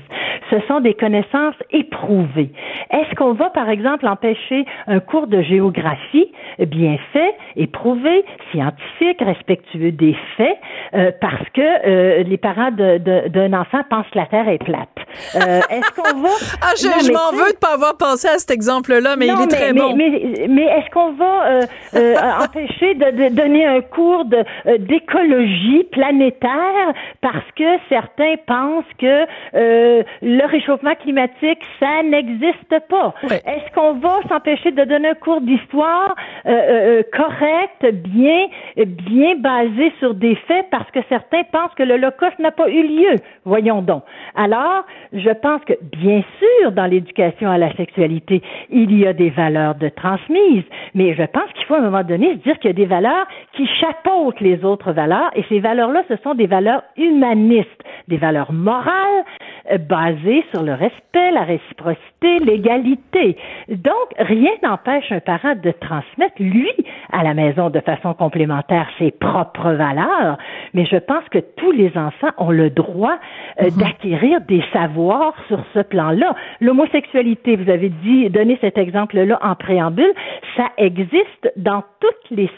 Ce 0.50 0.60
sont 0.68 0.80
des 0.80 0.93
connaissances 0.93 1.56
éprouvées. 1.72 2.52
Est-ce 2.91 3.16
qu'on 3.16 3.34
va, 3.34 3.50
par 3.50 3.70
exemple, 3.70 4.08
empêcher 4.08 4.66
un 4.88 5.00
cours 5.00 5.28
de 5.28 5.41
géographie 5.41 6.32
bien 6.60 6.98
fait, 7.14 7.36
éprouvé, 7.56 8.24
scientifique, 8.52 9.22
respectueux 9.22 9.91
des 9.91 10.16
faits, 10.38 10.58
euh, 10.93 11.12
parce 11.20 11.50
que 11.54 11.62
euh, 11.62 12.24
les 12.24 12.38
parents 12.38 12.72
d'un 12.72 13.00
de, 13.00 13.56
enfant 13.56 13.82
pensent 13.89 14.06
que 14.12 14.20
la 14.20 14.28
Terre 14.28 14.48
est 14.48 14.64
plate? 14.64 14.89
Euh, 15.36 15.62
est-ce 15.70 15.91
qu'on 15.93 16.22
va... 16.22 16.30
ah, 16.62 16.74
je, 16.78 17.06
je 17.06 17.12
m'en 17.12 17.32
veux 17.36 17.52
de 17.52 17.58
pas 17.58 17.74
avoir 17.74 17.98
pensé 17.98 18.28
à 18.28 18.38
cet 18.38 18.52
exemple-là, 18.52 19.16
mais 19.18 19.28
il 19.28 19.41
est 19.41 19.48
très 19.48 19.74
bon. 19.74 19.96
Mais, 19.96 20.48
mais 20.48 20.66
est-ce 20.66 20.89
qu'on 20.91 21.14
va 21.14 21.60
empêcher 22.43 22.84
de, 22.93 23.29
donner 23.29 23.65
un 23.65 23.81
cours 23.81 24.25
euh, 24.33 24.77
d'écologie 24.77 25.83
planétaire 25.91 26.93
parce 27.21 27.45
que 27.55 27.63
certains 27.89 28.36
pensent 28.45 28.83
que 28.99 29.25
euh, 29.55 30.03
le 30.21 30.45
réchauffement 30.45 30.95
climatique, 30.95 31.59
ça 31.79 32.03
n'existe 32.03 32.79
pas. 32.89 33.13
Est-ce 33.23 33.73
qu'on 33.73 33.93
va 33.93 34.21
s'empêcher 34.29 34.71
de 34.71 34.83
donner 34.83 35.09
un 35.09 35.13
cours 35.15 35.41
d'histoire 35.41 36.15
euh, 36.45 37.03
correct, 37.11 37.93
bien, 37.93 38.47
bien 38.77 39.36
basé 39.38 39.91
sur 39.99 40.13
des 40.13 40.36
faits 40.47 40.67
parce 40.71 40.89
que 40.91 40.99
certains 41.09 41.43
pensent 41.51 41.73
que 41.75 41.83
l'Holocauste 41.83 42.39
n'a 42.39 42.51
pas 42.51 42.69
eu 42.69 42.83
lieu? 42.83 43.15
Voyons 43.45 43.81
donc. 43.81 44.03
Alors, 44.36 44.86
je 45.13 45.29
pense 45.29 45.63
que, 45.65 45.73
bien 45.81 46.23
sûr, 46.39 46.71
dans 46.71 46.86
l'éducation 46.86 47.49
à 47.49 47.57
la 47.57 47.73
sexualité, 47.75 48.41
il 48.69 48.97
y 48.97 49.07
a 49.07 49.13
des 49.13 49.29
valeurs 49.29 49.75
de 49.75 49.89
transmise, 49.89 50.63
mais 50.93 51.13
je 51.13 51.23
pense 51.23 51.51
qu'il 51.53 51.65
faut 51.65 51.75
à 51.75 51.79
un 51.79 51.81
moment 51.81 52.03
donné 52.03 52.33
se 52.33 52.43
dire 52.43 52.59
qu'il 52.59 52.69
y 52.69 52.73
a 52.73 52.74
des 52.76 52.86
valeurs 52.86 53.26
qui 53.53 53.67
chapeautent 53.80 54.39
les 54.41 54.63
autres 54.63 54.91
valeurs, 54.91 55.32
et 55.36 55.43
ces 55.49 55.59
valeurs-là, 55.59 56.03
ce 56.07 56.15
sont 56.17 56.36
des 56.36 56.47
valeurs 56.47 56.84
humanistes, 56.97 57.84
des 58.07 58.17
valeurs 58.17 58.51
morales 58.51 59.23
euh, 59.71 59.78
basées 59.78 60.43
sur 60.53 60.61
le 60.61 60.73
respect, 60.73 61.32
la 61.32 61.43
réciprocité, 61.43 62.39
l'égalité. 62.39 63.38
Donc, 63.69 64.13
rien 64.19 64.51
n'empêche 64.61 65.11
un 65.11 65.19
parent 65.19 65.55
de 65.55 65.71
transmettre, 65.71 66.36
lui, 66.39 66.71
à 67.11 67.23
la 67.23 67.34
maison 67.34 67.69
de 67.69 67.80
façon 67.80 68.13
complémentaire 68.13 68.88
ses 68.99 69.11
propres 69.11 69.71
valeurs, 69.71 70.38
mais 70.73 70.86
je 70.86 70.97
pense 70.97 71.23
que 71.32 71.39
tous 71.39 71.71
les 71.71 71.91
enfants 71.97 72.32
ont 72.38 72.51
le 72.51 72.69
droit 72.69 73.17
euh, 73.61 73.65
mhm. 73.65 73.78
d'acquérir 73.78 74.41
des 74.41 74.63
savoirs 74.73 75.34
sur 75.47 75.59
ce 75.73 75.80
plan-là. 75.80 76.36
L'homosexualité, 76.61 77.55
vous 77.55 77.69
avez 77.69 77.89
dit, 77.89 78.30
donné 78.30 78.57
cet 78.61 78.78
exemple-là 78.78 79.39
en 79.41 79.55
préambule, 79.55 80.13
ça 80.57 80.69
existe 80.78 81.51
dans 81.55 81.84
toutes 81.99 82.30
les 82.32 82.49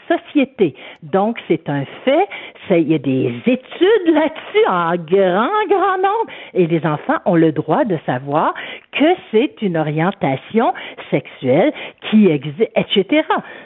Donc, 1.02 1.38
c'est 1.48 1.68
un 1.68 1.84
fait. 2.04 2.28
il 2.70 2.88
y 2.88 2.94
a 2.94 2.98
des 2.98 3.34
études 3.46 4.14
là-dessus 4.14 4.66
en 4.68 4.96
grand, 4.96 5.66
grand 5.68 5.96
nombre. 5.96 6.30
Et 6.54 6.66
les 6.66 6.84
enfants 6.86 7.18
ont 7.24 7.36
le 7.36 7.52
droit 7.52 7.84
de 7.84 7.98
savoir 8.06 8.54
que 8.92 9.06
c'est 9.30 9.62
une 9.62 9.76
orientation 9.76 10.72
sexuelle 11.10 11.72
qui 12.10 12.26
existe, 12.28 12.70
etc. 12.76 13.22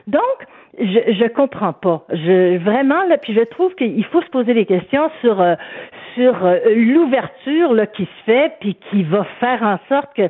Donc, 0.06 0.22
je, 0.78 1.12
je 1.12 1.28
comprends 1.28 1.72
pas. 1.72 2.04
Je 2.10 2.58
vraiment 2.58 3.04
là, 3.08 3.18
puis 3.18 3.34
je 3.34 3.44
trouve 3.44 3.74
qu'il 3.74 4.04
faut 4.06 4.22
se 4.22 4.30
poser 4.30 4.54
des 4.54 4.64
questions 4.64 5.10
sur 5.20 5.40
euh, 5.40 5.54
sur 6.14 6.44
euh, 6.44 6.58
l'ouverture 6.74 7.74
qui 7.94 8.04
se 8.04 8.24
fait, 8.24 8.52
puis 8.60 8.76
qui 8.90 9.02
va 9.02 9.24
faire 9.40 9.62
en 9.62 9.78
sorte 9.88 10.14
que 10.16 10.28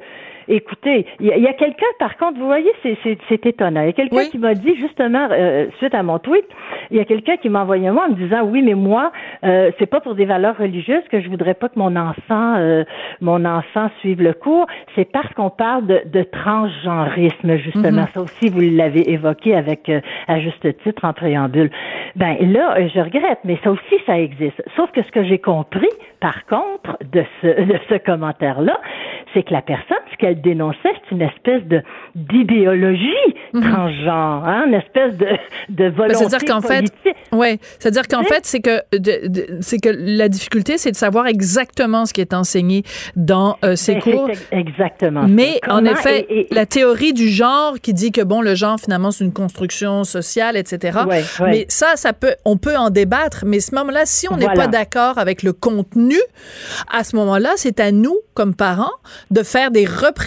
Écoutez, 0.49 1.07
il 1.21 1.27
y 1.27 1.47
a, 1.47 1.53
quelqu'un, 1.53 1.87
par 1.99 2.17
contre, 2.17 2.39
vous 2.39 2.47
voyez, 2.47 2.71
c'est 2.83 3.47
étonnant. 3.47 3.83
Il 3.83 3.87
y 3.87 3.91
a 3.91 3.93
quelqu'un 3.93 4.25
qui 4.25 4.39
m'a 4.39 4.55
dit, 4.55 4.75
justement, 4.77 5.29
euh, 5.31 5.67
suite 5.79 5.95
à 5.95 6.03
mon 6.03 6.19
tweet, 6.19 6.45
il 6.91 6.97
y 6.97 7.01
a 7.01 7.05
quelqu'un 7.05 7.37
qui 7.37 7.49
m'a 7.49 7.63
envoyé 7.63 7.89
un 7.89 7.93
mot 7.93 8.01
en 8.01 8.11
me 8.11 8.15
disant, 8.15 8.43
oui, 8.43 8.63
mais 8.63 8.75
moi, 8.75 9.13
euh, 9.45 9.71
c'est 9.79 9.87
pas 9.87 10.01
pour 10.01 10.15
des 10.15 10.25
valeurs 10.25 10.57
religieuses 10.57 11.03
que 11.11 11.21
je 11.21 11.29
voudrais 11.29 11.55
pas 11.55 11.69
que 11.69 11.79
mon 11.79 11.97
enfant, 11.97 12.57
euh, 12.57 12.85
mon 13.21 13.45
enfant 13.45 13.91
suive 14.01 14.23
le 14.23 14.33
cours. 14.33 14.67
C'est 14.95 15.11
parce 15.11 15.33
qu'on 15.35 15.51
parle 15.51 15.87
de, 15.87 16.03
de 16.07 16.23
transgenrisme, 16.23 17.57
justement. 17.57 18.03
Mm-hmm. 18.03 18.13
Ça 18.13 18.21
aussi, 18.21 18.49
vous 18.49 18.61
l'avez 18.61 19.11
évoqué 19.11 19.55
avec, 19.55 19.91
à 20.29 20.41
juste 20.41 20.67
titre, 20.83 21.05
en 21.05 21.13
préambule. 21.13 21.71
Ben 22.17 22.37
là, 22.41 22.87
je 22.89 23.01
regrette, 23.01 23.39
mais 23.45 23.59
ça 23.65 23.71
aussi, 23.71 23.97
ça 24.07 24.19
existe. 24.19 24.63
Sauf 24.77 24.91
que 24.93 25.03
ce 25.03 25.11
que 25.11 25.25
j'ai 25.25 25.39
compris, 25.39 25.89
par 26.21 26.47
contre, 26.47 26.99
de 27.13 27.25
ce, 27.41 27.47
de 27.47 27.79
ce 27.89 27.95
commentaire-là, 27.95 28.79
c'est 29.33 29.43
que 29.43 29.53
la 29.53 29.63
personne, 29.63 29.99
ce 30.11 30.17
qu'elle 30.17 30.32
dénonçait, 30.35 30.79
c'est 30.85 31.15
une 31.15 31.23
espèce 31.23 31.63
de 31.65 31.83
d'idéologie 32.15 33.09
mhm. 33.53 33.63
transgenre, 33.63 34.45
hein, 34.47 34.65
une 34.67 34.75
espèce 34.75 35.17
de, 35.17 35.27
de 35.71 35.89
ben, 35.89 35.93
volonté 35.93 36.15
C'est-à-dire 36.17 36.45
qu'en 36.45 36.61
fait, 36.61 36.85
ouais, 37.33 37.59
c'est-à-dire 37.79 38.07
qu'en 38.07 38.23
fait, 38.23 38.45
c'est 38.45 38.61
que 38.61 38.83
c'est 39.61 39.79
que 39.79 39.89
la 39.91 40.29
difficulté, 40.29 40.79
c'est 40.79 40.91
de 40.91 40.97
savoir 40.97 41.27
exactement 41.27 42.07
ce 42.07 42.13
qui 42.13 42.21
est 42.21 42.35
enseigné 42.35 42.83
dans 43.17 43.57
euh, 43.65 43.77
ces 43.77 43.95
ben, 43.95 44.03
cours. 44.03 44.31
Exactement. 44.51 45.25
Mais 45.29 45.61
en 45.69 45.85
effet, 45.85 46.47
la 46.51 46.67
théorie 46.67 47.13
du 47.13 47.29
genre 47.29 47.75
qui 47.81 47.95
dit 47.95 48.13
que 48.13 48.21
bon, 48.21 48.43
le 48.43 48.55
genre 48.55 48.79
finalement 48.79 49.11
c'est 49.11 49.25
une 49.25 49.33
construction 49.33 50.05
sociale, 50.05 50.57
etc. 50.57 51.01
Mais 51.41 51.67
ça, 51.69 51.97
ça 51.97 52.13
peut, 52.13 52.35
on 52.45 52.57
peut 52.57 52.77
en 52.77 52.91
débattre. 52.91 53.45
Mais 53.47 53.59
à 53.59 53.61
ce 53.61 53.75
moment-là, 53.75 54.03
si 54.05 54.31
on 54.31 54.37
n'est 54.37 54.47
pas 54.47 54.67
d'accord 54.67 55.19
avec 55.19 55.43
le 55.43 55.53
contenu, 55.53 56.19
à 56.93 57.05
ce 57.05 57.17
moment-là, 57.17 57.51
c'est 57.57 57.81
à 57.81 57.93
nous, 57.93 58.19
comme 58.35 58.55
parents, 58.55 58.93
de 59.31 59.43
faire 59.43 59.71
des 59.71 59.87
représentations 59.87 60.22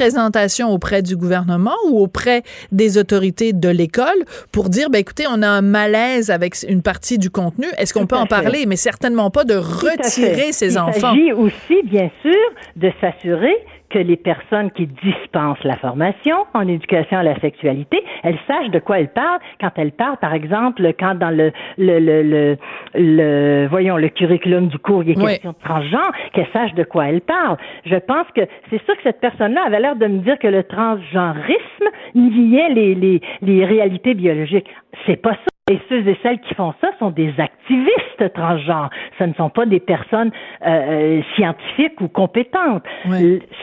auprès 0.69 1.01
du 1.01 1.15
gouvernement 1.15 1.75
ou 1.89 2.01
auprès 2.01 2.43
des 2.71 2.97
autorités 2.97 3.53
de 3.53 3.69
l'école 3.69 4.25
pour 4.51 4.69
dire, 4.69 4.89
ben 4.89 4.99
écoutez, 4.99 5.25
on 5.29 5.41
a 5.41 5.47
un 5.47 5.61
malaise 5.61 6.29
avec 6.29 6.55
une 6.67 6.81
partie 6.81 7.17
du 7.17 7.29
contenu. 7.29 7.67
Est-ce 7.77 7.93
qu'on 7.93 8.07
peut 8.07 8.15
en 8.15 8.25
parler? 8.25 8.65
Mais 8.65 8.75
certainement 8.75 9.29
pas 9.29 9.43
de 9.43 9.55
retirer 9.55 10.51
ces 10.51 10.77
enfants. 10.77 11.13
Il 11.13 11.29
s'agit 11.29 11.33
aussi, 11.33 11.83
bien 11.83 12.09
sûr, 12.21 12.45
de 12.75 12.91
s'assurer 13.01 13.55
que 13.95 13.99
les 13.99 14.17
personnes 14.17 14.71
qui 14.71 14.87
dispensent 14.87 15.63
la 15.63 15.77
formation 15.77 16.35
en 16.53 16.67
éducation 16.67 17.19
à 17.19 17.23
la 17.23 17.39
sexualité, 17.39 18.03
elles 18.23 18.37
sachent 18.45 18.69
de 18.71 18.79
quoi 18.79 18.99
elles 18.99 19.13
parlent 19.13 19.39
quand 19.61 19.71
elles 19.77 19.93
parlent, 19.93 20.17
par 20.17 20.33
exemple, 20.33 20.85
quand 20.99 21.15
dans 21.15 21.29
le, 21.29 21.53
le, 21.77 21.99
le, 21.99 22.57
le, 22.93 23.67
voyons, 23.67 23.95
le 23.95 24.09
curriculum 24.09 24.67
du 24.67 24.77
cours, 24.79 25.03
il 25.03 25.11
est 25.11 25.15
question 25.15 25.51
de 25.51 25.63
transgenre, 25.63 26.11
qu'elles 26.33 26.51
sachent 26.51 26.73
de 26.73 26.83
quoi 26.83 27.07
elles 27.07 27.21
parlent. 27.21 27.55
Je 27.85 27.95
pense 27.95 28.27
que 28.35 28.41
c'est 28.69 28.83
sûr 28.83 28.97
que 28.97 29.03
cette 29.03 29.21
personne-là 29.21 29.61
avait 29.65 29.79
l'air 29.79 29.95
de 29.95 30.07
me 30.07 30.19
dire 30.19 30.37
que 30.39 30.47
le 30.47 30.63
transgenrisme 30.63 31.87
niait 32.15 32.73
les, 32.73 32.95
les, 32.95 33.21
les 33.41 33.63
réalités 33.63 34.13
biologiques. 34.13 34.67
C'est 35.05 35.21
pas 35.21 35.35
ça. 35.35 35.54
Et 35.71 35.79
ceux 35.89 36.07
et 36.07 36.15
celles 36.21 36.39
qui 36.41 36.53
font 36.53 36.75
ça 36.79 36.91
sont 36.99 37.09
des 37.09 37.33
activistes 37.39 38.33
transgenres. 38.35 38.91
Ce 39.17 39.23
ne 39.23 39.33
sont 39.33 39.49
pas 39.49 39.65
des 39.65 39.79
personnes 39.79 40.31
euh, 40.63 40.69
euh 40.69 41.21
scientifiques 41.35 41.99
ou 42.01 42.07
compétentes. 42.07 42.83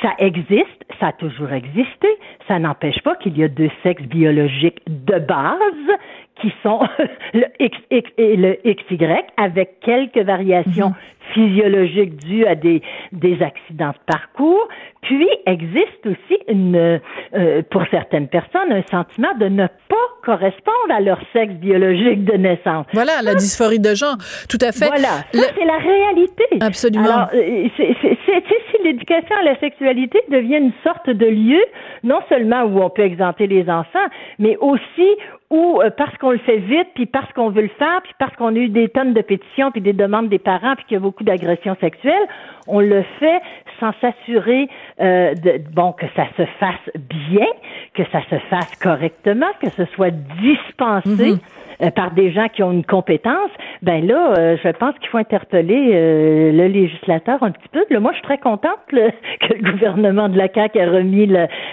Ça 0.02 0.10
existe, 0.18 0.82
ça 0.98 1.06
a 1.06 1.12
toujours 1.12 1.52
existé. 1.52 2.08
Ça 2.48 2.58
n'empêche 2.58 3.00
pas 3.02 3.14
qu'il 3.14 3.38
y 3.38 3.44
a 3.44 3.48
deux 3.48 3.70
sexes 3.84 4.02
biologiques 4.02 4.80
de 4.88 5.20
base 5.20 5.96
qui 6.40 6.52
sont 6.62 6.80
le 7.34 7.46
XX 7.60 8.10
et 8.18 8.36
le 8.36 8.58
XY 8.64 8.98
avec 9.36 9.80
quelques 9.80 10.18
variations 10.18 10.88
mhm. 10.88 10.94
physiologiques 11.34 12.16
dues 12.16 12.46
à 12.46 12.54
des, 12.54 12.82
des 13.12 13.42
accidents 13.42 13.90
de 13.90 14.04
parcours. 14.06 14.68
Puis 15.02 15.28
existe 15.46 16.06
aussi 16.06 16.38
une, 16.48 17.00
euh, 17.34 17.62
pour 17.70 17.82
certaines 17.90 18.28
personnes 18.28 18.72
un 18.72 18.82
sentiment 18.90 19.34
de 19.38 19.46
ne 19.46 19.66
pas 19.66 19.96
correspondre 20.22 20.90
à 20.90 21.00
leur 21.00 21.18
sexe 21.32 21.54
biologique 21.54 22.24
de 22.24 22.34
naissance. 22.34 22.86
Voilà, 22.92 23.20
la 23.22 23.34
dysphorie 23.34 23.80
de 23.80 23.94
genre, 23.94 24.16
tout 24.48 24.58
à 24.60 24.70
fait. 24.70 24.86
Voilà, 24.86 25.24
ça 25.32 25.48
c'est 25.56 25.64
la 25.64 25.78
réalité. 25.78 26.44
Absolument. 26.60 27.04
Alors, 27.04 27.28
euh, 27.34 27.68
c'est, 27.76 27.96
si 28.00 28.82
l'éducation 28.84 29.36
à 29.40 29.42
la 29.42 29.58
sexualité 29.58 30.20
devient 30.30 30.58
une 30.58 30.72
sorte 30.84 31.10
de 31.10 31.26
lieu, 31.26 31.62
non 32.04 32.20
seulement 32.28 32.62
où 32.62 32.80
on 32.80 32.90
peut 32.90 33.02
exempter 33.02 33.46
les 33.46 33.68
enfants, 33.68 34.06
mais 34.38 34.56
aussi 34.58 35.08
où, 35.52 35.80
euh, 35.80 35.90
parce 35.96 36.16
qu'on 36.16 36.32
le 36.32 36.38
fait 36.38 36.56
vite, 36.56 36.88
puis 36.94 37.06
parce 37.06 37.30
qu'on 37.34 37.50
veut 37.50 37.62
le 37.62 37.68
faire, 37.78 38.00
puis 38.02 38.12
parce 38.18 38.34
qu'on 38.36 38.56
a 38.56 38.58
eu 38.58 38.70
des 38.70 38.88
tonnes 38.88 39.12
de 39.12 39.20
pétitions, 39.20 39.70
puis 39.70 39.82
des 39.82 39.92
demandes 39.92 40.28
des 40.28 40.38
parents, 40.38 40.74
puis 40.74 40.86
qu'il 40.86 40.94
y 40.94 40.96
a 40.96 41.00
beaucoup 41.00 41.22
d'agressions 41.22 41.76
sexuelles, 41.80 42.26
on 42.66 42.80
le 42.80 43.04
fait 43.20 43.40
sans 43.78 43.92
s'assurer 44.00 44.68
euh, 45.00 45.34
de, 45.34 45.60
bon 45.72 45.92
que 45.92 46.06
ça 46.16 46.24
se 46.36 46.44
fasse 46.58 46.90
bien, 46.94 47.46
que 47.94 48.02
ça 48.10 48.20
se 48.30 48.38
fasse 48.48 48.74
correctement, 48.76 49.46
que 49.60 49.68
ce 49.70 49.84
soit 49.94 50.10
dispensé. 50.40 51.32
Mhm. 51.32 51.38
Euh, 51.82 51.90
par 51.90 52.12
des 52.12 52.30
gens 52.30 52.48
qui 52.48 52.62
ont 52.62 52.70
une 52.70 52.84
compétence, 52.84 53.50
ben 53.82 54.06
là, 54.06 54.34
euh, 54.38 54.56
je 54.62 54.68
pense 54.70 54.94
qu'il 55.00 55.08
faut 55.08 55.18
interpeller 55.18 55.90
euh, 55.92 56.52
le 56.52 56.68
législateur 56.68 57.42
un 57.42 57.50
petit 57.50 57.68
peu. 57.72 57.84
Là, 57.90 57.98
moi, 57.98 58.12
je 58.12 58.18
suis 58.18 58.26
très 58.26 58.38
contente 58.38 58.78
que 58.88 59.54
le 59.54 59.72
gouvernement 59.72 60.28
de 60.28 60.38
la 60.38 60.46
CAQ 60.52 60.78
ait 60.78 60.86
remis 60.86 61.28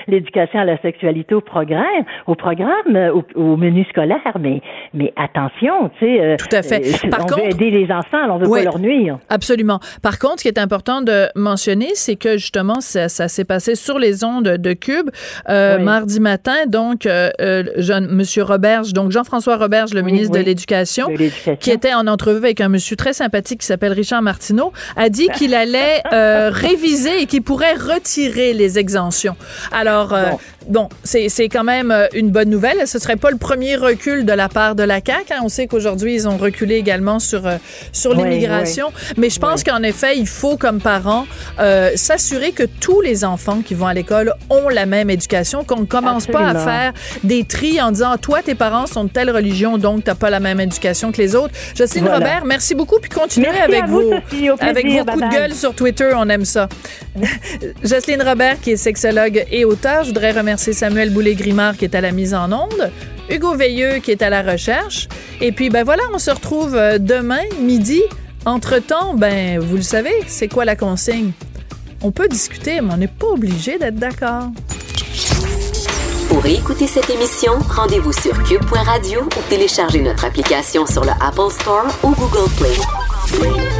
l'éducation 0.07 0.59
à 0.59 0.65
la 0.65 0.81
sexualité 0.81 1.35
au 1.35 1.41
programme, 1.41 1.85
au 2.25 2.33
programme, 2.33 3.11
au, 3.35 3.57
menu 3.57 3.85
scolaire. 3.89 4.37
Mais, 4.39 4.61
mais 4.95 5.13
attention, 5.17 5.89
tu 5.99 6.05
sais, 6.05 6.37
tout 6.37 6.55
à 6.55 6.63
fait. 6.63 6.81
Par 7.09 7.25
on 7.31 7.35
veut 7.35 7.49
aider 7.49 7.69
les 7.69 7.91
enfants, 7.91 8.27
on 8.29 8.37
veut 8.37 8.49
pas 8.49 8.63
leur 8.63 8.79
nuire. 8.79 9.19
Absolument. 9.29 9.79
Par 10.01 10.17
contre, 10.17 10.39
ce 10.39 10.43
qui 10.43 10.47
est 10.47 10.59
important 10.59 11.01
de 11.01 11.27
mentionner, 11.35 11.89
c'est 11.93 12.15
que 12.15 12.37
justement, 12.37 12.81
ça, 12.81 13.07
s'est 13.07 13.45
passé 13.45 13.75
sur 13.75 13.99
les 13.99 14.23
ondes 14.23 14.57
de 14.57 14.73
Cube 14.73 15.09
mardi 15.47 16.19
matin. 16.19 16.65
Donc, 16.67 17.07
Monsieur 18.09 18.43
Roberge, 18.43 18.93
donc 18.93 19.11
Jean-François 19.11 19.57
Roberge, 19.57 19.93
le 19.93 20.01
ministre 20.01 20.35
de 20.37 20.43
l'Éducation, 20.43 21.07
qui 21.59 21.69
était 21.71 21.93
en 21.98 21.98
entrevue 22.07 22.37
avec 22.37 22.61
un 22.61 22.69
monsieur 22.69 22.95
très 22.95 23.13
sympathique 23.13 23.61
qui 23.61 23.65
s'appelle 23.65 23.93
Richard 23.93 24.21
Martineau, 24.21 24.71
a 24.95 25.09
dit 25.09 25.27
qu'il 25.35 25.53
allait 25.53 26.01
euh, 26.13 26.49
réviser 26.51 27.21
et 27.21 27.25
qu'il 27.25 27.41
pourrait 27.41 27.73
retirer 27.73 28.53
les 28.53 28.79
exemptions. 28.79 29.35
Alors, 29.71 30.13
euh, 30.13 30.31
bon, 30.69 30.89
c'est 31.03 31.49
quand 31.49 31.63
même 31.63 31.91
euh, 31.91 32.07
une 32.13 32.29
bonne 32.29 32.49
nouvelle. 32.49 32.87
Ce 32.87 32.99
serait 32.99 33.15
pas 33.15 33.31
le 33.31 33.37
premier 33.37 33.75
recul 33.75 34.25
de 34.25 34.33
la 34.33 34.49
part 34.49 34.75
de 34.75 34.83
la 34.83 34.99
CAQ. 35.05 35.33
Hein. 35.33 35.39
On 35.43 35.49
sait 35.49 35.67
qu'aujourd'hui, 35.67 36.13
ils 36.13 36.27
ont 36.27 36.37
reculé 36.37 36.75
également 36.75 37.19
sur, 37.19 37.41
sur 37.91 38.13
l'immigration. 38.13 38.91
Mais 39.17 39.29
je 39.29 39.39
pense 39.39 39.63
qu'en 39.63 39.83
effet, 39.83 40.17
il 40.17 40.27
faut, 40.27 40.57
comme 40.57 40.79
parents, 40.79 41.25
s'assurer 41.95 42.51
que 42.51 42.63
tous 42.63 43.01
les 43.01 43.25
enfants 43.25 43.61
qui 43.61 43.73
vont 43.73 43.87
à 43.87 43.93
l'école 43.93 44.33
ont 44.49 44.69
la 44.69 44.85
même 44.85 45.09
éducation, 45.09 45.63
qu'on 45.63 45.81
ne 45.81 45.85
commence 45.85 46.27
pas 46.27 46.47
à 46.47 46.55
faire 46.55 46.93
des 47.23 47.43
tris 47.43 47.81
en 47.81 47.91
disant, 47.91 48.17
toi, 48.17 48.41
tes 48.41 48.55
parents 48.55 48.87
sont 48.87 49.05
de 49.05 49.09
telle 49.09 49.31
religion, 49.31 49.77
donc 49.77 50.03
tu 50.03 50.09
n'as 50.09 50.15
pas 50.15 50.29
la 50.29 50.39
même 50.39 50.59
éducation 50.59 51.11
que 51.11 51.17
les 51.17 51.35
autres. 51.35 51.53
Jocelyne 51.75 52.09
Robert, 52.09 52.43
merci 52.45 52.75
beaucoup, 52.75 52.99
puis 52.99 53.09
continuez 53.09 53.47
avec, 53.47 53.85
vos, 53.85 54.13
avec 54.59 54.87
vos 54.87 55.05
coups 55.05 55.23
de 55.23 55.31
gueule 55.31 55.53
sur 55.53 55.73
Twitter, 55.73 56.11
on 56.15 56.29
aime 56.29 56.45
ça. 56.45 56.67
Jocelyne 57.83 58.21
Robert, 58.21 58.59
qui 58.61 58.71
est 58.71 58.77
sexologue 58.77 59.45
et 59.51 59.65
auteur, 59.65 60.03
je 60.03 60.09
voudrais 60.09 60.31
remercier 60.31 60.58
Samuel 60.59 61.09
Boulay-Grimard, 61.11 61.77
qui 61.77 61.85
est 61.85 61.95
à 61.95 62.01
la 62.01 62.11
mise 62.11 62.33
en 62.33 62.51
onde, 62.51 62.91
Hugo 63.29 63.55
Veilleux, 63.55 63.99
qui 63.99 64.11
est 64.11 64.21
à 64.21 64.29
la 64.29 64.41
recherche, 64.41 65.07
et 65.41 65.51
puis 65.51 65.69
ben 65.69 65.83
voilà, 65.83 66.03
on 66.13 66.19
se 66.19 66.31
retrouve 66.31 66.75
euh, 66.75 66.97
demain, 66.97 67.43
midi. 67.61 68.01
Entre-temps, 68.45 69.13
ben, 69.15 69.59
vous 69.59 69.75
le 69.75 69.81
savez, 69.81 70.13
c'est 70.27 70.47
quoi 70.47 70.65
la 70.65 70.75
consigne? 70.75 71.31
On 72.01 72.11
peut 72.11 72.27
discuter, 72.27 72.79
mais 72.81 72.93
on 72.93 72.97
n'est 72.97 73.07
pas 73.07 73.27
obligé 73.27 73.77
d'être 73.77 73.95
d'accord. 73.95 74.49
Pour 76.29 76.45
écouter 76.45 76.87
cette 76.87 77.09
émission, 77.09 77.53
rendez-vous 77.69 78.13
sur 78.13 78.41
cube.radio 78.43 79.21
ou 79.23 79.49
téléchargez 79.49 80.01
notre 80.01 80.25
application 80.25 80.85
sur 80.85 81.03
le 81.03 81.11
Apple 81.21 81.51
Store 81.51 81.87
ou 82.03 82.11
Google 82.11 82.49
Play. 82.57 83.78